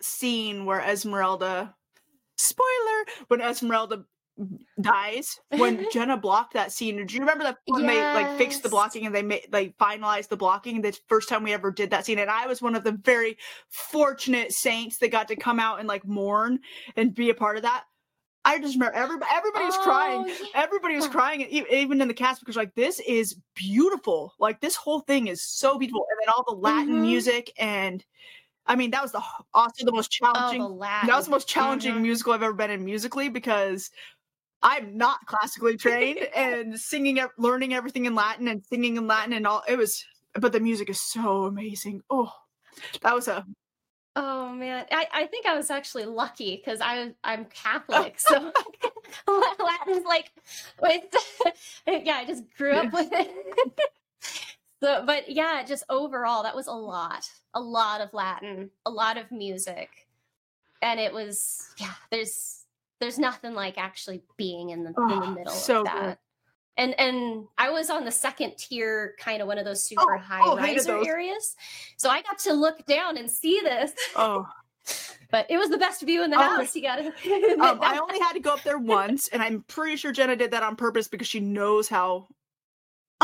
scene 0.00 0.64
where 0.64 0.80
Esmeralda, 0.80 1.74
spoiler, 2.36 3.04
when 3.28 3.40
Esmeralda 3.40 4.04
dies, 4.80 5.38
when 5.56 5.86
Jenna 5.90 6.16
blocked 6.16 6.54
that 6.54 6.72
scene, 6.72 7.04
Do 7.04 7.14
you 7.14 7.20
remember 7.20 7.44
that 7.44 7.58
when 7.66 7.86
they 7.86 8.08
like 8.12 8.30
fixed 8.36 8.62
the 8.62 8.68
blocking 8.68 9.06
and 9.06 9.14
they 9.14 9.22
made 9.22 9.46
like 9.52 9.76
finalized 9.78 10.28
the 10.28 10.36
blocking? 10.36 10.80
The 10.82 10.98
first 11.08 11.28
time 11.28 11.42
we 11.42 11.52
ever 11.52 11.70
did 11.70 11.90
that 11.90 12.06
scene, 12.06 12.18
and 12.18 12.30
I 12.30 12.46
was 12.46 12.62
one 12.62 12.74
of 12.74 12.84
the 12.84 12.92
very 12.92 13.36
fortunate 13.68 14.52
saints 14.52 14.98
that 14.98 15.08
got 15.10 15.28
to 15.28 15.36
come 15.36 15.58
out 15.60 15.78
and 15.80 15.88
like 15.88 16.06
mourn 16.06 16.60
and 16.96 17.14
be 17.14 17.30
a 17.30 17.34
part 17.34 17.56
of 17.56 17.62
that. 17.62 17.84
I 18.44 18.58
just 18.60 18.76
remember 18.76 18.96
everybody, 18.96 19.30
everybody 19.34 19.64
was 19.66 19.76
crying 19.76 20.22
Oh, 20.22 20.26
yeah. 20.26 20.46
everybody 20.54 20.94
was 20.94 21.08
crying 21.08 21.42
even 21.42 22.00
in 22.00 22.08
the 22.08 22.14
cast 22.14 22.40
because 22.40 22.56
like 22.56 22.74
this 22.74 23.00
is 23.00 23.36
beautiful 23.54 24.32
like 24.38 24.60
this 24.60 24.76
whole 24.76 25.00
thing 25.00 25.26
is 25.26 25.42
so 25.42 25.76
beautiful 25.78 26.06
and 26.10 26.18
then 26.22 26.32
all 26.34 26.44
the 26.48 26.54
latin 26.58 26.94
Mhm. 26.94 27.00
music 27.02 27.52
and 27.58 28.04
i 28.66 28.76
mean 28.76 28.90
that 28.92 29.02
was 29.02 29.12
the 29.12 29.22
also 29.54 29.84
the 29.84 29.92
most 29.92 30.10
Oh, 30.22 30.24
challenging 30.24 30.62
the 30.62 30.74
that 30.78 31.16
was 31.16 31.26
the 31.26 31.30
most 31.30 31.48
challenging 31.48 31.94
Mhm. 31.96 32.02
musical 32.02 32.32
i've 32.32 32.42
ever 32.42 32.54
been 32.54 32.70
in 32.70 32.84
musically 32.84 33.28
because 33.28 33.90
i'm 34.62 34.96
not 34.96 35.18
classically 35.26 35.76
trained 35.76 36.18
and 36.34 36.78
singing 36.78 37.18
learning 37.38 37.74
everything 37.74 38.06
in 38.06 38.14
latin 38.14 38.48
and 38.48 38.64
singing 38.64 38.96
in 38.96 39.06
latin 39.06 39.32
and 39.32 39.46
all 39.46 39.62
it 39.68 39.76
was 39.76 40.04
but 40.34 40.52
the 40.52 40.60
music 40.60 40.90
is 40.90 41.00
so 41.00 41.44
amazing 41.44 42.00
oh 42.10 42.32
that 43.02 43.14
was 43.14 43.28
a 43.28 43.44
Oh 44.20 44.52
man, 44.52 44.84
I, 44.90 45.06
I 45.12 45.26
think 45.26 45.46
I 45.46 45.56
was 45.56 45.70
actually 45.70 46.04
lucky 46.04 46.56
because 46.56 46.80
I 46.82 47.12
I'm 47.22 47.44
Catholic, 47.44 48.18
so 48.18 48.52
Latin's 49.28 50.04
like, 50.04 50.32
with, 50.82 51.04
yeah, 51.86 52.14
I 52.14 52.24
just 52.26 52.42
grew 52.56 52.72
up 52.72 52.92
with 52.92 53.10
it. 53.12 53.30
so, 54.82 55.04
but 55.06 55.30
yeah, 55.30 55.62
just 55.62 55.84
overall, 55.88 56.42
that 56.42 56.56
was 56.56 56.66
a 56.66 56.72
lot, 56.72 57.30
a 57.54 57.60
lot 57.60 58.00
of 58.00 58.12
Latin, 58.12 58.70
a 58.84 58.90
lot 58.90 59.18
of 59.18 59.30
music, 59.30 60.08
and 60.82 60.98
it 60.98 61.12
was 61.12 61.72
yeah. 61.78 61.94
There's 62.10 62.57
there's 63.00 63.18
nothing 63.18 63.54
like 63.54 63.78
actually 63.78 64.22
being 64.36 64.70
in 64.70 64.82
the 64.84 64.90
in 64.90 65.08
the 65.08 65.14
Oh, 65.26 65.30
middle 65.30 65.52
so 65.52 65.80
of 65.80 65.86
good. 65.86 65.94
that. 66.02 66.18
And 66.76 66.98
and 66.98 67.46
I 67.58 67.70
was 67.70 67.90
on 67.90 68.04
the 68.04 68.10
second 68.12 68.56
tier, 68.56 69.14
kind 69.18 69.42
of 69.42 69.48
one 69.48 69.58
of 69.58 69.64
those 69.64 69.82
super 69.82 70.14
Oh, 70.14 70.18
high 70.18 70.40
oh, 70.42 70.56
riser 70.56 71.02
areas. 71.04 71.56
So 71.96 72.08
I 72.08 72.22
got 72.22 72.38
to 72.40 72.52
look 72.52 72.86
down 72.86 73.16
and 73.16 73.30
see 73.30 73.60
this. 73.62 73.92
oh 74.16 74.46
But 75.30 75.46
it 75.50 75.58
was 75.58 75.68
the 75.68 75.76
best 75.76 76.00
view 76.02 76.24
in 76.24 76.30
the 76.30 76.38
Oh, 76.38 76.40
house. 76.40 76.74
You 76.74 76.82
gotta. 76.82 77.06
um, 77.60 77.80
I 77.82 77.98
only 78.00 78.18
had 78.18 78.32
to 78.32 78.40
go 78.40 78.52
up 78.54 78.62
there 78.62 78.78
once, 78.98 79.28
and 79.28 79.42
I'm 79.42 79.62
pretty 79.68 79.96
sure 79.96 80.10
Jenna 80.12 80.36
did 80.36 80.52
that 80.52 80.62
on 80.62 80.74
purpose 80.76 81.08
because 81.08 81.26
she 81.28 81.40
knows 81.40 81.88
how 81.88 82.28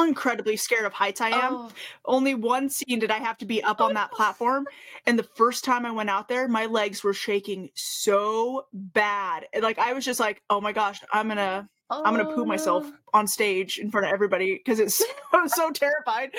incredibly 0.03 0.57
scared 0.57 0.85
of 0.85 0.93
heights 0.93 1.21
I 1.21 1.31
am. 1.31 1.55
Oh, 1.55 1.71
Only 2.05 2.35
one 2.35 2.69
scene 2.69 2.99
did 2.99 3.11
I 3.11 3.19
have 3.19 3.39
to 3.39 3.47
be 3.47 3.63
up 3.63 3.81
on 3.81 3.95
that 3.95 4.11
platform, 4.11 4.67
and 5.07 5.19
the 5.19 5.29
first 5.37 5.65
time 5.65 5.87
I 5.87 5.93
went 5.93 6.11
out 6.11 6.29
there, 6.29 6.49
my 6.49 6.67
legs 6.67 7.05
were 7.05 7.15
shaking 7.15 7.71
so 7.75 8.67
bad. 8.73 9.47
And, 9.53 9.63
Like 9.63 9.79
I 9.79 9.93
was 9.93 10.05
just 10.05 10.21
like, 10.21 10.43
"Oh 10.51 10.61
my 10.61 10.73
gosh, 10.73 11.01
I'm 11.13 11.29
gonna, 11.29 11.69
I'm 11.91 12.17
gonna 12.17 12.29
oh, 12.29 12.35
poo 12.35 12.45
myself 12.45 12.85
oh. 12.87 12.93
on 13.13 13.27
stage 13.29 13.79
in 13.79 13.91
front 13.91 14.07
of 14.07 14.13
everybody 14.13 14.55
because 14.55 14.81
it's 14.81 15.03
I 15.33 15.43
was 15.43 15.55
so 15.55 15.71
terrified." 15.73 16.31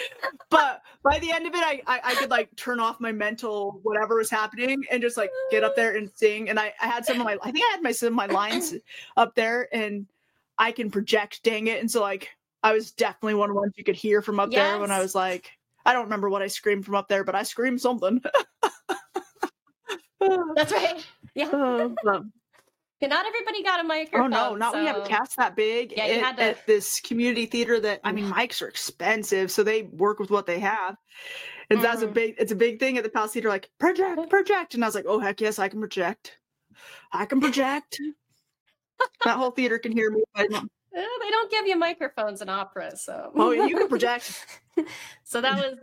But 0.49 0.81
by 1.03 1.19
the 1.19 1.31
end 1.31 1.47
of 1.47 1.53
it, 1.53 1.63
I, 1.63 1.81
I 1.87 1.99
I 2.03 2.15
could 2.15 2.29
like 2.29 2.53
turn 2.57 2.79
off 2.79 2.99
my 2.99 3.11
mental 3.11 3.79
whatever 3.83 4.17
was 4.17 4.29
happening 4.29 4.83
and 4.91 5.01
just 5.01 5.17
like 5.17 5.31
get 5.49 5.63
up 5.63 5.75
there 5.75 5.95
and 5.95 6.11
sing. 6.15 6.49
And 6.49 6.59
I 6.59 6.73
I 6.81 6.87
had 6.87 7.05
some 7.05 7.19
of 7.19 7.25
my 7.25 7.37
I 7.41 7.51
think 7.51 7.65
I 7.69 7.71
had 7.71 7.83
my 7.83 7.93
some 7.93 8.07
of 8.07 8.13
my 8.13 8.27
lines 8.27 8.75
up 9.17 9.35
there, 9.35 9.69
and 9.73 10.07
I 10.57 10.71
can 10.71 10.91
project. 10.91 11.41
Dang 11.43 11.67
it! 11.67 11.79
And 11.79 11.89
so 11.89 12.01
like 12.01 12.34
I 12.65 12.73
was 12.73 12.91
definitely 12.91 13.35
one 13.35 13.49
of 13.49 13.55
the 13.55 13.59
ones 13.61 13.73
you 13.77 13.83
could 13.83 13.95
hear 13.95 14.21
from 14.23 14.39
up 14.39 14.49
there 14.49 14.79
when 14.79 14.89
I 14.91 14.99
was 14.99 15.13
like, 15.13 15.51
I 15.85 15.93
don't 15.93 16.05
remember 16.05 16.29
what 16.29 16.41
I 16.41 16.47
screamed 16.47 16.83
from 16.85 16.95
up 16.95 17.07
there, 17.07 17.23
but 17.23 17.35
I 17.35 17.43
screamed 17.43 17.79
something. 17.79 18.21
That's 20.19 20.71
right. 20.73 21.05
Yeah. 21.35 21.49
Uh, 21.49 21.89
Yeah, 23.01 23.07
Not 23.09 23.25
everybody 23.25 23.61
got 23.61 23.81
a 23.81 23.83
microphone. 23.83 24.33
oh 24.33 24.49
no, 24.51 24.55
not 24.55 24.73
when 24.73 24.83
you 24.83 24.87
have 24.87 25.03
a 25.03 25.07
cast 25.07 25.35
that 25.37 25.55
big 25.55 25.93
Yeah, 25.95 26.07
you 26.07 26.13
at, 26.13 26.23
had 26.23 26.37
to- 26.37 26.43
at 26.43 26.65
this 26.65 27.01
community 27.01 27.45
theater. 27.45 27.79
That 27.79 27.99
I 28.05 28.11
mean, 28.13 28.31
mics 28.31 28.61
are 28.61 28.67
expensive, 28.67 29.51
so 29.51 29.63
they 29.63 29.83
work 29.83 30.17
with 30.19 30.31
what 30.31 30.45
they 30.45 30.59
have. 30.59 30.95
And 31.69 31.81
that's 31.83 32.01
a 32.03 32.07
Mhm. 32.07 32.13
big, 32.13 32.35
it's 32.39 32.51
a 32.51 32.55
big 32.55 32.79
thing 32.79 32.97
at 32.97 33.03
the 33.03 33.09
Palace 33.09 33.33
Theater. 33.33 33.49
Like 33.49 33.69
project, 33.79 34.29
project, 34.29 34.73
and 34.75 34.83
I 34.83 34.87
was 34.87 34.95
like, 34.95 35.05
oh 35.07 35.19
heck 35.19 35.41
yes, 35.41 35.59
I 35.59 35.67
can 35.67 35.79
project. 35.81 36.37
I 37.11 37.25
can 37.25 37.41
project. 37.41 37.99
that 39.25 39.37
whole 39.37 39.51
theater 39.51 39.77
can 39.77 39.91
hear 39.91 40.09
me. 40.09 40.23
but 40.33 40.47
Eh, 40.95 41.05
they 41.21 41.29
don't 41.29 41.51
give 41.51 41.67
you 41.67 41.77
microphones 41.77 42.41
in 42.41 42.49
opera, 42.49 42.95
so. 42.95 43.31
Oh, 43.35 43.51
you 43.51 43.75
can 43.77 43.87
project. 43.89 44.45
so 45.23 45.41
that 45.41 45.57
was. 45.57 45.77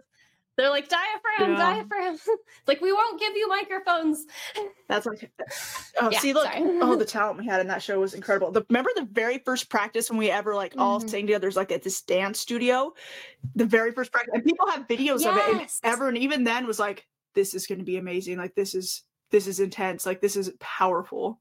They're 0.56 0.68
like 0.68 0.88
diaphragm, 0.88 1.52
Yeah. 1.52 1.56
diaphragm. 1.56 2.18
like 2.66 2.82
we 2.82 2.92
won't 2.92 3.18
give 3.18 3.34
you 3.34 3.48
microphones. 3.48 4.26
That's 4.86 5.06
like, 5.06 5.30
oh, 5.98 6.10
Yeah, 6.10 6.18
see, 6.18 6.34
look, 6.34 6.46
oh, 6.54 6.94
the 6.94 7.04
talent 7.06 7.38
we 7.38 7.46
had 7.46 7.62
in 7.62 7.68
that 7.68 7.82
show 7.82 7.98
was 7.98 8.12
incredible. 8.12 8.50
The, 8.50 8.62
remember 8.68 8.90
the 8.94 9.08
very 9.10 9.38
first 9.38 9.70
practice 9.70 10.10
when 10.10 10.18
we 10.18 10.30
ever 10.30 10.54
like 10.54 10.74
all 10.76 11.00
Mhm. 11.00 11.08
sang 11.08 11.26
together? 11.26 11.50
Like 11.52 11.72
at 11.72 11.82
this 11.82 12.02
dance 12.02 12.38
studio, 12.38 12.92
the 13.54 13.64
very 13.64 13.92
first 13.92 14.12
practice, 14.12 14.32
and 14.34 14.44
people 14.44 14.66
have 14.68 14.86
videos 14.86 15.26
of 15.26 15.36
it. 15.38 15.48
And 15.48 15.60
Yes. 15.60 15.80
everyone, 15.82 16.18
even 16.18 16.44
then, 16.44 16.66
was 16.66 16.78
like, 16.78 17.06
"This 17.34 17.54
is 17.54 17.66
going 17.66 17.78
to 17.78 17.84
be 17.84 17.96
amazing. 17.96 18.36
Like 18.36 18.54
this 18.54 18.74
is 18.74 19.04
this 19.30 19.46
is 19.46 19.58
intense. 19.58 20.04
Like 20.04 20.20
this 20.20 20.36
is 20.36 20.52
powerful." 20.60 21.40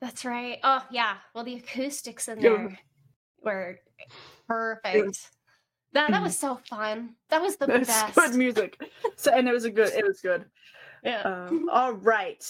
That's 0.00 0.24
right. 0.24 0.58
Oh 0.62 0.84
yeah. 0.90 1.16
Well, 1.34 1.44
the 1.44 1.54
acoustics 1.56 2.28
in 2.28 2.40
Yeah. 2.40 2.50
there 2.50 2.78
were 3.42 3.80
perfect. 4.48 5.30
That 5.92 6.10
that 6.10 6.20
Mhm. 6.20 6.22
was 6.22 6.38
so 6.38 6.56
fun. 6.56 7.16
That 7.28 7.42
was 7.42 7.56
the 7.56 7.66
best. 7.68 8.14
good 8.14 8.34
music. 8.34 8.80
So, 9.16 9.32
and 9.32 9.48
it 9.48 9.52
was 9.52 9.64
a 9.64 9.70
good. 9.70 9.92
It 9.92 10.06
was 10.06 10.20
good. 10.20 10.44
Yeah. 11.02 11.22
Um, 11.22 11.68
all 11.70 11.92
right. 11.92 12.42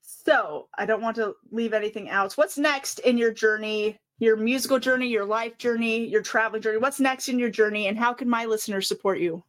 So 0.00 0.68
I 0.78 0.86
don't 0.86 1.02
want 1.02 1.16
to 1.16 1.34
leave 1.50 1.72
anything 1.74 2.08
out. 2.10 2.32
What's 2.34 2.56
next 2.56 3.00
in 3.00 3.18
your 3.18 3.32
journey, 3.32 3.96
your 4.18 4.36
musical 4.36 4.78
journey, 4.78 5.08
your 5.08 5.24
life 5.24 5.58
journey, 5.58 6.06
your 6.06 6.22
traveling 6.22 6.62
journey? 6.62 6.78
What's 6.78 7.00
next 7.00 7.28
in 7.28 7.38
your 7.38 7.50
journey, 7.50 7.88
and 7.88 7.98
how 7.98 8.12
can 8.14 8.28
my 8.28 8.44
listeners 8.44 8.88
support 8.88 9.18
you? 9.18 9.44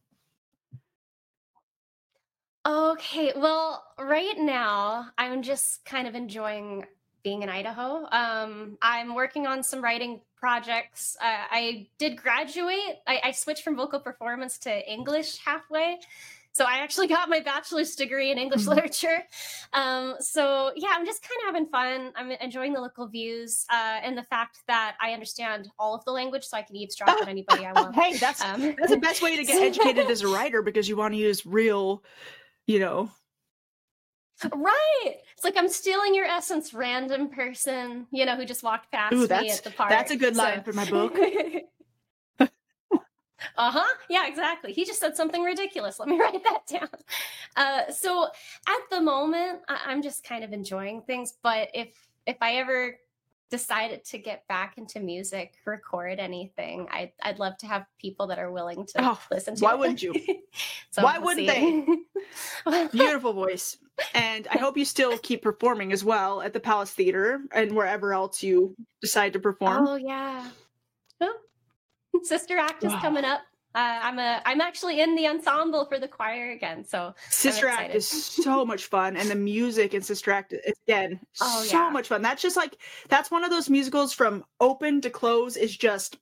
Okay, 2.66 3.32
well, 3.36 3.84
right 3.98 4.38
now 4.38 5.10
I'm 5.18 5.42
just 5.42 5.84
kind 5.84 6.08
of 6.08 6.14
enjoying 6.14 6.86
being 7.24 7.42
in 7.42 7.48
Idaho. 7.48 8.06
Um, 8.12 8.78
I'm 8.82 9.14
working 9.14 9.46
on 9.46 9.62
some 9.64 9.82
writing 9.82 10.20
projects. 10.36 11.16
Uh, 11.20 11.24
I 11.50 11.88
did 11.98 12.16
graduate. 12.16 13.00
I, 13.06 13.20
I 13.24 13.30
switched 13.32 13.64
from 13.64 13.74
vocal 13.76 13.98
performance 13.98 14.58
to 14.58 14.92
English 14.92 15.38
halfway, 15.38 15.98
So 16.52 16.64
I 16.66 16.78
actually 16.78 17.08
got 17.08 17.28
my 17.28 17.40
bachelor's 17.40 17.96
degree 17.96 18.30
in 18.30 18.38
English 18.38 18.62
Mhm. 18.62 18.68
literature. 18.68 19.24
Um, 19.72 20.14
so 20.20 20.70
yeah, 20.76 20.90
I'm 20.92 21.04
just 21.04 21.20
kind 21.22 21.40
of 21.40 21.46
having 21.46 21.66
fun. 21.66 22.12
I'm 22.14 22.30
enjoying 22.30 22.72
the 22.74 22.80
local 22.80 23.08
views 23.08 23.66
uh, 23.72 23.98
and 24.04 24.16
the 24.16 24.22
fact 24.22 24.58
that 24.68 24.94
I 25.00 25.14
understand 25.14 25.68
all 25.80 25.96
of 25.96 26.04
the 26.04 26.12
language, 26.12 26.44
so 26.44 26.56
I 26.56 26.62
can 26.62 26.76
eavesdrop 26.76 27.20
on 27.20 27.28
anybody 27.28 27.66
I 27.66 27.72
want. 27.72 27.96
Hey, 28.00 28.16
that's 28.18 28.40
Um, 28.44 28.60
that's 28.78 28.90
the 28.92 28.98
best 28.98 29.20
way 29.20 29.34
to 29.36 29.42
get 29.44 29.60
educated 29.70 30.08
as 30.08 30.20
a 30.22 30.28
writer 30.28 30.62
because 30.62 30.88
you 30.88 30.96
want 30.96 31.14
to 31.14 31.18
use 31.18 31.44
real, 31.44 32.04
you 32.66 32.78
know. 32.78 33.10
Right. 34.52 35.14
It's 35.34 35.44
like 35.44 35.56
I'm 35.56 35.68
stealing 35.68 36.14
your 36.14 36.24
essence, 36.26 36.74
random 36.74 37.28
person, 37.28 38.06
you 38.10 38.24
know, 38.26 38.36
who 38.36 38.44
just 38.44 38.62
walked 38.62 38.90
past 38.92 39.12
Ooh, 39.14 39.26
me 39.28 39.50
at 39.50 39.62
the 39.64 39.70
park. 39.70 39.90
that's 39.90 40.10
a 40.10 40.16
good 40.16 40.36
So- 40.36 40.42
line 40.42 40.62
for 40.62 40.72
my 40.72 40.84
book. 40.88 41.16
uh-huh 43.58 43.84
yeah 44.08 44.26
exactly 44.26 44.72
he 44.72 44.84
just 44.86 44.98
said 44.98 45.14
something 45.14 45.42
ridiculous 45.42 45.98
let 46.00 46.08
me 46.08 46.18
write 46.20 46.42
that 46.42 46.60
down 46.66 46.88
uh, 47.56 47.92
so 47.92 48.24
at 48.66 48.80
the 48.90 49.00
moment 49.00 49.60
I- 49.68 49.82
i'm 49.86 50.00
just 50.02 50.24
kind 50.24 50.42
of 50.42 50.52
enjoying 50.52 51.02
things 51.02 51.34
but 51.42 51.68
if 51.74 51.88
if 52.26 52.36
i 52.40 52.54
ever 52.56 52.96
decided 53.58 54.04
to 54.04 54.18
get 54.18 54.46
back 54.48 54.78
into 54.78 54.98
music 55.00 55.54
record 55.64 56.18
anything 56.18 56.86
i'd, 56.90 57.12
I'd 57.22 57.38
love 57.38 57.56
to 57.58 57.66
have 57.66 57.84
people 58.00 58.26
that 58.28 58.38
are 58.38 58.50
willing 58.50 58.84
to 58.86 59.04
Oh, 59.04 59.20
listen 59.30 59.54
to 59.56 59.62
why 59.64 59.72
it. 59.74 59.78
wouldn't 59.78 60.02
you? 60.02 60.12
so 60.90 61.02
Why 61.02 61.18
we'll 61.18 61.36
wouldn't 61.36 61.46
see. 61.46 62.88
Beautiful 62.92 63.32
voice. 63.32 63.76
And 64.14 64.48
I 64.50 64.58
hope 64.58 64.76
you 64.76 64.84
still 64.84 65.18
keep 65.18 65.42
performing 65.42 65.92
as 65.92 66.02
well 66.04 66.40
at 66.42 66.52
the 66.52 66.60
Palace 66.60 66.90
Theater 66.90 67.40
and 67.52 67.76
wherever 67.76 68.12
else 68.12 68.42
you 68.42 68.74
decide 69.00 69.32
to 69.34 69.38
perform. 69.38 69.86
oh 69.86 69.96
yeah 69.96 70.48
Oh, 71.20 71.34
sister 72.22 72.56
act 72.58 72.82
is 72.84 72.92
Wow. 72.92 73.00
coming 73.00 73.24
up 73.24 73.40
uh, 73.74 74.00
i'm 74.02 74.18
a 74.18 74.40
i'm 74.44 74.60
actually 74.60 75.00
in 75.00 75.14
the 75.14 75.26
ensemble 75.26 75.84
for 75.86 75.98
the 75.98 76.08
choir 76.08 76.50
again 76.52 76.84
so 76.84 77.14
Sister 77.30 77.68
Act 77.68 77.94
is 77.94 78.08
so 78.08 78.64
much 78.64 78.86
fun, 78.86 79.16
and 79.16 79.30
the 79.30 79.34
music 79.34 79.94
in 79.94 80.02
Sister 80.02 80.30
Act 80.30 80.54
again 80.86 81.20
Oh, 81.40 81.62
so 81.64 81.76
yeah. 81.78 81.90
much 81.90 82.08
fun. 82.08 82.22
That's 82.22 82.42
just 82.42 82.56
like 82.56 82.76
that's 83.08 83.30
one 83.30 83.44
of 83.44 83.50
those 83.50 83.68
musicals 83.68 84.12
from 84.12 84.44
open 84.60 85.00
to 85.02 85.10
close 85.10 85.56
is 85.56 85.76
just 85.76 86.18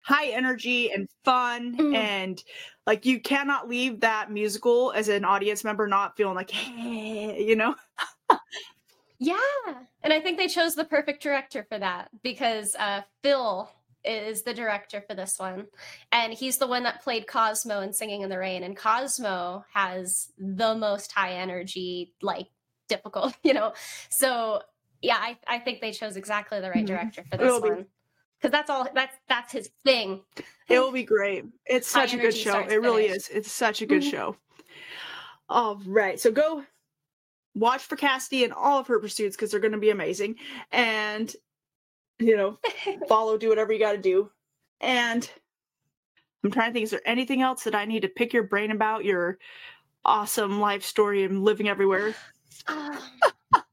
high 0.00 0.28
energy 0.28 0.90
and 0.92 1.08
fun, 1.24 1.76
Mm. 1.76 1.94
and 1.94 2.44
like 2.86 3.04
you 3.04 3.20
cannot 3.20 3.68
leave 3.68 4.00
that 4.00 4.30
musical 4.30 4.92
as 4.92 5.08
an 5.08 5.24
audience 5.24 5.62
member 5.64 5.86
not 5.86 6.16
feeling 6.16 6.34
like, 6.34 6.50
hey, 6.50 7.44
you 7.46 7.56
know. 7.56 7.74
Yeah, 9.22 9.36
and 10.02 10.14
I 10.14 10.20
think 10.20 10.38
they 10.38 10.48
chose 10.48 10.74
the 10.74 10.84
perfect 10.86 11.22
director 11.22 11.66
for 11.68 11.78
that 11.78 12.08
because 12.22 12.74
uh, 12.76 13.02
Phil 13.22 13.68
is 14.04 14.42
the 14.42 14.54
director 14.54 15.02
for 15.06 15.14
this 15.14 15.38
one, 15.38 15.66
and 16.12 16.32
he's 16.32 16.58
the 16.58 16.66
one 16.66 16.82
that 16.84 17.02
played 17.02 17.26
Cosmo 17.26 17.80
in 17.80 17.92
Singing 17.92 18.22
in 18.22 18.30
the 18.30 18.38
Rain, 18.38 18.62
and 18.62 18.76
Cosmo 18.76 19.64
has 19.72 20.32
the 20.38 20.74
most 20.74 21.12
high 21.12 21.32
energy, 21.34 22.14
like 22.22 22.48
difficult, 22.88 23.36
you 23.42 23.54
know. 23.54 23.72
So 24.08 24.62
yeah, 25.02 25.16
I, 25.18 25.38
I 25.46 25.58
think 25.58 25.80
they 25.80 25.92
chose 25.92 26.16
exactly 26.16 26.60
the 26.60 26.70
right 26.70 26.84
Mhm. 26.84 26.88
director 26.88 27.24
for 27.30 27.36
It'll 27.36 27.60
this 27.60 27.70
one 27.70 27.86
because 28.38 28.52
that's 28.52 28.70
all 28.70 28.86
that's 28.94 29.16
that's 29.28 29.52
his 29.52 29.70
thing. 29.84 30.22
It 30.68 30.78
will 30.78 30.92
be 30.92 31.04
great. 31.04 31.44
It's 31.66 31.92
High 31.92 32.06
such 32.06 32.14
a 32.14 32.18
good 32.18 32.34
show. 32.36 32.60
It 32.60 32.80
really 32.80 33.06
is. 33.06 33.28
It's 33.28 33.50
such 33.50 33.82
a 33.82 33.86
good 33.86 34.02
Mhm. 34.02 34.10
show. 34.10 34.36
All 35.48 35.80
right. 35.86 36.18
So 36.20 36.30
go 36.30 36.64
watch 37.54 37.82
for 37.82 37.96
Kassidee 37.96 38.44
and 38.44 38.52
all 38.52 38.78
of 38.78 38.86
her 38.86 38.98
pursuits 39.00 39.36
because 39.36 39.50
they're 39.50 39.60
going 39.60 39.72
to 39.72 39.78
be 39.78 39.90
amazing. 39.90 40.36
And, 40.70 41.34
you 42.20 42.36
know, 42.36 42.58
follow, 43.08 43.36
do 43.38 43.48
whatever 43.48 43.72
you 43.72 43.78
got 43.78 43.92
to 43.92 43.98
do. 43.98 44.30
And 44.80 45.28
I'm 46.44 46.50
trying 46.50 46.70
to 46.70 46.72
think, 46.74 46.84
is 46.84 46.90
there 46.90 47.02
anything 47.04 47.42
else 47.42 47.64
that 47.64 47.74
I 47.74 47.84
need 47.84 48.02
to 48.02 48.08
pick 48.08 48.32
your 48.32 48.44
brain 48.44 48.70
about 48.70 49.04
your 49.04 49.38
awesome 50.04 50.60
life 50.60 50.84
story 50.84 51.24
and 51.24 51.44
living 51.44 51.68
everywhere? 51.68 52.14
Ah, 52.68 53.10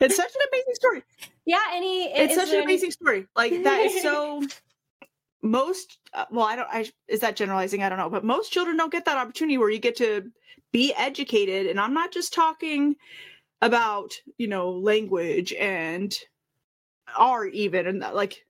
It's 0.00 0.14
such 0.16 0.30
an 0.34 0.40
amazing 0.52 0.74
story. 0.74 1.02
yeah, 1.46 1.62
any 1.72 2.04
It's 2.12 2.34
such 2.34 2.48
an 2.50 2.56
any- 2.56 2.64
amazing 2.64 2.90
story. 2.90 3.26
Like 3.34 3.62
that 3.64 3.80
is 3.80 4.02
so. 4.02 4.42
Most 5.42 5.98
uh, 6.12 6.24
well, 6.30 6.44
I 6.44 6.56
don't. 6.56 6.68
I 6.70 6.90
is 7.08 7.20
that 7.20 7.36
generalizing? 7.36 7.82
I 7.82 7.88
don't 7.88 7.98
know, 7.98 8.10
but 8.10 8.24
most 8.24 8.50
children 8.52 8.76
don't 8.76 8.90
get 8.90 9.04
that 9.04 9.16
opportunity 9.16 9.58
where 9.58 9.70
you 9.70 9.78
get 9.78 9.94
to 9.96 10.30
be 10.72 10.92
educated, 10.94 11.66
and 11.66 11.78
I'm 11.78 11.94
not 11.94 12.10
just 12.12 12.32
talking 12.34 12.96
about 13.62 14.12
you 14.38 14.48
know 14.48 14.70
language 14.72 15.52
and 15.52 16.12
art 17.16 17.54
even 17.54 17.86
and 17.86 18.00
like 18.00 18.44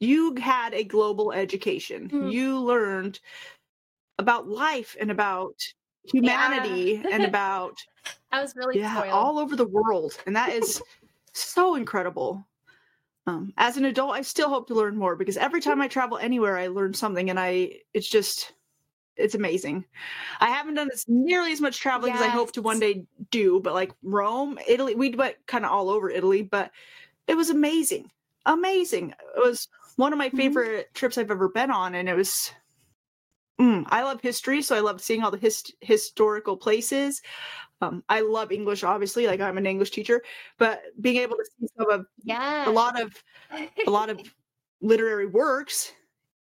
you 0.00 0.34
had 0.34 0.74
a 0.74 0.82
global 0.82 1.32
education. 1.32 2.10
Mm. 2.12 2.32
You 2.32 2.58
learned 2.58 3.20
about 4.18 4.48
life 4.48 4.96
and 5.00 5.10
about 5.10 5.54
humanity 6.04 7.00
and 7.10 7.24
about 7.24 7.76
I 8.32 8.42
was 8.42 8.56
really 8.56 8.78
yeah 8.78 8.96
spoiled. 8.96 9.12
all 9.12 9.38
over 9.38 9.56
the 9.56 9.66
world 9.66 10.14
and 10.26 10.34
that 10.34 10.50
is 10.50 10.82
so 11.32 11.76
incredible 11.76 12.44
um, 13.26 13.52
as 13.56 13.76
an 13.76 13.84
adult 13.84 14.12
i 14.12 14.22
still 14.22 14.48
hope 14.48 14.66
to 14.66 14.74
learn 14.74 14.96
more 14.96 15.14
because 15.14 15.36
every 15.36 15.60
time 15.60 15.80
i 15.80 15.86
travel 15.86 16.18
anywhere 16.18 16.58
i 16.58 16.66
learn 16.66 16.92
something 16.92 17.30
and 17.30 17.38
i 17.38 17.70
it's 17.94 18.08
just 18.08 18.52
it's 19.16 19.36
amazing 19.36 19.84
i 20.40 20.48
haven't 20.48 20.74
done 20.74 20.90
as 20.92 21.04
nearly 21.06 21.52
as 21.52 21.60
much 21.60 21.78
traveling 21.78 22.12
as 22.12 22.20
i 22.20 22.28
hope 22.28 22.50
to 22.52 22.62
one 22.62 22.80
day 22.80 23.04
do 23.30 23.60
but 23.60 23.74
like 23.74 23.92
rome 24.02 24.58
italy 24.66 24.96
we 24.96 25.10
went 25.10 25.36
kind 25.46 25.64
of 25.64 25.70
all 25.70 25.88
over 25.88 26.10
italy 26.10 26.42
but 26.42 26.72
it 27.28 27.36
was 27.36 27.50
amazing 27.50 28.10
amazing 28.46 29.10
it 29.10 29.40
was 29.44 29.68
one 29.96 30.12
of 30.12 30.18
my 30.18 30.30
Mhm. 30.30 30.36
favorite 30.36 30.94
trips 30.94 31.18
i've 31.18 31.30
ever 31.30 31.48
been 31.48 31.70
on 31.70 31.94
and 31.94 32.08
it 32.08 32.14
was 32.14 32.52
Mm, 33.60 33.84
I 33.90 34.02
love 34.02 34.20
history, 34.20 34.62
so 34.62 34.74
I 34.74 34.80
love 34.80 35.00
seeing 35.00 35.22
all 35.22 35.30
the 35.30 35.38
hist- 35.38 35.74
historical 35.80 36.56
places. 36.56 37.22
Um, 37.80 38.02
I 38.08 38.20
love 38.20 38.50
English, 38.50 38.82
obviously, 38.82 39.26
like 39.26 39.40
I'm 39.40 39.58
an 39.58 39.66
English 39.66 39.90
teacher, 39.90 40.22
but 40.58 40.82
being 41.00 41.18
able 41.18 41.36
to 41.36 41.44
see 41.44 41.66
some 41.76 41.90
of 41.90 42.06
yeah, 42.24 42.68
a 42.68 42.70
lot 42.72 43.00
of 43.00 43.22
a 43.86 43.90
lot 43.90 44.10
of 44.10 44.20
literary 44.80 45.26
works, 45.26 45.92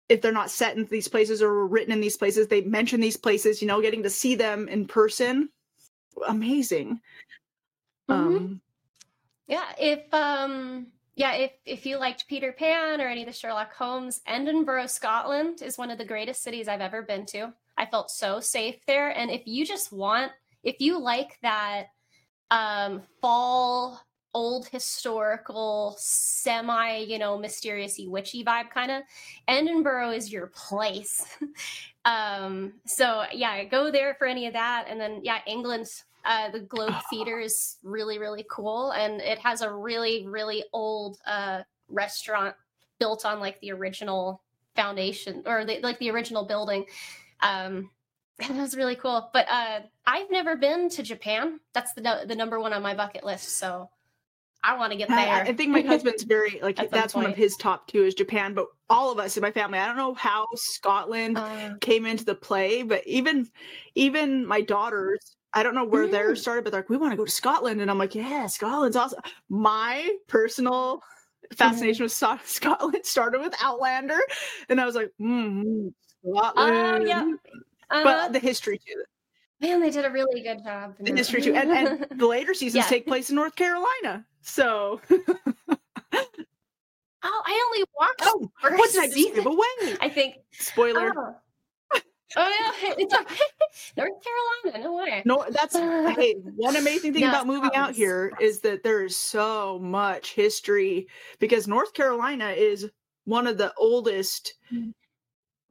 if 0.09 0.21
they're 0.21 0.33
not 0.33 0.51
set 0.51 0.77
in 0.77 0.85
these 0.87 1.09
places 1.09 1.43
or 1.43 1.67
written 1.67 1.93
in 1.93 2.01
these 2.01 2.17
places, 2.17 2.47
they 2.47 2.61
mention 2.63 3.01
these 3.01 3.17
places. 3.17 3.61
You 3.63 3.69
know, 3.69 3.81
getting 3.81 4.03
to 4.03 4.11
see 4.11 4.35
them 4.35 4.69
in 4.69 4.87
person, 4.87 5.49
amazing. 6.29 7.01
Mhm. 8.09 8.15
Um, 8.15 8.61
Yeah, 9.49 9.65
if 9.79 10.13
um 10.13 10.89
yeah, 11.17 11.35
if 11.35 11.53
if 11.65 11.87
you 11.87 11.99
liked 11.99 12.29
Peter 12.29 12.53
Pan 12.53 13.01
or 13.01 13.09
any 13.09 13.23
of 13.23 13.27
the 13.27 13.33
Sherlock 13.33 13.75
Holmes, 13.75 14.21
Edinburgh, 14.27 14.87
Scotland 14.87 15.63
is 15.63 15.79
one 15.79 15.91
of 15.91 15.99
the 15.99 16.05
greatest 16.05 16.43
cities 16.43 16.69
I've 16.69 16.83
ever 16.83 17.03
been 17.03 17.27
to. 17.27 17.53
I 17.77 17.87
felt 17.87 18.11
so 18.11 18.41
safe 18.41 18.77
there 18.87 19.09
and 19.11 19.31
if 19.31 19.47
you 19.47 19.65
just 19.65 19.91
want 19.93 20.33
if 20.63 20.77
you 20.81 20.99
like 21.01 21.39
that 21.43 21.87
um 22.51 23.03
fall 23.23 24.01
old 24.35 24.69
historical 24.69 25.97
semi, 25.99 26.99
you 26.99 27.19
know, 27.19 27.39
mysterious 27.39 27.97
witchy 27.99 28.45
vibe 28.45 28.71
kind 28.71 28.91
of, 28.91 29.03
Edinburgh 29.49 30.11
is 30.11 30.31
your 30.31 30.49
place. 30.49 31.25
um 32.05 32.75
so 32.87 33.25
yeah, 33.33 33.65
go 33.65 33.91
there 33.91 34.15
for 34.19 34.27
any 34.27 34.47
of 34.47 34.53
that 34.53 34.87
and 34.89 35.01
then 35.01 35.21
yeah, 35.23 35.39
England 35.47 35.87
uh, 36.29 36.51
the 36.51 36.61
Globe 36.61 36.95
Theater 37.11 37.41
is 37.41 37.79
really, 37.83 38.19
really 38.19 38.45
cool, 38.49 38.93
and 38.93 39.21
it 39.21 39.39
has 39.39 39.63
a 39.63 39.73
really, 39.73 40.27
really 40.29 40.63
old 40.73 41.19
uh, 41.27 41.63
restaurant 41.89 42.55
built 43.01 43.25
on 43.25 43.41
like 43.41 43.59
the 43.61 43.73
original 43.73 44.43
foundation 44.77 45.43
or 45.47 45.65
the, 45.65 45.81
like 45.81 45.99
the 45.99 46.11
original 46.11 46.45
building. 46.45 46.85
Um, 47.41 47.91
that 48.39 48.51
was 48.51 48.77
really 48.77 48.95
cool. 48.95 49.31
But 49.33 49.47
uh, 49.51 49.81
I've 50.07 50.31
never 50.31 50.57
been 50.57 50.89
to 50.91 51.03
Japan. 51.03 51.59
That's 51.73 51.95
the 51.95 52.03
no- 52.03 52.25
the 52.25 52.37
number 52.37 52.61
one 52.61 52.73
on 52.73 52.83
my 52.83 52.95
bucket 52.95 53.25
list. 53.25 53.59
So 53.59 53.89
I 54.63 54.77
want 54.77 54.93
to 54.93 54.99
get 54.99 55.09
there. 55.09 55.19
I, 55.19 55.41
I 55.41 55.53
think 55.55 55.71
my 55.71 55.81
husband's 55.81 56.23
very 56.25 56.61
like 56.63 56.91
that's 56.91 57.15
one 57.15 57.27
of 57.27 57.37
his 57.37 57.57
top 57.57 57.89
two 57.89 58.05
is 58.05 58.15
Japan, 58.15 58.55
but 58.55 58.67
all 58.91 59.11
of 59.11 59.19
us 59.19 59.37
in 59.37 59.41
my 59.41 59.51
family, 59.51 59.79
I 59.79 59.87
don't 59.87 59.97
know 59.97 60.15
how 60.15 60.47
Scotland 60.55 61.39
Uh, 61.39 61.75
came 61.81 62.07
into 62.07 62.25
the 62.25 62.35
play, 62.35 62.83
but 62.83 63.07
even 63.07 63.49
even 63.95 64.47
my 64.47 64.61
daughters, 64.61 65.38
I 65.55 65.63
don't 65.63 65.75
know 65.75 65.85
where 65.85 66.07
theirs 66.07 66.39
Mm. 66.39 66.43
started, 66.43 66.65
but 66.65 66.71
they're 66.73 66.81
like, 66.83 66.91
we 66.91 66.97
want 66.99 67.13
to 67.13 67.17
go 67.17 67.25
to 67.25 67.31
Scotland, 67.31 67.81
and 67.81 67.91
I'm 67.91 67.99
like, 67.99 68.15
yeah, 68.15 68.47
Scotland's 68.47 68.97
awesome. 68.97 69.21
My 69.49 70.09
personal 70.27 71.03
fascination 71.57 72.03
with 72.05 72.13
Scotland 72.45 73.05
started 73.07 73.41
with 73.41 73.55
Outlander, 73.63 74.19
and 74.69 74.81
I 74.81 74.85
was 74.87 74.95
like, 74.95 75.11
mm, 75.21 75.93
Scotland. 76.23 77.09
yeah. 77.09 77.33
uh, 77.91 78.05
But 78.05 78.33
the 78.35 78.39
history 78.39 78.79
too, 78.79 79.03
man, 79.61 79.81
they 79.81 79.91
did 79.91 80.05
a 80.05 80.11
really 80.11 80.43
good 80.43 80.63
job. 80.63 80.95
the 81.01 81.13
history 81.13 81.41
too, 81.41 81.55
and, 81.55 81.71
and 81.71 82.07
the 82.21 82.27
later 82.27 82.53
seasons 82.53 82.85
Yeah. 82.85 82.89
take 82.91 83.07
place 83.07 83.31
in 83.31 83.37
North 83.37 83.57
Carolina. 83.57 84.27
So, 84.43 85.01
oh, 85.13 85.79
I 87.23 87.63
only 87.67 87.85
watched 87.99 88.23
oh, 88.23 88.51
what 88.61 88.93
did 88.93 89.03
I 89.03 89.09
give 89.09 89.47
away? 89.47 89.97
I 90.01 90.09
think 90.09 90.37
Spoiler. 90.53 91.13
Oh. 91.17 91.35
Oh 92.37 92.73
yeah, 92.83 92.95
it's 92.99 93.15
okay. 93.15 93.35
North 93.97 94.13
Carolina, 94.23 94.85
no 94.85 94.97
way. 94.97 95.23
No, 95.25 95.45
that's 95.51 95.75
hey, 96.19 96.35
one 96.57 96.77
amazing 96.77 97.13
thing 97.13 97.23
No, 97.23 97.29
about 97.31 97.47
moving 97.47 97.75
out 97.75 97.93
here 97.95 98.33
is 98.41 98.61
that 98.61 98.83
there 98.83 99.05
is 99.05 99.17
so 99.17 99.79
much 99.79 100.35
history 100.35 101.09
because 101.39 101.67
North 101.67 101.93
Carolina 101.95 102.51
is 102.51 102.91
one 103.25 103.47
of 103.47 103.59
the 103.59 103.73
oldest 103.77 104.55
Mm. 104.73 104.93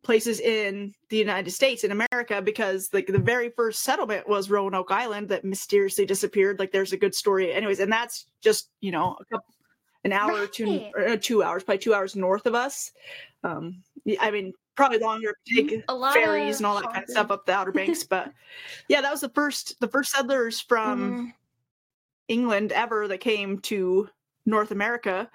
places 0.01 0.39
in 0.39 0.91
the 1.09 1.17
United 1.17 1.51
States 1.51 1.83
in 1.83 1.91
America 1.91 2.41
because 2.41 2.89
like 2.93 3.05
the 3.05 3.19
very 3.19 3.49
first 3.49 3.83
settlement 3.83 4.27
was 4.27 4.49
Roanoke 4.49 4.91
Island 4.91 5.29
that 5.29 5.45
mysteriously 5.45 6.05
disappeared. 6.05 6.57
Like 6.57 6.71
there's 6.71 6.93
a 6.93 6.97
good 6.97 7.13
story, 7.13 7.53
anyways, 7.53 7.79
and 7.79 7.91
that's 7.91 8.25
just 8.41 8.71
you 8.81 8.91
know 8.91 9.15
a 9.19 9.25
couple, 9.25 9.53
an 10.03 10.13
hour 10.13 10.33
or 10.33 10.47
two, 10.47 10.85
or 10.95 11.07
uh, 11.07 11.17
two 11.21 11.43
hours, 11.43 11.63
probably 11.63 11.79
two 11.79 11.93
hours 11.93 12.15
north 12.15 12.45
of 12.47 12.55
us. 12.55 12.91
Um, 13.43 13.83
I 14.19 14.31
mean, 14.31 14.53
probably 14.77 14.99
longer 14.99 15.35
to 15.47 15.55
take 15.55 15.83
A 15.89 15.93
lot 15.93 16.13
ferries 16.13 16.57
and 16.57 16.65
all 16.65 16.75
that 16.79 16.93
kind 16.93 17.03
of 17.03 17.09
stuff 17.09 17.31
up 17.31 17.45
the 17.45 17.51
Outer 17.51 17.71
Banks, 17.73 18.03
but 18.03 18.31
yeah, 18.87 19.01
that 19.01 19.11
was 19.11 19.21
the 19.21 19.29
first 19.29 19.77
the 19.81 19.87
first 19.87 20.11
settlers 20.11 20.61
from. 20.61 20.99
Mhm. 20.99 21.33
England 22.29 22.73
ever 22.73 23.07
that 23.07 23.19
came 23.21 23.57
to 23.59 24.09
North 24.45 24.71
America 24.71 25.29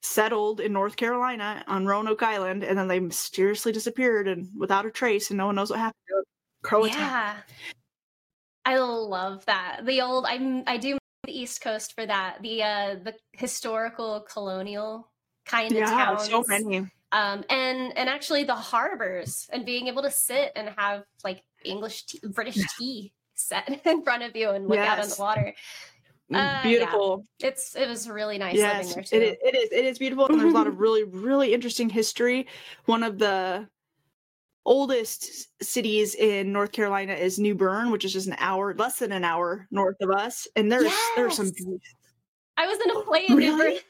settled 0.00 0.60
in 0.60 0.72
North 0.72 0.96
Carolina 0.96 1.62
on 1.66 1.84
Roanoke 1.84 2.22
Island, 2.22 2.64
and 2.64 2.78
then 2.78 2.88
they 2.88 3.00
mysteriously 3.00 3.70
disappeared 3.70 4.26
and 4.28 4.48
without 4.56 4.86
a 4.86 4.90
trace, 4.90 5.28
and 5.30 5.36
no 5.36 5.44
one 5.44 5.56
knows 5.56 5.68
what 5.68 5.78
happened 5.78 6.00
to 6.08 6.14
them. 6.14 6.24
Croatoan. 6.64 6.94
Yeah. 6.94 7.36
I 8.64 8.78
love 8.78 9.44
that. 9.44 9.82
The 9.84 10.00
old 10.00 10.24
I 10.26 10.62
I 10.66 10.78
do 10.78 10.96
the 11.24 11.38
East 11.38 11.60
Coast 11.60 11.94
for 11.94 12.06
that. 12.06 12.38
The 12.42 12.62
uh 12.62 12.94
the 13.04 13.14
historical 13.32 14.20
colonial 14.22 15.10
kind 15.44 15.70
of 15.72 15.78
Yeah, 15.78 15.90
towns. 15.90 16.30
so 16.30 16.44
many. 16.48 16.86
Um 17.12 17.44
and 17.48 17.96
and 17.96 18.08
actually 18.08 18.44
the 18.44 18.54
harbors 18.54 19.48
and 19.52 19.64
being 19.64 19.86
able 19.88 20.02
to 20.02 20.10
sit 20.10 20.52
and 20.56 20.70
have 20.76 21.04
like 21.24 21.42
English 21.64 22.06
tea, 22.06 22.20
British 22.28 22.58
tea 22.78 23.12
set 23.34 23.80
in 23.86 24.02
front 24.02 24.22
of 24.22 24.36
you 24.36 24.50
and 24.50 24.68
look 24.68 24.78
out 24.78 24.98
on 24.98 25.08
the 25.08 25.16
water. 25.18 25.54
Uh, 26.32 26.36
yeah. 26.36 26.62
beautiful. 26.62 27.24
It's 27.40 27.74
it 27.74 27.88
was 27.88 28.08
really 28.08 28.36
nice 28.36 28.56
Yes, 28.56 28.94
living 28.94 28.94
there 28.94 29.04
too. 29.04 29.36
it 29.42 29.54
is. 29.54 29.72
It 29.72 29.84
is 29.86 29.98
beautiful, 29.98 30.26
and 30.26 30.38
there's 30.38 30.52
a 30.52 30.56
lot 30.56 30.66
of 30.66 30.78
really, 30.80 31.04
really 31.04 31.54
interesting 31.54 31.88
history. 31.88 32.46
One 32.84 33.02
of 33.02 33.18
the 33.18 33.66
oldest 34.66 35.48
cities 35.62 36.14
in 36.14 36.52
North 36.52 36.72
Carolina 36.72 37.14
is 37.14 37.38
New 37.38 37.54
Bern, 37.54 37.90
which 37.90 38.04
is 38.04 38.12
just 38.12 38.26
an 38.26 38.36
hour, 38.38 38.74
less 38.74 38.98
than 38.98 39.12
an 39.12 39.24
hour 39.24 39.66
north 39.70 39.96
of 40.02 40.10
us, 40.10 40.46
and 40.54 40.70
there's 40.70 40.92
there's 41.16 41.36
some. 41.36 41.50
I 42.58 42.66
was 42.66 42.78
in 42.84 42.90
a 42.90 43.00
plane. 43.04 43.30
in 43.30 43.36
Really? 43.36 43.80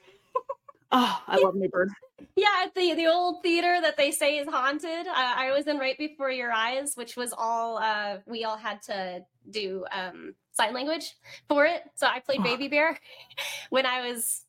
Oh, 0.92 1.22
I 1.26 1.38
love 1.38 1.56
New 1.56 1.68
Bern. 1.68 1.90
Yeah, 2.36 2.46
at 2.64 2.74
the 2.74 2.94
the 2.94 3.06
old 3.06 3.42
theater 3.42 3.78
that 3.80 3.96
they 3.96 4.10
say 4.10 4.38
is 4.38 4.48
haunted. 4.48 5.06
Uh, 5.06 5.12
I 5.14 5.52
was 5.52 5.66
in 5.66 5.78
right 5.78 5.96
before 5.98 6.30
your 6.30 6.52
eyes, 6.52 6.94
which 6.96 7.16
was 7.16 7.32
all 7.36 7.78
uh, 7.78 8.18
we 8.26 8.44
all 8.44 8.56
had 8.56 8.82
to 8.82 9.24
do 9.50 9.84
um, 9.92 10.34
sign 10.52 10.74
language 10.74 11.14
for 11.48 11.64
it. 11.64 11.82
So 11.94 12.06
I 12.06 12.20
played. 12.20 12.42
Baby 12.42 12.68
Bear 12.68 12.98
when 13.70 13.86
I 13.86 14.08
was 14.08 14.44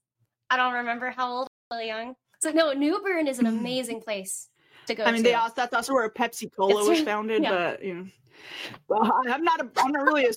I 0.49 0.57
don't 0.57 0.73
remember 0.73 1.11
how 1.11 1.31
old, 1.31 1.47
really 1.71 1.87
young. 1.87 2.15
So 2.41 2.51
no, 2.51 2.73
New 2.73 2.99
Bern 3.01 3.27
is 3.27 3.39
an 3.39 3.45
Mhm. 3.45 3.59
amazing 3.59 4.01
place 4.01 4.49
to 4.87 4.95
go. 4.95 5.03
I 5.03 5.11
mean, 5.11 5.23
to. 5.23 5.29
they 5.29 5.35
also 5.35 5.53
that's 5.55 5.73
also 5.73 5.93
where 5.93 6.09
Pepsi 6.09 6.49
Cola 6.55 6.79
It's 6.79 6.89
was 6.89 6.99
founded, 7.07 7.43
yeah. 7.43 7.49
but 7.51 7.83
you 7.83 7.93
know. 7.93 8.05
Well, 8.87 9.03
I- 9.03 9.31
I'm 9.31 9.43
not 9.43 9.59
a, 9.61 9.69
I'm 9.77 9.91
not 9.91 10.03
really 10.05 10.25
a, 10.25 10.31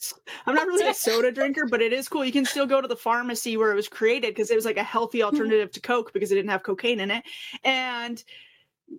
I'm 0.47 0.55
not 0.55 0.67
really 0.67 0.87
a 0.89 0.95
soda 0.95 1.31
drinker, 1.33 1.67
but 1.71 1.81
it 1.83 1.93
is 1.93 2.09
cool. 2.09 2.25
You 2.25 2.33
can 2.33 2.45
still 2.45 2.67
go 2.67 2.81
to 2.81 2.89
the 2.89 2.97
pharmacy 2.97 3.57
where 3.57 3.73
it 3.73 3.75
was 3.77 3.89
created 3.89 4.29
because 4.35 4.51
it 4.51 4.57
was 4.57 4.65
like 4.65 4.77
a 4.77 4.83
healthy 4.83 5.19
Mm-hmm. 5.19 5.27
alternative 5.27 5.71
to 5.73 5.81
Coke 5.81 6.13
because 6.13 6.33
it 6.33 6.35
didn't 6.37 6.51
have 6.51 6.63
cocaine 6.63 7.01
in 7.01 7.11
it, 7.11 7.25
and 7.65 8.23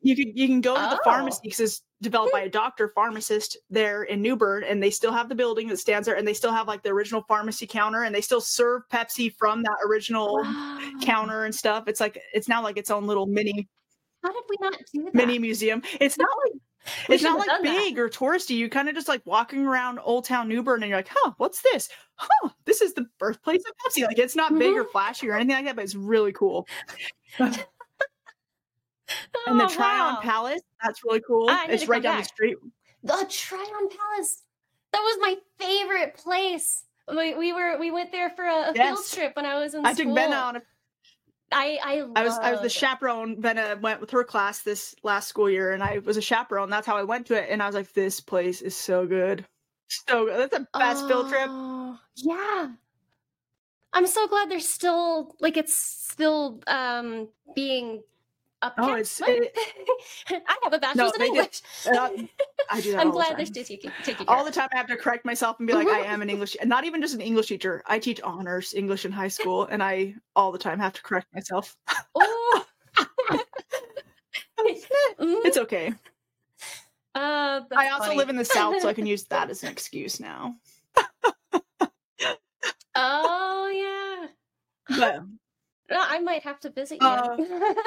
you 0.02 0.16
can 0.16 0.36
you 0.36 0.48
can 0.48 0.62
go 0.62 0.76
to 0.76 0.82
the 0.82 0.98
Oh. 1.00 1.04
pharmacy 1.04 1.40
because 1.44 1.60
it's 1.60 1.82
developed 2.02 2.34
by 2.34 2.42
a 2.42 2.50
doctor 2.50 2.90
pharmacist 2.96 3.58
there 3.70 4.04
in 4.04 4.22
New 4.22 4.36
Bern, 4.36 4.64
and 4.64 4.82
they 4.82 4.90
still 4.90 5.12
have 5.12 5.30
the 5.30 5.36
building 5.36 5.68
that 5.68 5.78
stands 5.78 6.06
there, 6.08 6.16
and 6.18 6.28
they 6.28 6.34
still 6.34 6.52
have 6.52 6.68
like 6.68 6.82
the 6.84 6.90
original 6.90 7.24
pharmacy 7.28 7.68
counter, 7.68 8.04
and 8.04 8.14
they 8.16 8.22
still 8.22 8.42
serve 8.42 8.82
Pepsi 8.92 9.34
from 9.38 9.62
that 9.64 9.78
original 9.88 10.42
Wow. 10.42 10.92
counter 11.02 11.46
and 11.46 11.54
stuff. 11.54 11.88
It's 11.88 12.00
like 12.00 12.20
it's 12.34 12.48
now 12.48 12.62
like 12.64 12.78
its 12.78 12.90
own 12.90 13.06
little 13.06 13.26
mini 13.28 13.68
How 14.24 14.32
did 14.32 14.44
we 14.50 14.56
not 14.62 14.78
do 14.94 15.04
that? 15.04 15.14
mini 15.14 15.38
museum. 15.40 15.84
It's 16.00 16.18
not 16.18 16.30
like 16.46 16.54
it's 17.10 17.24
not 17.24 17.38
like 17.40 17.48
done 17.48 17.64
that. 17.64 17.78
big 17.78 17.98
or 18.00 18.10
touristy. 18.10 18.56
You 18.56 18.70
kind 18.70 18.90
of 18.90 18.96
just 18.96 19.08
like 19.08 19.22
walking 19.26 19.66
around 19.66 20.00
Old 20.04 20.26
Town 20.26 20.48
New 20.48 20.64
Bern 20.64 20.84
and 20.84 20.90
you're 20.90 21.00
like, 21.00 21.10
huh, 21.10 21.32
what's 21.38 21.62
this? 21.62 21.90
Huh, 22.16 22.50
this 22.66 22.82
is 22.82 22.94
the 22.94 23.06
birthplace 23.20 23.64
of 23.68 23.74
Pepsi. 23.86 24.06
Like 24.06 24.20
it's 24.20 24.36
not 24.36 24.58
big 24.58 24.72
mm-hmm. 24.72 24.82
or 24.82 24.86
flashy 24.86 25.30
or 25.30 25.36
anything 25.36 25.56
like 25.56 25.66
that, 25.66 25.76
but 25.76 25.84
it's 25.84 25.96
really 25.96 26.34
cool. 26.34 26.68
And 29.48 29.60
the 29.60 29.66
Oh, 29.66 29.68
Tryon 29.68 30.16
wow. 30.16 30.20
Palace, 30.22 30.62
that's 30.82 31.04
really 31.04 31.22
cool. 31.22 31.48
It's 31.68 31.88
right 31.88 32.02
down 32.02 32.20
the 32.20 32.24
street. 32.24 32.58
The 33.04 33.26
Tryon 33.30 33.90
Palace. 33.90 34.44
That 34.92 35.00
was 35.00 35.18
my 35.22 35.36
favorite 35.60 36.16
place. 36.16 36.86
We, 37.08 37.36
we 37.36 37.52
were 37.52 37.78
we 37.80 37.92
went 37.92 38.12
there 38.12 38.30
for 38.30 38.46
a, 38.46 38.70
a 38.70 38.74
field 38.74 39.00
trip 39.12 39.36
when 39.36 39.46
I 39.46 39.60
was 39.60 39.74
in 39.74 39.86
I 39.86 39.94
school. 39.94 40.16
took 40.16 40.24
Benna 40.24 40.42
on 40.42 40.56
a 40.56 40.62
I 41.54 41.80
I, 41.84 42.06
I 42.16 42.24
was 42.24 42.38
I 42.40 42.52
was 42.52 42.62
the 42.62 42.70
chaperone. 42.70 43.42
Benna 43.42 43.80
went 43.82 44.02
with 44.02 44.12
her 44.12 44.24
class 44.24 44.62
this 44.62 44.96
last 45.04 45.28
school 45.28 45.50
year, 45.50 45.74
and 45.74 45.84
I 45.84 46.00
was 46.00 46.18
a 46.18 46.22
chaperone. 46.22 46.70
That's 46.70 46.88
how 46.88 46.98
I 46.98 47.04
went 47.04 47.28
to 47.28 47.36
it, 47.36 47.50
and 47.50 47.62
I 47.62 47.66
was 47.66 47.76
like, 47.76 47.94
"This 47.94 48.20
place 48.20 48.62
is 48.62 48.76
so 48.76 49.06
good, 49.06 49.46
so 49.88 50.26
good. 50.26 50.40
That's 50.40 50.58
the 50.58 50.68
best 50.78 51.08
field 51.08 51.30
trip." 51.30 51.48
Oh, 51.50 52.00
Yeah. 52.16 52.72
I'm 53.96 54.08
so 54.08 54.28
glad 54.28 54.50
there's 54.50 54.68
still 54.68 55.36
like 55.40 55.56
it's 55.56 55.76
still 55.76 56.60
um 56.68 57.30
being 57.56 58.02
up. 58.64 58.74
Oh, 58.78 58.92
it's- 58.94 59.22
it- 59.26 59.56
I 60.48 60.58
have 60.64 60.74
a 60.74 60.80
bachelor's 60.80 61.12
in 61.14 61.20
they 61.20 61.28
did- 61.28 61.36
English. 61.36 61.62
uh, 61.88 62.10
I 62.72 62.82
do 62.82 62.92
that 62.94 63.02
I'm 63.02 63.08
all 63.08 63.14
the 63.14 63.18
glad 63.26 63.38
they're 63.38 63.46
still 63.46 63.64
taking 63.64 63.92
taking 64.04 64.28
all 64.28 64.44
the 64.46 64.52
time 64.52 64.70
I 64.74 64.78
have 64.78 64.88
to 64.88 64.96
correct 64.96 65.26
myself 65.26 65.58
and 65.60 65.68
be 65.68 65.74
like, 65.74 65.88
I 65.88 66.00
am 66.00 66.22
an 66.22 66.30
English, 66.30 66.56
and 66.60 66.70
not 66.70 66.86
even 66.86 67.02
just 67.02 67.14
an 67.14 67.22
English 67.22 67.48
teacher. 67.48 67.84
I 67.86 68.00
teach 68.00 68.22
honors 68.22 68.74
English 68.74 69.06
in 69.06 69.12
high 69.12 69.28
school, 69.40 69.66
and 69.66 69.84
I 69.84 70.16
all 70.36 70.52
the 70.52 70.58
time 70.60 70.80
have 70.80 70.94
to 70.94 71.02
correct 71.04 71.28
myself. 71.34 71.76
Oh. 72.16 72.66
Mm, 75.20 75.46
It's 75.46 75.58
okay. 75.58 75.94
uh, 77.16 77.62
I 77.76 77.90
also 77.90 78.06
funny. 78.06 78.18
live 78.18 78.30
in 78.30 78.38
the 78.38 78.46
South, 78.46 78.80
so 78.82 78.88
I 78.88 78.94
can 78.94 79.06
use 79.06 79.26
that 79.26 79.50
as 79.50 79.62
an 79.64 79.70
excuse 79.72 80.20
now. 80.20 80.56
Oh 82.96 84.28
yeah. 84.90 84.98
But 84.98 85.24
No, 85.90 86.00
I 86.00 86.20
might 86.20 86.44
have 86.44 86.60
to 86.62 86.70
visit 86.70 87.00
you. 87.02 87.08
Uh, 87.08 87.38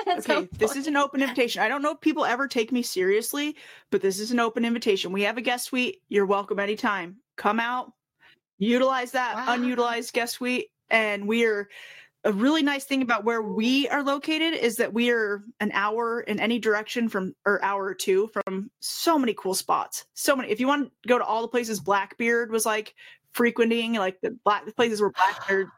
okay, 0.19 0.49
this 0.59 0.77
is 0.77 0.87
an 0.87 0.97
open 0.97 1.23
invitation. 1.23 1.63
I 1.63 1.69
don't 1.69 1.83
know 1.83 1.93
if 1.93 2.01
people 2.01 2.25
ever 2.25 2.47
take 2.47 2.71
me 2.71 2.83
seriously, 2.83 3.57
but 3.91 4.03
this 4.03 4.21
is 4.21 4.31
an 4.31 4.41
open 4.41 4.65
invitation. 4.65 5.13
We 5.13 5.23
have 5.23 5.39
a 5.39 5.43
guest 5.43 5.67
suite. 5.67 6.03
You're 6.09 6.27
welcome 6.27 6.59
anytime. 6.59 7.17
Come 7.37 7.59
out, 7.59 7.93
utilize 8.59 9.13
that 9.13 9.37
Wow. 9.37 9.55
unutilized 9.55 10.13
guest 10.13 10.35
suite, 10.35 10.69
and 10.91 11.27
we 11.27 11.45
are. 11.45 11.69
A 12.25 12.33
really 12.33 12.63
nice 12.63 12.85
thing 12.85 13.03
about 13.03 13.23
where 13.23 13.41
we 13.41 13.89
are 13.89 14.03
located 14.03 14.53
is 14.55 14.75
that 14.79 14.93
we 14.93 15.11
are 15.11 15.45
an 15.61 15.71
hour 15.73 16.23
in 16.23 16.41
any 16.41 16.59
direction 16.59 17.09
from, 17.09 17.37
or 17.45 17.63
hour 17.63 17.85
or 17.85 17.95
two 17.95 18.29
from 18.33 18.69
so 18.81 19.17
many 19.17 19.33
cool 19.35 19.55
spots. 19.55 20.07
So 20.15 20.35
many. 20.35 20.51
If 20.51 20.59
you 20.59 20.67
want 20.67 20.87
to 20.87 21.09
go 21.09 21.19
to 21.19 21.25
all 21.25 21.41
the 21.43 21.47
places 21.47 21.79
Blackbeard 21.79 22.51
was 22.51 22.67
like 22.67 22.97
frequenting, 23.31 23.93
like 23.93 24.21
the 24.23 24.37
black 24.43 24.67
the 24.67 24.73
places 24.73 25.01
where 25.01 25.11
Blackbeard 25.17 25.69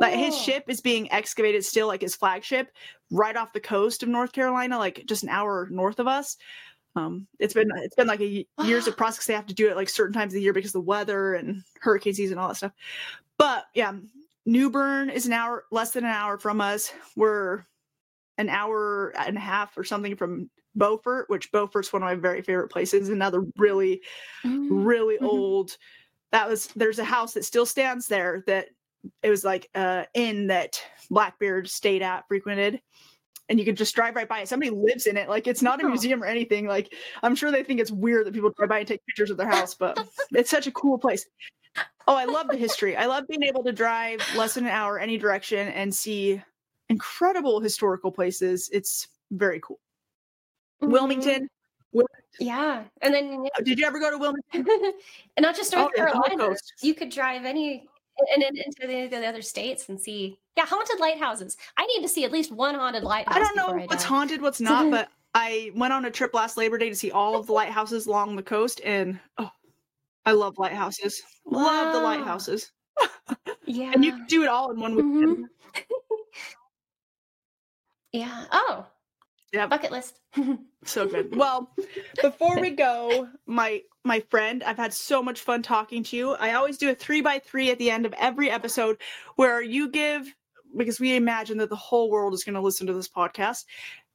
like 0.00 0.14
his 0.14 0.34
Oh. 0.34 0.38
ship 0.38 0.64
is 0.68 0.80
being 0.80 1.10
excavated 1.12 1.64
still 1.64 1.86
like 1.86 2.02
his 2.02 2.14
flagship 2.16 2.70
right 3.10 3.36
off 3.36 3.52
the 3.52 3.60
coast 3.60 4.02
of 4.02 4.08
north 4.08 4.32
carolina 4.32 4.78
like 4.78 5.04
just 5.06 5.22
an 5.22 5.28
hour 5.28 5.68
north 5.70 5.98
of 5.98 6.06
us 6.06 6.36
um 6.96 7.26
it's 7.38 7.54
been 7.54 7.70
it's 7.76 7.94
been 7.94 8.06
like 8.06 8.20
a 8.20 8.46
years 8.64 8.86
of 8.86 8.96
process 8.98 9.26
they 9.26 9.34
have 9.34 9.46
to 9.46 9.54
do 9.54 9.68
it 9.68 9.76
like 9.76 9.88
certain 9.88 10.12
times 10.12 10.32
of 10.32 10.36
the 10.36 10.42
year 10.42 10.52
because 10.52 10.70
of 10.70 10.74
the 10.74 10.80
weather 10.80 11.34
and 11.34 11.62
hurricane 11.80 12.14
season 12.14 12.34
and 12.34 12.40
all 12.40 12.48
that 12.48 12.56
stuff 12.56 12.72
but 13.38 13.66
yeah 13.74 13.92
new 14.46 14.70
bern 14.70 15.10
is 15.10 15.26
an 15.26 15.32
hour 15.32 15.64
less 15.70 15.92
than 15.92 16.04
an 16.04 16.10
hour 16.10 16.38
from 16.38 16.60
us 16.60 16.92
we're 17.16 17.64
an 18.38 18.48
hour 18.48 19.12
and 19.18 19.36
a 19.36 19.40
half 19.40 19.76
or 19.78 19.84
something 19.84 20.14
from 20.16 20.50
beaufort 20.74 21.24
which 21.30 21.50
beaufort's 21.52 21.92
one 21.92 22.02
of 22.02 22.06
my 22.06 22.14
very 22.14 22.42
favorite 22.42 22.68
places 22.68 23.08
another 23.08 23.42
really 23.56 24.02
Mm. 24.44 24.68
really 24.84 25.16
Mhm. 25.18 25.26
old 25.26 25.76
that 26.32 26.48
was 26.48 26.66
there's 26.76 26.98
a 26.98 27.04
house 27.04 27.32
that 27.34 27.44
still 27.44 27.64
stands 27.66 28.08
there 28.08 28.42
that 28.46 28.68
it 29.22 29.30
was 29.30 29.44
like 29.44 29.68
uh 29.74 30.04
inn 30.14 30.48
that 30.48 30.80
blackbeard 31.10 31.68
stayed 31.68 32.02
at 32.02 32.26
frequented 32.28 32.80
and 33.48 33.58
you 33.60 33.64
could 33.64 33.76
just 33.76 33.94
drive 33.94 34.16
right 34.16 34.28
by 34.28 34.40
it. 34.40 34.48
Somebody 34.48 34.70
lives 34.70 35.06
in 35.06 35.16
it. 35.16 35.28
Like 35.28 35.46
it's 35.46 35.62
not 35.62 35.80
a 35.80 35.86
Oh. 35.86 35.88
museum 35.88 36.22
or 36.22 36.26
anything. 36.26 36.66
Like 36.66 36.92
i'm 37.22 37.34
sure 37.36 37.50
they 37.50 37.62
think 37.62 37.80
it's 37.80 37.90
weird 37.92 38.26
that 38.26 38.34
people 38.34 38.50
drive 38.56 38.68
by 38.68 38.78
and 38.80 38.88
take 38.88 39.04
pictures 39.06 39.30
of 39.30 39.36
their 39.36 39.48
house 39.48 39.74
but 39.74 39.98
it's 40.32 40.50
such 40.50 40.66
a 40.66 40.72
cool 40.72 40.98
place. 40.98 41.26
Oh 42.08 42.14
i 42.16 42.24
love 42.24 42.48
the 42.48 42.56
history. 42.56 42.96
I 42.96 43.06
love 43.06 43.24
being 43.28 43.42
able 43.44 43.62
to 43.64 43.72
drive 43.72 44.20
less 44.36 44.54
than 44.54 44.64
an 44.64 44.70
hour 44.70 44.98
any 44.98 45.18
direction 45.18 45.68
and 45.68 45.94
see 45.94 46.42
incredible 46.88 47.60
historical 47.60 48.10
places. 48.10 48.68
It's 48.72 49.08
very 49.30 49.60
cool. 49.60 49.78
Mhm. 50.82 50.90
wilmington 50.90 51.48
Yeah, 52.38 52.84
and 53.00 53.14
then 53.14 53.46
did 53.64 53.78
you 53.78 53.86
ever 53.86 53.98
go 53.98 54.10
to 54.10 54.18
wilmington? 54.18 54.66
And 55.36 55.42
not 55.46 55.56
just 55.56 55.72
North 55.72 55.88
Oh, 55.88 55.92
yeah, 55.96 56.04
the 56.06 56.10
whole 56.12 56.22
Carolina. 56.24 56.56
You 56.82 56.94
could 56.94 57.08
drive 57.10 57.44
any 57.46 57.88
and, 58.34 58.42
and 58.42 58.58
into 58.58 58.86
the, 58.86 59.06
the 59.08 59.26
other 59.26 59.42
states 59.42 59.88
and 59.88 60.00
see. 60.00 60.38
Yeah, 60.56 60.66
haunted 60.66 61.00
lighthouses. 61.00 61.56
I 61.76 61.86
need 61.86 62.02
to 62.02 62.08
see 62.08 62.24
at 62.24 62.32
least 62.32 62.50
one 62.50 62.74
haunted 62.74 63.02
lighthouse. 63.02 63.36
I 63.36 63.40
don't 63.40 63.56
know 63.56 63.68
I 63.68 63.86
what's 63.86 64.04
haunted, 64.04 64.40
what's 64.40 64.60
not, 64.60 64.90
but 64.90 65.08
I 65.34 65.70
went 65.74 65.92
on 65.92 66.04
a 66.04 66.10
trip 66.10 66.34
last 66.34 66.56
Labor 66.56 66.78
Day 66.78 66.88
to 66.88 66.94
see 66.94 67.10
all 67.10 67.36
of 67.36 67.46
the 67.46 67.52
lighthouses 67.52 68.06
along 68.06 68.36
the 68.36 68.42
coast, 68.42 68.80
and 68.84 69.18
oh, 69.38 69.50
I 70.24 70.32
love 70.32 70.58
lighthouses. 70.58 71.22
Love 71.44 71.92
the 71.92 72.00
lighthouses, 72.00 72.72
Yeah, 73.66 73.90
and 73.94 74.04
you 74.04 74.12
can 74.12 74.26
do 74.26 74.42
it 74.42 74.48
all 74.48 74.70
in 74.70 74.80
one 74.80 74.94
weekend. 74.94 75.48
Mhm. 75.74 75.74
yeah. 78.12 78.44
Oh, 78.50 78.86
Yeah. 79.52 79.66
Bucket 79.66 79.90
list. 79.92 80.20
so 80.84 81.06
good. 81.06 81.34
Well, 81.36 81.70
before 82.20 82.60
we 82.60 82.70
go, 82.70 83.28
my 83.46 83.82
my 84.04 84.20
friend, 84.30 84.62
I've 84.64 84.76
had 84.76 84.92
so 84.92 85.22
much 85.22 85.40
fun 85.40 85.62
talking 85.62 86.02
to 86.04 86.16
you. 86.16 86.32
I 86.34 86.54
always 86.54 86.78
do 86.78 86.90
a 86.90 86.94
three 86.94 87.20
by 87.20 87.38
three 87.38 87.70
at 87.70 87.78
the 87.78 87.90
end 87.90 88.06
of 88.06 88.12
every 88.14 88.50
episode 88.50 88.98
where 89.36 89.62
you 89.62 89.88
give 89.88 90.32
because 90.76 91.00
we 91.00 91.16
imagine 91.16 91.58
that 91.58 91.70
the 91.70 91.76
whole 91.76 92.10
world 92.10 92.34
is 92.34 92.44
going 92.44 92.54
to 92.54 92.60
listen 92.60 92.86
to 92.86 92.92
this 92.92 93.08
podcast. 93.08 93.64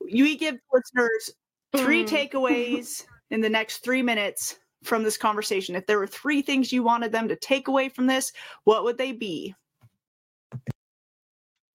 You 0.06 0.38
give 0.38 0.58
listeners 0.74 1.32
three 1.76 2.04
Mm. 2.04 2.30
takeaways 2.32 3.06
in 3.30 3.42
the 3.42 3.50
next 3.50 3.78
three 3.80 4.02
minutes 4.02 4.60
from 4.84 5.04
this 5.04 5.18
conversation. 5.18 5.76
If 5.76 5.86
there 5.88 5.98
were 6.00 6.08
three 6.08 6.42
things 6.42 6.74
you 6.74 6.84
wanted 6.84 7.12
them 7.12 7.28
to 7.30 7.36
take 7.36 7.68
away 7.68 7.90
from 7.90 8.08
this, 8.08 8.34
what 8.66 8.84
would 8.84 8.98
they 8.98 9.12
be? 9.12 9.56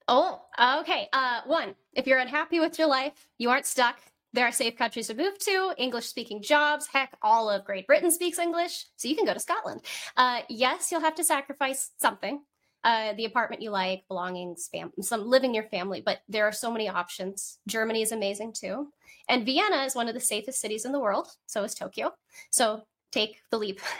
Oh, 0.09 0.43
okay. 0.81 1.09
Uh, 1.13 1.41
one, 1.47 1.75
if 1.95 2.07
you're 2.07 2.19
unhappy 2.19 2.61
with 2.61 2.79
your 2.79 2.89
life, 2.89 3.29
you 3.39 3.51
aren't 3.51 3.67
stuck. 3.67 3.99
There 4.33 4.47
are 4.47 4.53
safe 4.53 4.77
countries 4.77 5.09
to 5.09 5.15
move 5.15 5.39
to, 5.41 5.73
English 5.79 6.07
speaking 6.07 6.43
jobs. 6.43 6.87
Heck, 6.87 7.17
all 7.23 7.49
of 7.49 7.65
Great 7.65 7.87
Britain 7.87 8.11
speaks 8.11 8.39
English, 8.39 8.87
so 8.97 9.09
you 9.09 9.17
can 9.17 9.25
go 9.25 9.33
to 9.33 9.41
Scotland. 9.41 9.81
Uh, 10.17 10.43
yes, 10.49 10.93
you'll 10.93 11.01
have 11.01 11.15
to 11.17 11.25
sacrifice 11.25 11.91
something. 11.99 12.43
Uh, 12.85 13.15
the 13.15 13.25
apartment 13.25 13.63
you 13.63 13.71
like, 13.71 14.05
belongings, 14.07 14.69
fam- 14.71 14.93
some 15.01 15.27
living 15.27 15.55
your 15.55 15.65
family, 15.65 16.03
but 16.05 16.19
there 16.29 16.45
are 16.45 16.53
so 16.53 16.71
many 16.71 16.89
options. 16.89 17.59
Germany 17.67 18.03
is 18.03 18.13
amazing 18.13 18.53
too. 18.53 18.89
And 19.29 19.45
Vienna 19.45 19.85
is 19.85 19.97
one 19.97 20.07
of 20.07 20.15
the 20.15 20.21
safest 20.21 20.61
cities 20.61 20.85
in 20.85 20.93
the 20.93 21.01
world. 21.01 21.27
So 21.47 21.65
is 21.65 21.75
Tokyo. 21.75 22.13
So 22.51 22.83
take 23.11 23.41
the 23.51 23.59
leap. 23.59 23.81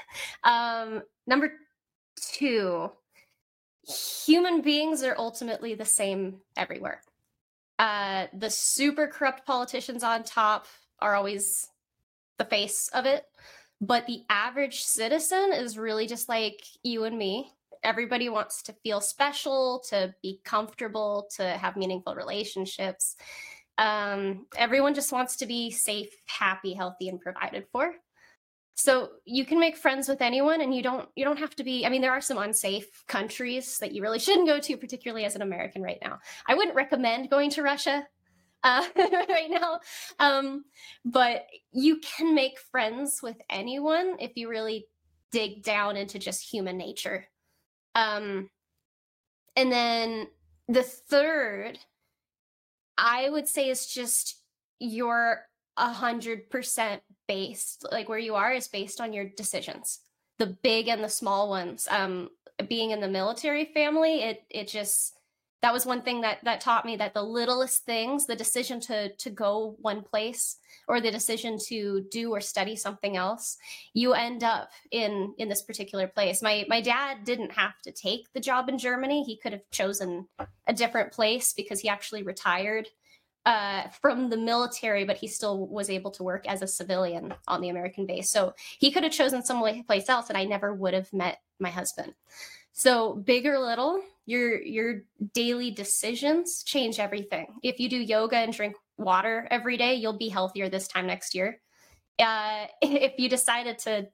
Um, 0.45 1.03
number 1.27 1.51
two, 2.15 2.93
human 3.87 4.63
beings 4.63 5.03
are 5.03 5.15
ultimately 5.19 5.75
the 5.75 5.85
same 5.85 6.41
everywhere. 6.57 7.03
Uh, 7.79 8.27
the 8.33 8.51
super 8.51 9.07
corrupt 9.07 9.47
politicians 9.47 10.03
on 10.03 10.25
top 10.25 10.67
are 11.01 11.15
always 11.15 11.69
the 12.39 12.45
face 12.45 12.89
of 12.93 13.07
it, 13.07 13.25
but 13.81 14.07
the 14.07 14.23
average 14.29 14.83
citizen 14.83 15.53
is 15.53 15.79
really 15.79 16.07
just 16.07 16.29
like 16.29 16.61
you 16.83 17.05
and 17.05 17.17
me. 17.17 17.53
Everybody 17.85 18.29
wants 18.29 18.63
to 18.63 18.73
feel 18.83 19.01
special, 19.01 19.83
to 19.91 20.15
be 20.23 20.41
comfortable, 20.45 21.29
to 21.37 21.45
have 21.45 21.77
meaningful 21.77 22.15
relationships. 22.15 23.17
Um, 23.79 24.47
everyone 24.57 24.95
just 24.95 25.13
wants 25.13 25.37
to 25.37 25.47
be 25.47 25.71
safe, 25.71 26.11
happy, 26.27 26.73
healthy, 26.73 27.09
and 27.09 27.21
provided 27.21 27.67
for 27.71 27.93
so 28.77 29.09
you 29.25 29.47
can 29.47 29.59
make 29.59 29.77
friends 29.77 30.07
with 30.07 30.21
anyone 30.21 30.61
and 30.61 30.75
you 30.75 30.83
don't 30.83 31.09
you 31.17 31.25
don't 31.25 31.39
have 31.39 31.57
to 31.57 31.65
be 31.65 31.85
i 31.85 31.89
mean 31.89 32.03
there 32.03 32.13
are 32.13 32.21
some 32.21 32.39
unsafe 32.39 33.05
countries 33.09 33.79
that 33.79 33.93
you 33.93 34.03
really 34.03 34.19
shouldn't 34.19 34.47
go 34.47 34.61
to 34.61 34.77
particularly 34.77 35.25
as 35.25 35.35
an 35.35 35.43
american 35.43 35.83
right 35.83 35.99
now. 36.03 36.19
I 36.47 36.55
wouldn't 36.55 36.77
recommend 36.77 37.31
going 37.31 37.51
to 37.51 37.63
russia 37.63 38.07
uh, 38.63 38.85
right 39.29 39.51
now. 39.51 39.81
Um, 40.19 40.65
but 41.05 41.47
you 41.73 42.01
can 42.01 42.35
make 42.35 42.59
friends 42.59 43.21
with 43.23 43.37
anyone 43.49 44.17
if 44.19 44.33
you 44.37 44.49
really 44.49 44.87
dig 45.31 45.63
down 45.63 45.97
into 45.97 46.19
just 46.19 46.51
human 46.51 46.77
nature. 46.77 47.29
Um, 47.95 48.51
and 49.57 49.73
then 49.73 50.29
the 50.69 50.83
third 50.83 51.79
i 52.99 53.29
would 53.29 53.49
say 53.49 53.71
is 53.71 53.87
just 53.87 54.43
your 54.79 55.43
a 55.77 55.93
hundred 55.93 56.51
percent 56.51 57.03
based 57.29 57.87
like 57.93 58.09
where 58.09 58.19
you 58.19 58.35
are 58.35 58.53
is 58.53 58.69
based 58.69 59.01
on 59.01 59.13
your 59.13 59.27
decisions. 59.37 60.01
The 60.39 60.57
big 60.63 60.89
and 60.89 61.03
the 61.03 61.09
small 61.09 61.49
ones 61.49 61.89
um 61.91 62.29
being 62.69 62.91
in 62.91 63.01
the 63.01 63.09
military 63.09 63.67
family 63.67 64.23
it 64.23 64.43
it 64.51 64.69
just 64.69 65.17
that 65.63 65.73
was 65.73 65.87
one 65.87 66.03
thing 66.03 66.21
that 66.21 66.39
that 66.45 66.61
taught 66.61 66.87
me 66.87 66.97
that 66.97 67.13
the 67.13 67.23
littlest 67.23 67.85
things 67.85 68.27
the 68.27 68.37
decision 68.37 68.81
to 68.81 69.15
to 69.17 69.31
go 69.31 69.77
one 69.81 70.03
place 70.03 70.57
or 70.89 71.01
the 71.01 71.11
decision 71.11 71.59
to 71.67 72.07
do 72.11 72.31
or 72.31 72.41
study 72.41 72.77
something 72.77 73.17
else 73.17 73.57
you 73.93 74.13
end 74.13 74.45
up 74.45 74.71
in 74.91 75.35
in 75.39 75.49
this 75.49 75.63
particular 75.63 76.07
place. 76.07 76.43
My 76.43 76.65
my 76.69 76.81
dad 76.81 77.25
didn't 77.25 77.53
have 77.53 77.81
to 77.83 77.93
take 77.93 78.33
the 78.33 78.41
job 78.41 78.69
in 78.69 78.79
germany. 78.79 79.25
He 79.25 79.37
could 79.37 79.53
have 79.53 79.69
chosen 79.71 80.29
a 80.67 80.73
different 80.73 81.13
place 81.13 81.53
because 81.53 81.81
he 81.81 81.89
actually 81.89 82.23
retired 82.23 82.89
uh, 83.47 83.89
from 84.03 84.29
the 84.29 84.37
military, 84.37 85.05
but 85.05 85.17
he 85.17 85.29
still 85.29 85.69
was 85.69 85.89
able 85.89 86.11
to 86.11 86.25
work 86.25 86.47
as 86.49 86.63
a 86.63 86.67
civilian 86.67 87.33
on 87.47 87.61
the 87.61 87.69
American 87.69 88.05
base. 88.05 88.31
So 88.31 88.55
he 88.79 88.91
could 88.91 89.05
have 89.05 89.13
chosen 89.13 89.45
some 89.45 89.63
place 89.85 90.09
else, 90.09 90.29
and 90.29 90.37
I 90.37 90.45
never 90.45 90.75
would 90.75 90.95
have 90.95 91.13
met 91.13 91.39
my 91.61 91.71
husband. 91.71 92.15
So 92.73 93.15
big 93.15 93.47
or 93.47 93.59
little, 93.59 94.03
your 94.27 94.61
your 94.61 95.05
daily 95.33 95.71
decisions 95.71 96.65
change 96.65 96.99
everything. 96.99 97.47
If 97.63 97.79
you 97.79 97.89
do 97.89 97.97
yoga 97.97 98.37
and 98.37 98.53
drink 98.53 98.75
water 98.99 99.47
every 99.49 99.77
day, 99.77 99.95
you'll 99.95 100.19
be 100.19 100.29
healthier 100.29 100.69
this 100.69 100.89
time 100.89 101.07
next 101.07 101.35
year. 101.35 101.61
Uh, 102.19 102.67
if 102.83 103.13
you 103.17 103.29
decided 103.29 103.79
to 103.79 104.09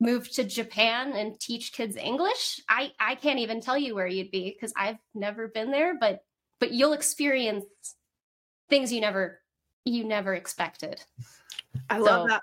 move 0.00 0.30
to 0.30 0.44
Japan 0.44 1.12
and 1.12 1.38
teach 1.38 1.74
kids 1.74 1.96
English, 1.96 2.62
I 2.70 2.92
I 2.98 3.16
can't 3.16 3.40
even 3.40 3.60
tell 3.60 3.76
you 3.76 3.94
where 3.94 4.06
you'd 4.06 4.30
be 4.30 4.50
because 4.50 4.72
I've 4.74 4.98
never 5.14 5.46
been 5.46 5.70
there, 5.70 5.94
but 5.98 6.24
but 6.58 6.72
you'll 6.72 6.94
experience 6.94 7.66
things 8.68 8.92
you 8.92 9.00
never 9.00 9.40
you 9.84 10.04
never 10.04 10.34
expected. 10.34 11.02
I 11.88 11.98
love 11.98 12.22
So, 12.22 12.28
that. 12.28 12.42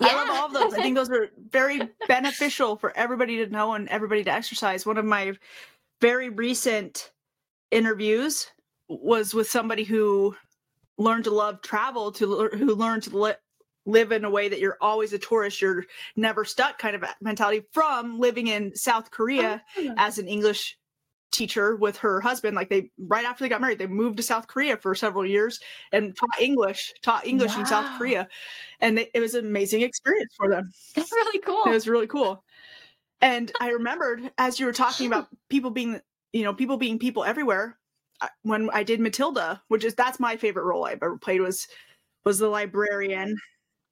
I 0.00 0.14
love 0.14 0.28
all 0.30 0.46
of 0.46 0.52
those. 0.52 0.74
I 0.74 0.82
think 0.82 0.96
those 0.96 1.10
are 1.10 1.28
very 1.50 1.80
beneficial 2.08 2.76
for 2.76 2.96
everybody 2.96 3.36
to 3.44 3.46
know 3.50 3.74
and 3.74 3.88
everybody 3.88 4.24
to 4.24 4.32
exercise. 4.32 4.86
One 4.86 4.96
of 4.96 5.04
my 5.04 5.34
very 6.00 6.28
recent 6.28 7.10
interviews 7.70 8.46
was 8.88 9.34
with 9.34 9.50
somebody 9.50 9.84
who 9.84 10.36
learned 10.98 11.24
to 11.24 11.30
love 11.30 11.62
travel, 11.62 12.12
to 12.12 12.48
who 12.48 12.74
learned 12.74 13.04
to 13.04 13.18
li- 13.18 13.34
live 13.86 14.12
in 14.12 14.24
a 14.24 14.30
way 14.30 14.48
that 14.48 14.60
you're 14.60 14.78
always 14.80 15.12
a 15.12 15.18
tourist, 15.18 15.60
you're 15.60 15.84
never 16.16 16.44
stuck 16.44 16.78
kind 16.78 16.94
of 16.94 17.04
mentality 17.20 17.64
from 17.72 18.18
living 18.18 18.46
in 18.46 18.74
South 18.76 19.10
Korea 19.10 19.62
oh. 19.76 19.94
as 19.96 20.18
an 20.18 20.28
English 20.28 20.78
teacher 21.32 21.74
with 21.76 21.96
her 21.96 22.20
husband 22.20 22.54
like 22.54 22.68
they 22.68 22.90
right 22.98 23.24
after 23.24 23.42
they 23.42 23.48
got 23.48 23.60
married 23.60 23.78
they 23.78 23.86
moved 23.86 24.18
to 24.18 24.22
south 24.22 24.46
korea 24.46 24.76
for 24.76 24.94
several 24.94 25.24
years 25.26 25.58
and 25.90 26.14
taught 26.16 26.40
english 26.40 26.92
taught 27.02 27.26
english 27.26 27.56
in 27.56 27.66
south 27.66 27.98
korea 27.98 28.28
and 28.80 28.98
they, 28.98 29.10
it 29.14 29.20
was 29.20 29.34
an 29.34 29.46
amazing 29.46 29.80
experience 29.82 30.32
for 30.36 30.48
them 30.48 30.70
That's 30.94 31.10
really 31.10 31.40
cool. 31.40 31.64
it 31.66 31.70
was 31.70 31.88
really 31.88 32.06
cool 32.06 32.44
and 33.20 33.50
i 33.60 33.70
remembered 33.70 34.30
as 34.38 34.60
you 34.60 34.66
were 34.66 34.72
talking 34.72 35.06
about 35.06 35.28
people 35.48 35.70
being 35.70 36.00
you 36.32 36.44
know 36.44 36.54
people 36.54 36.76
being 36.76 36.98
people 36.98 37.24
everywhere 37.24 37.78
I- 38.20 38.28
when 38.42 38.68
i 38.72 38.82
did 38.82 39.00
matilda 39.00 39.62
which 39.68 39.84
is 39.84 39.94
that's 39.94 40.20
my 40.20 40.36
favorite 40.36 40.64
role 40.64 40.84
i've 40.84 41.02
ever 41.02 41.16
played 41.18 41.40
was 41.40 41.66
was 42.24 42.38
the 42.38 42.48
librarian 42.48 43.36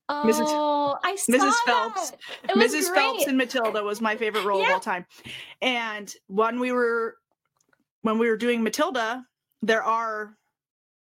Mrs. 0.09 0.43
oh, 0.47 0.97
I 1.05 1.15
saw 1.15 1.31
Mrs. 1.31 1.53
Phelps. 1.65 2.11
that. 2.11 2.19
It 2.49 2.55
was 2.57 2.73
Mrs. 2.73 2.89
great. 2.89 2.95
Phelps 3.01 3.27
in 3.27 3.37
Matilda 3.37 3.81
was 3.81 4.01
my 4.01 4.17
favorite 4.17 4.43
role 4.43 4.61
of 4.61 4.69
all 4.69 4.79
time. 4.81 5.05
And 5.61 6.13
when 6.27 6.59
we 6.59 6.73
were 6.73 7.15
when 8.01 8.17
we 8.17 8.29
were 8.29 8.37
doing 8.37 8.63
Matilda, 8.63 9.25
there 9.61 9.83
are 9.83 10.35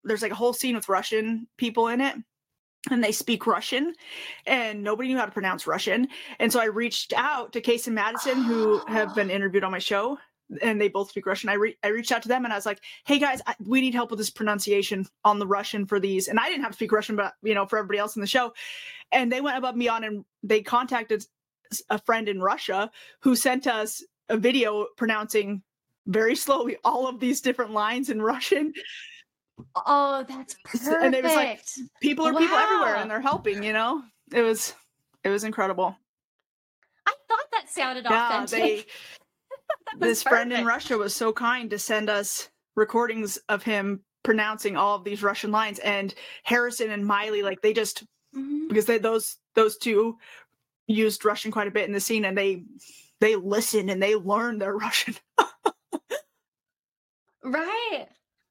there's 0.04 0.22
like 0.22 0.32
a 0.32 0.36
whole 0.36 0.52
scene 0.52 0.74
with 0.74 0.88
Russian 0.88 1.46
people 1.56 1.88
in 1.88 2.00
it. 2.00 2.16
And 2.90 3.04
they 3.04 3.12
speak 3.12 3.46
Russian, 3.46 3.94
and 4.44 4.82
nobody 4.82 5.08
knew 5.08 5.16
how 5.16 5.24
to 5.24 5.30
pronounce 5.30 5.68
Russian. 5.68 6.08
And 6.40 6.52
so 6.52 6.58
I 6.58 6.64
reached 6.64 7.12
out 7.16 7.52
to 7.52 7.60
Case 7.60 7.86
and 7.86 7.94
Madison, 7.94 8.42
who 8.42 8.78
have 8.88 9.14
been 9.14 9.30
interviewed 9.30 9.62
on 9.62 9.70
my 9.70 9.78
show, 9.78 10.18
and 10.60 10.80
they 10.80 10.88
both 10.88 11.10
speak 11.10 11.24
Russian. 11.26 11.48
I, 11.48 11.54
re- 11.54 11.76
I 11.84 11.88
reached 11.88 12.10
out 12.10 12.22
to 12.22 12.28
them 12.28 12.44
and 12.44 12.52
I 12.52 12.56
was 12.56 12.66
like, 12.66 12.80
"Hey 13.06 13.20
guys, 13.20 13.40
I, 13.46 13.54
we 13.64 13.80
need 13.80 13.94
help 13.94 14.10
with 14.10 14.18
this 14.18 14.30
pronunciation 14.30 15.06
on 15.24 15.38
the 15.38 15.46
Russian 15.46 15.86
for 15.86 16.00
these." 16.00 16.26
And 16.26 16.40
I 16.40 16.48
didn't 16.48 16.62
have 16.62 16.72
to 16.72 16.76
speak 16.76 16.90
Russian, 16.90 17.14
but 17.14 17.34
you 17.42 17.54
know, 17.54 17.66
for 17.66 17.78
everybody 17.78 17.98
else 17.98 18.16
in 18.16 18.20
the 18.20 18.26
show, 18.26 18.52
and 19.12 19.30
they 19.30 19.40
went 19.40 19.58
above 19.58 19.74
and 19.74 19.80
beyond 19.80 20.04
and 20.04 20.24
they 20.42 20.60
contacted 20.60 21.24
a 21.88 21.98
friend 21.98 22.28
in 22.28 22.40
Russia 22.40 22.90
who 23.20 23.36
sent 23.36 23.68
us 23.68 24.02
a 24.28 24.36
video 24.36 24.86
pronouncing 24.96 25.62
very 26.06 26.34
slowly 26.34 26.76
all 26.84 27.06
of 27.06 27.20
these 27.20 27.40
different 27.40 27.72
lines 27.72 28.10
in 28.10 28.20
Russian. 28.20 28.72
Oh, 29.86 30.24
that's 30.28 30.56
perfect. 30.64 31.04
And 31.04 31.14
it 31.14 31.22
was 31.22 31.34
like- 31.34 31.62
People 32.00 32.26
are 32.26 32.34
people 32.34 32.56
everywhere 32.56 32.96
and 32.96 33.10
they're 33.10 33.20
helping, 33.20 33.62
you 33.62 33.72
know? 33.72 34.02
It 34.32 34.42
was 34.42 34.74
it 35.24 35.28
was 35.28 35.44
incredible. 35.44 35.96
I 37.06 37.14
thought 37.28 37.46
that 37.52 37.68
sounded 37.70 38.04
Yeah, 38.04 38.42
authentic. 38.42 38.58
they 38.58 38.86
this 40.06 40.22
friend 40.22 40.52
in. 40.52 40.64
Russia 40.64 40.96
was 40.98 41.14
so 41.14 41.32
kind 41.32 41.70
to 41.70 41.78
send 41.78 42.10
us 42.10 42.48
recordings 42.74 43.36
of 43.48 43.62
him 43.62 44.00
pronouncing 44.24 44.76
all 44.76 44.96
of 44.96 45.04
these 45.04 45.22
Russian 45.22 45.50
lines 45.52 45.78
and 45.80 46.14
Harrison 46.44 46.90
and 46.90 47.04
Miley 47.06 47.42
like 47.42 47.60
they 47.62 47.72
just 47.72 48.04
Mhm. 48.34 48.68
because 48.68 48.86
they 48.86 48.96
those 48.98 49.36
those 49.54 49.76
two 49.76 50.18
used 50.86 51.24
Russian 51.24 51.50
quite 51.52 51.68
a 51.68 51.70
bit 51.70 51.84
in 51.86 51.92
the 51.92 52.00
scene 52.00 52.24
and 52.24 52.36
they 52.36 52.64
they 53.20 53.36
listened 53.36 53.90
and 53.90 54.02
they 54.02 54.14
learned 54.16 54.60
their 54.62 54.74
Russian. 54.86 55.14
Right. 57.42 58.06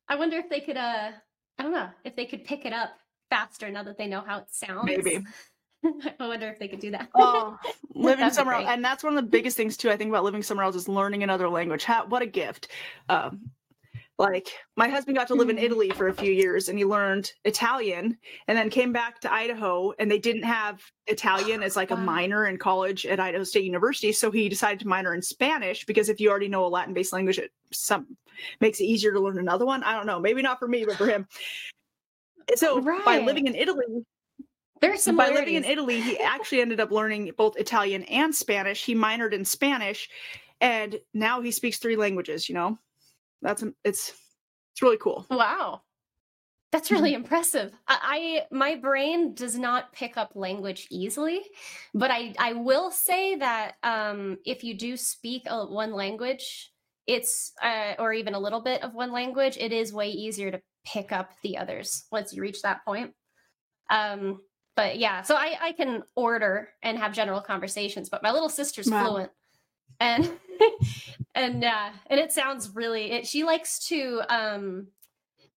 I 0.07 0.15
wonder 0.15 0.37
if 0.37 0.49
they 0.49 0.59
could 0.59 0.77
uh 0.77 1.11
I 1.57 1.63
don't 1.63 1.73
know, 1.73 1.89
if 2.03 2.15
they 2.15 2.25
could 2.25 2.43
pick 2.43 2.65
it 2.65 2.73
up 2.73 2.91
faster 3.29 3.69
now 3.71 3.83
that 3.83 3.97
they 3.97 4.07
know 4.07 4.21
how 4.21 4.39
it 4.39 4.47
sounds. 4.49 4.85
Maybe. 4.85 5.23
I 6.19 6.27
wonder 6.27 6.49
if 6.49 6.59
they 6.59 6.67
could 6.67 6.79
do 6.79 6.91
that. 6.91 7.09
Oh, 7.15 7.57
living 7.95 8.31
somewhere 8.31 8.55
else. 8.55 8.65
And 8.67 8.83
that's 8.83 9.03
one 9.03 9.17
of 9.17 9.23
the 9.23 9.29
biggest 9.29 9.57
things 9.57 9.77
too, 9.77 9.89
I 9.89 9.97
think 9.97 10.09
about 10.09 10.23
living 10.23 10.43
somewhere 10.43 10.65
else 10.65 10.75
is 10.75 10.87
learning 10.87 11.23
another 11.23 11.49
language. 11.49 11.83
How, 11.83 12.05
what 12.05 12.21
a 12.21 12.27
gift. 12.27 12.67
Um, 13.09 13.51
like 14.17 14.49
my 14.77 14.87
husband 14.87 15.17
got 15.17 15.27
to 15.27 15.35
live 15.35 15.49
in 15.49 15.57
Mm. 15.57 15.63
Italy 15.63 15.89
for 15.91 16.07
a 16.07 16.13
few 16.13 16.31
years 16.31 16.69
and 16.69 16.77
he 16.77 16.85
learned 16.85 17.31
Italian 17.45 18.17
and 18.47 18.57
then 18.57 18.69
came 18.69 18.93
back 18.93 19.19
to 19.21 19.33
Idaho 19.33 19.93
and 19.99 20.11
they 20.11 20.19
didn't 20.19 20.43
have 20.43 20.81
Italian 21.07 21.63
as 21.63 21.75
like 21.75 21.91
a 21.91 21.95
minor 21.95 22.47
in 22.47 22.57
college 22.57 23.05
at 23.05 23.19
Idaho 23.19 23.43
State 23.43 23.65
University 23.65 24.11
so 24.11 24.29
he 24.29 24.47
decided 24.47 24.79
to 24.81 24.87
minor 24.87 25.13
in 25.13 25.21
Spanish 25.21 25.85
because 25.85 26.09
if 26.09 26.19
you 26.19 26.29
already 26.29 26.47
know 26.47 26.65
a 26.65 26.67
Latin 26.67 26.93
based 26.93 27.13
language 27.13 27.39
it 27.39 27.51
some 27.71 28.05
makes 28.59 28.79
it 28.79 28.85
easier 28.85 29.11
to 29.11 29.19
learn 29.19 29.39
another 29.39 29.65
one 29.65 29.83
I 29.83 29.95
don't 29.95 30.05
know 30.05 30.19
maybe 30.19 30.41
not 30.41 30.59
for 30.59 30.67
me 30.67 30.85
but 30.85 30.97
for 30.97 31.07
him 31.07 31.27
so 32.55 32.81
by 33.03 33.19
living 33.19 33.47
in 33.47 33.55
Italy 33.55 34.03
There's 34.81 35.05
by 35.05 35.29
living 35.29 35.53
in. 35.53 35.63
Italy, 35.63 36.01
he 36.01 36.19
actually 36.23 36.61
ended 36.61 36.79
up 36.79 36.91
learning 36.91 37.31
both 37.37 37.55
Italian 37.55 38.03
and 38.05 38.33
Spanish. 38.33 38.83
He 38.83 38.95
minored 38.95 39.31
in 39.31 39.45
Spanish, 39.45 40.09
and 40.59 40.99
now 41.13 41.39
he 41.39 41.51
speaks 41.51 41.77
three 41.77 41.95
languages. 41.95 42.49
You 42.49 42.55
know, 42.55 42.79
that's 43.41 43.63
it's 43.83 44.13
it's 44.73 44.81
really 44.81 44.97
cool. 44.97 45.27
Wow. 45.29 45.81
That's 46.71 46.91
Mm-hmm. 46.91 46.91
really 46.91 47.13
impressive. 47.13 47.73
I, 47.87 48.43
I 48.51 48.55
my 48.55 48.75
brain 48.75 49.33
does 49.35 49.57
not 49.57 49.93
pick 49.93 50.17
up 50.17 50.33
language 50.35 50.87
easily, 50.91 51.43
but 51.93 52.11
I 52.11 52.33
I 52.39 52.53
will 52.53 52.91
say 52.91 53.35
that 53.37 53.75
um 53.83 54.39
if 54.45 54.63
you 54.63 54.75
do 54.77 54.97
speak 54.97 55.43
a, 55.47 55.65
one 55.67 55.93
language, 55.93 56.71
it's 57.07 57.53
uh, 57.63 57.95
or 57.99 58.13
even 58.13 58.35
a 58.35 58.39
little 58.39 58.61
bit 58.61 58.83
of 58.83 58.93
one 58.93 59.11
language, 59.11 59.57
it 59.57 59.73
is 59.73 59.93
way 59.93 60.09
easier 60.11 60.51
to 60.51 60.61
pick 60.85 61.11
up 61.11 61.31
the 61.43 61.57
others 61.57 62.07
once 62.11 62.33
you 62.33 62.41
reach 62.41 62.61
that 62.63 62.85
point. 62.85 63.15
Um 63.89 64.41
but 64.75 64.97
yeah, 64.99 65.21
so 65.23 65.35
I 65.35 65.57
I 65.61 65.71
can 65.73 66.03
order 66.15 66.69
and 66.83 66.97
have 66.99 67.13
general 67.13 67.41
conversations, 67.41 68.09
but 68.09 68.23
my 68.23 68.31
little 68.31 68.49
sister's 68.49 68.91
Wow. 68.91 68.91
fluent. 68.91 69.31
And 70.01 70.29
and 71.35 71.63
uh 71.63 71.89
and 72.07 72.19
it 72.19 72.31
sounds 72.31 72.71
really 72.75 73.11
it, 73.11 73.27
she 73.27 73.43
likes 73.43 73.87
to 73.87 74.21
um 74.27 74.87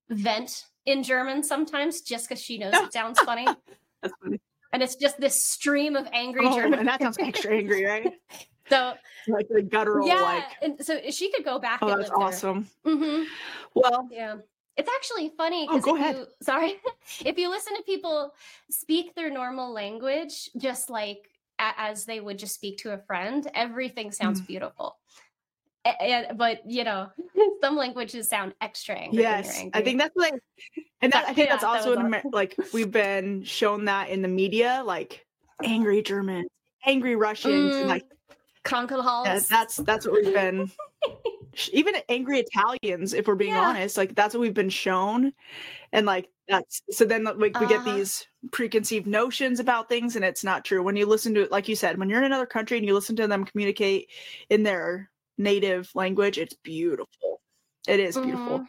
vent 0.09 0.65
in 0.85 1.01
German 1.03 1.43
sometimes 1.43 2.01
just 2.01 2.29
because 2.29 2.41
she 2.41 2.57
knows 2.57 2.73
it 2.75 2.93
sounds 2.93 3.19
funny. 3.19 3.57
That's 4.01 4.13
funny. 4.23 4.39
And 4.71 4.83
it's 4.83 4.95
just 4.95 5.19
this 5.19 5.43
stream 5.43 5.95
of 5.95 6.07
angry 6.13 6.45
Oh, 6.45 6.55
German. 6.55 6.79
and 6.79 6.87
that 6.87 7.01
sounds 7.01 7.17
extra 7.19 7.55
angry, 7.57 7.85
right? 7.85 8.13
so 8.69 8.93
Like 9.27 9.47
the 9.49 9.61
guttural, 9.63 10.07
yeah, 10.07 10.21
like 10.21 10.43
and 10.61 10.85
so 10.85 10.99
she 11.09 11.31
could 11.31 11.43
go 11.43 11.59
back 11.59 11.79
oh, 11.81 11.87
and 11.87 12.01
that's 12.01 12.11
awesome. 12.11 12.67
hmm 12.85 13.23
Well, 13.73 14.07
Yeah. 14.11 14.37
It's 14.77 14.89
actually 14.93 15.31
funny 15.37 15.65
Oh, 15.69 15.73
because 15.73 15.85
go 15.85 15.95
ahead. 15.95 16.15
you 16.17 16.25
sorry, 16.43 16.75
if 17.25 17.37
you 17.39 17.49
listen 17.49 17.75
to 17.77 17.83
people 17.83 18.33
speak 18.69 19.15
their 19.15 19.31
normal 19.31 19.71
language, 19.73 20.49
just 20.57 20.89
like 20.89 21.29
as 21.59 22.05
they 22.05 22.19
would 22.19 22.37
just 22.37 22.55
speak 22.55 22.77
to 22.79 22.93
a 22.93 22.97
friend, 22.97 23.49
everything 23.53 24.11
sounds 24.11 24.41
Mm. 24.41 24.47
beautiful. 24.47 24.97
And- 25.85 26.37
but 26.37 26.69
you 26.69 26.83
know, 26.83 27.09
some 27.61 27.75
languages 27.77 28.27
sound 28.27 28.53
extra 28.61 28.95
angry. 28.95 29.21
yes, 29.21 29.63
I 29.73 29.81
think 29.81 29.99
that's 29.99 30.15
like, 30.15 30.33
and 31.01 31.11
that, 31.13 31.25
I 31.25 31.33
think 31.33 31.47
Yeah, 31.47 31.53
that's 31.53 31.63
that 31.63 31.69
also 31.69 31.93
in 31.93 32.05
Amer- 32.07 32.23
like 32.31 32.55
we've 32.73 32.91
been 32.91 33.43
shown 33.43 33.85
that 33.85 34.09
in 34.09 34.21
the 34.21 34.27
media, 34.27 34.81
like 34.85 35.25
angry 35.63 36.01
Germans, 36.01 36.49
angry 36.85 37.15
Russians, 37.15 37.75
Mm, 37.75 37.87
like 37.87 38.03
Krankel 38.63 39.03
Yeah, 39.25 39.39
that's 39.47 39.77
that's 39.77 40.07
what 40.07 40.13
we've 40.23 40.33
been 40.33 40.71
even 41.71 41.95
angry 42.09 42.39
italians 42.39 43.13
if 43.13 43.27
we're 43.27 43.35
being 43.35 43.53
Yeah. 43.53 43.61
honest 43.61 43.95
like 43.95 44.15
that's 44.15 44.33
what 44.33 44.41
we've 44.41 44.53
been 44.55 44.69
shown 44.69 45.31
and 45.93 46.05
like 46.05 46.27
that's 46.47 46.81
so 46.91 47.05
then 47.05 47.23
like 47.23 47.37
we 47.37 47.49
get 47.49 47.55
Uh-huh. 47.55 47.95
these 47.95 48.27
preconceived 48.51 49.07
notions 49.07 49.59
about 49.59 49.89
things 49.89 50.15
and 50.15 50.23
it's 50.25 50.43
not 50.43 50.63
true 50.65 50.83
when 50.83 50.95
you 50.95 51.05
listen 51.05 51.33
to 51.33 51.41
it 51.41 51.51
like 51.51 51.67
you 51.67 51.75
said 51.75 51.97
when 51.97 52.09
you're 52.09 52.19
in 52.19 52.25
another 52.25 52.45
country 52.45 52.77
and 52.77 52.85
you 52.85 52.93
listen 52.93 53.15
to 53.15 53.27
them 53.27 53.45
communicate 53.45 54.09
in 54.49 54.63
their 54.63 55.09
native 55.37 55.89
language 55.95 56.37
it's 56.37 56.53
beautiful 56.63 57.41
it 57.87 57.99
is 57.99 58.17
beautiful 58.17 58.59
Mhm. 58.59 58.67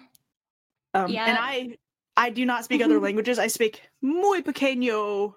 um 0.95 1.11
and 1.27 1.39
i 1.39 1.77
i 2.17 2.31
do 2.31 2.45
not 2.47 2.65
speak 2.65 2.81
other 2.83 2.99
languages 3.01 3.39
i 3.39 3.47
speak 3.47 3.83
muy 4.03 4.43
pequeño 4.43 5.35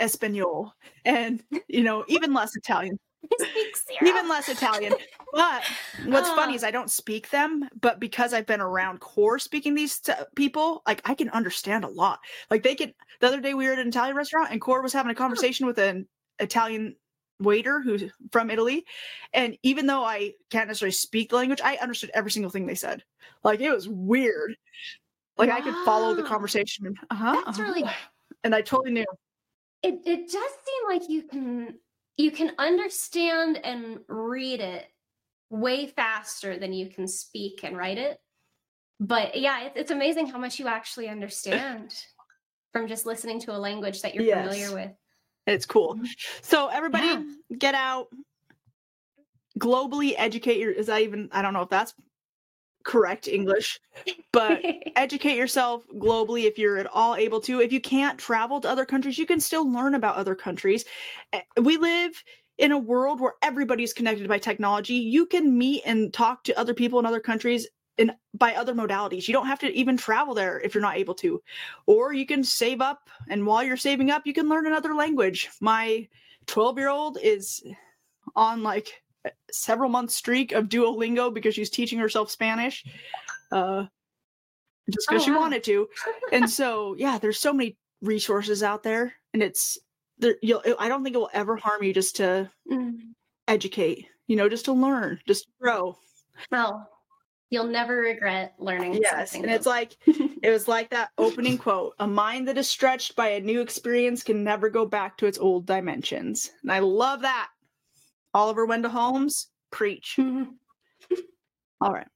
espanol 0.00 0.72
and 1.04 1.44
you 1.68 1.82
know 1.82 2.04
even 2.08 2.32
less 2.32 2.56
italian 2.56 2.94
I 2.94 2.96
speak 2.96 2.98
zero. 2.98 3.07
even 4.04 4.28
less 4.28 4.48
Italian. 4.48 4.94
But 5.32 5.62
what's 6.06 6.28
funny 6.30 6.52
Ah. 6.52 6.56
is 6.56 6.64
I 6.64 6.70
don't 6.70 6.90
speak 6.90 7.30
them, 7.30 7.68
but 7.80 8.00
because 8.00 8.32
I've 8.32 8.46
been 8.46 8.60
around 8.60 9.00
core 9.00 9.38
speaking 9.38 9.74
these 9.74 9.98
to 10.00 10.26
people, 10.34 10.82
like 10.86 11.02
I 11.04 11.14
can 11.14 11.28
understand 11.30 11.84
a 11.84 11.88
lot. 11.88 12.20
Like 12.50 12.62
they 12.62 12.74
can. 12.74 12.94
The 13.20 13.26
other 13.26 13.40
day 13.40 13.54
we 13.54 13.66
were 13.66 13.72
at 13.72 13.78
an 13.78 13.88
Italian 13.88 14.16
restaurant 14.16 14.50
and 14.52 14.60
Core 14.60 14.82
was 14.82 14.92
having 14.92 15.10
a 15.10 15.14
conversation 15.14 15.66
with 15.66 15.78
an 15.78 16.06
Italian 16.38 16.94
waiter 17.40 17.80
who's 17.80 18.04
from 18.32 18.50
Italy, 18.50 18.84
and 19.32 19.56
even 19.62 19.86
though 19.86 20.04
I 20.04 20.34
can't 20.50 20.68
necessarily 20.68 20.92
speak 20.92 21.30
the 21.30 21.36
language, 21.36 21.60
I 21.62 21.76
understood 21.76 22.10
every 22.14 22.30
single 22.30 22.50
thing 22.50 22.66
they 22.66 22.74
said. 22.74 23.02
Like 23.44 23.60
it 23.60 23.70
was 23.72 23.88
weird. 23.88 24.56
Like 25.36 25.50
I 25.50 25.60
could 25.60 25.74
follow 25.84 26.14
the 26.14 26.22
conversation. 26.22 26.94
Uh-huh, 27.10 27.42
That's 27.44 27.58
uh-huh," 27.58 27.70
really 27.70 27.84
and 28.44 28.54
I 28.54 28.62
totally 28.62 28.92
knew. 28.92 29.06
it 29.82 30.00
it 30.06 30.26
does 30.30 30.32
seem 30.32 30.88
like 30.88 31.08
you 31.08 31.22
can 31.24 31.78
you 32.18 32.30
can 32.30 32.52
understand 32.58 33.56
and 33.64 34.00
read 34.08 34.60
it 34.60 34.86
way 35.50 35.86
faster 35.86 36.58
than 36.58 36.74
you 36.74 36.90
can 36.90 37.08
speak 37.08 37.60
and 37.64 37.76
write 37.76 37.96
it 37.96 38.20
but 39.00 39.38
yeah 39.40 39.62
it, 39.64 39.72
it's 39.76 39.90
amazing 39.90 40.26
how 40.26 40.38
much 40.38 40.58
you 40.58 40.68
actually 40.68 41.08
understand 41.08 41.94
from 42.72 42.86
just 42.86 43.06
listening 43.06 43.40
to 43.40 43.56
a 43.56 43.56
language 43.56 44.02
that 44.02 44.14
you're 44.14 44.24
Yes. 44.24 44.44
familiar 44.44 44.74
with 44.74 44.92
It's 45.46 45.64
cool. 45.64 45.94
Mhm. 45.94 46.06
So 46.42 46.68
everybody 46.68 47.06
Yeah. 47.06 47.22
get 47.58 47.74
out 47.74 48.08
globally 49.58 50.14
educate 50.16 50.58
your 50.58 50.70
is 50.70 50.86
that 50.86 51.00
even 51.00 51.28
I 51.32 51.40
don't 51.42 51.54
know 51.54 51.62
if 51.62 51.70
that's 51.70 51.94
correct 52.84 53.28
English, 53.28 53.80
but 54.32 54.64
educate 54.96 55.36
yourself 55.36 55.84
globally 55.94 56.44
if 56.44 56.58
you're 56.58 56.78
at 56.78 56.86
all 56.86 57.14
able 57.14 57.40
to. 57.42 57.60
If 57.60 57.72
you 57.72 57.80
can't 57.80 58.18
travel 58.18 58.60
to 58.60 58.68
other 58.68 58.84
countries, 58.84 59.18
you 59.18 59.26
can 59.26 59.40
still 59.40 59.70
learn 59.70 59.94
about 59.94 60.16
other 60.16 60.34
countries. 60.34 60.84
Eh, 61.32 61.40
We 61.60 61.76
live 61.76 62.22
in 62.58 62.72
a 62.72 62.78
world 62.78 63.20
where 63.20 63.34
everybody's 63.42 63.92
connected 63.92 64.28
by 64.28 64.38
technology. 64.38 64.94
You 64.94 65.26
can 65.26 65.56
meet 65.56 65.82
and 65.86 66.12
talk 66.12 66.44
to 66.44 66.58
other 66.58 66.74
people 66.74 66.98
in 66.98 67.06
other 67.06 67.20
countries 67.20 67.68
in 67.98 68.12
by 68.34 68.54
other 68.54 68.74
modalities. 68.74 69.28
You 69.28 69.34
don't 69.34 69.46
have 69.46 69.58
to 69.60 69.72
even 69.72 69.96
travel 69.96 70.34
there 70.34 70.60
if 70.60 70.74
you're 70.74 70.82
not 70.82 70.96
able 70.96 71.14
to. 71.16 71.42
Or 71.86 72.12
you 72.12 72.26
can 72.26 72.42
save 72.42 72.80
up 72.80 73.10
and 73.28 73.46
while 73.46 73.62
you're 73.62 73.76
saving 73.76 74.10
up, 74.10 74.26
you 74.26 74.32
can 74.32 74.48
learn 74.48 74.66
another 74.66 74.94
language. 74.94 75.48
My 75.60 76.08
12-year-old 76.46 77.18
is 77.22 77.62
on 78.34 78.62
like 78.62 79.02
several 79.50 79.90
month 79.90 80.10
streak 80.10 80.52
of 80.52 80.68
Duolingo 80.68 81.32
because 81.32 81.54
she's 81.54 81.70
teaching 81.70 81.98
herself 81.98 82.30
Spanish. 82.30 82.84
Uh 83.52 83.86
just 84.90 85.06
because 85.08 85.22
Oh, 85.22 85.24
she 85.26 85.30
wow. 85.32 85.40
wanted 85.40 85.64
to. 85.64 85.88
And 86.32 86.48
so, 86.50 86.94
yeah, 86.98 87.18
there's 87.18 87.38
so 87.38 87.52
many 87.52 87.76
resources 88.00 88.62
out 88.62 88.82
there 88.82 89.12
and 89.34 89.42
it's 89.42 89.76
there 90.18 90.36
you'll 90.42 90.62
I 90.78 90.88
don't 90.88 91.02
think 91.04 91.14
it 91.14 91.18
will 91.18 91.30
ever 91.32 91.56
harm 91.56 91.82
you 91.82 91.92
just 91.92 92.16
to 92.16 92.50
Mm. 92.70 92.98
educate, 93.48 94.06
you 94.26 94.36
know, 94.36 94.48
just 94.48 94.66
to 94.66 94.72
learn, 94.72 95.20
just 95.26 95.44
to 95.44 95.50
grow. 95.60 95.96
well 96.50 96.88
you'll 97.50 97.64
never 97.66 97.96
regret 97.96 98.54
learning 98.58 98.98
Yes. 99.00 99.32
something 99.32 99.44
And 99.44 99.52
it's 99.54 99.64
like 99.66 99.96
it 100.42 100.50
was 100.50 100.68
like 100.68 100.90
that 100.90 101.10
opening 101.16 101.56
quote 101.58 101.94
a 101.98 102.06
mind 102.06 102.46
that 102.48 102.58
is 102.58 102.68
stretched 102.68 103.16
by 103.16 103.28
a 103.30 103.40
new 103.40 103.60
experience 103.62 104.22
can 104.22 104.44
never 104.44 104.68
go 104.68 104.84
back 104.84 105.16
to 105.18 105.26
its 105.26 105.38
old 105.38 105.64
dimensions 105.66 106.50
and 106.62 106.70
i 106.70 106.78
love 106.78 107.22
that 107.22 107.48
oliver 108.34 108.66
wendell 108.66 108.90
holmes 108.90 109.48
preach. 109.70 110.16
Mhm. 110.18 110.48
all 111.80 111.92
right. 111.92 112.06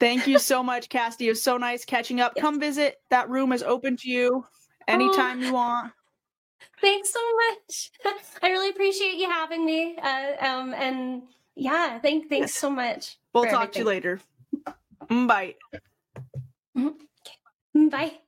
Thank 0.00 0.26
you 0.26 0.38
so 0.38 0.62
much 0.62 0.88
Kassidee. 0.88 1.26
it 1.26 1.30
was 1.30 1.42
so 1.42 1.56
nice 1.56 1.84
catching 1.84 2.20
up. 2.20 2.32
Yes. 2.34 2.42
come 2.42 2.58
visit. 2.60 2.96
That 3.10 3.28
room 3.30 3.52
is 3.52 3.62
open 3.62 3.96
to 3.98 4.08
you 4.10 4.44
anytime 4.88 5.40
you 5.40 5.52
want. 5.52 5.92
Thanks 6.80 7.12
so 7.12 7.20
much. 7.36 7.92
I 8.42 8.50
really 8.50 8.70
appreciate 8.70 9.14
you 9.16 9.30
having 9.30 9.64
me 9.64 9.96
uh, 10.02 10.32
um 10.44 10.74
and 10.74 11.22
yeah 11.56 12.00
thank 12.00 12.28
thanks 12.28 12.52
so 12.54 12.68
much 12.68 13.16
we'll 13.32 13.44
talk 13.44 13.70
to 13.72 13.78
you 13.78 13.88
everything. 13.90 14.20
later. 15.08 15.26
Bye. 15.26 15.54
Bye 17.74 18.18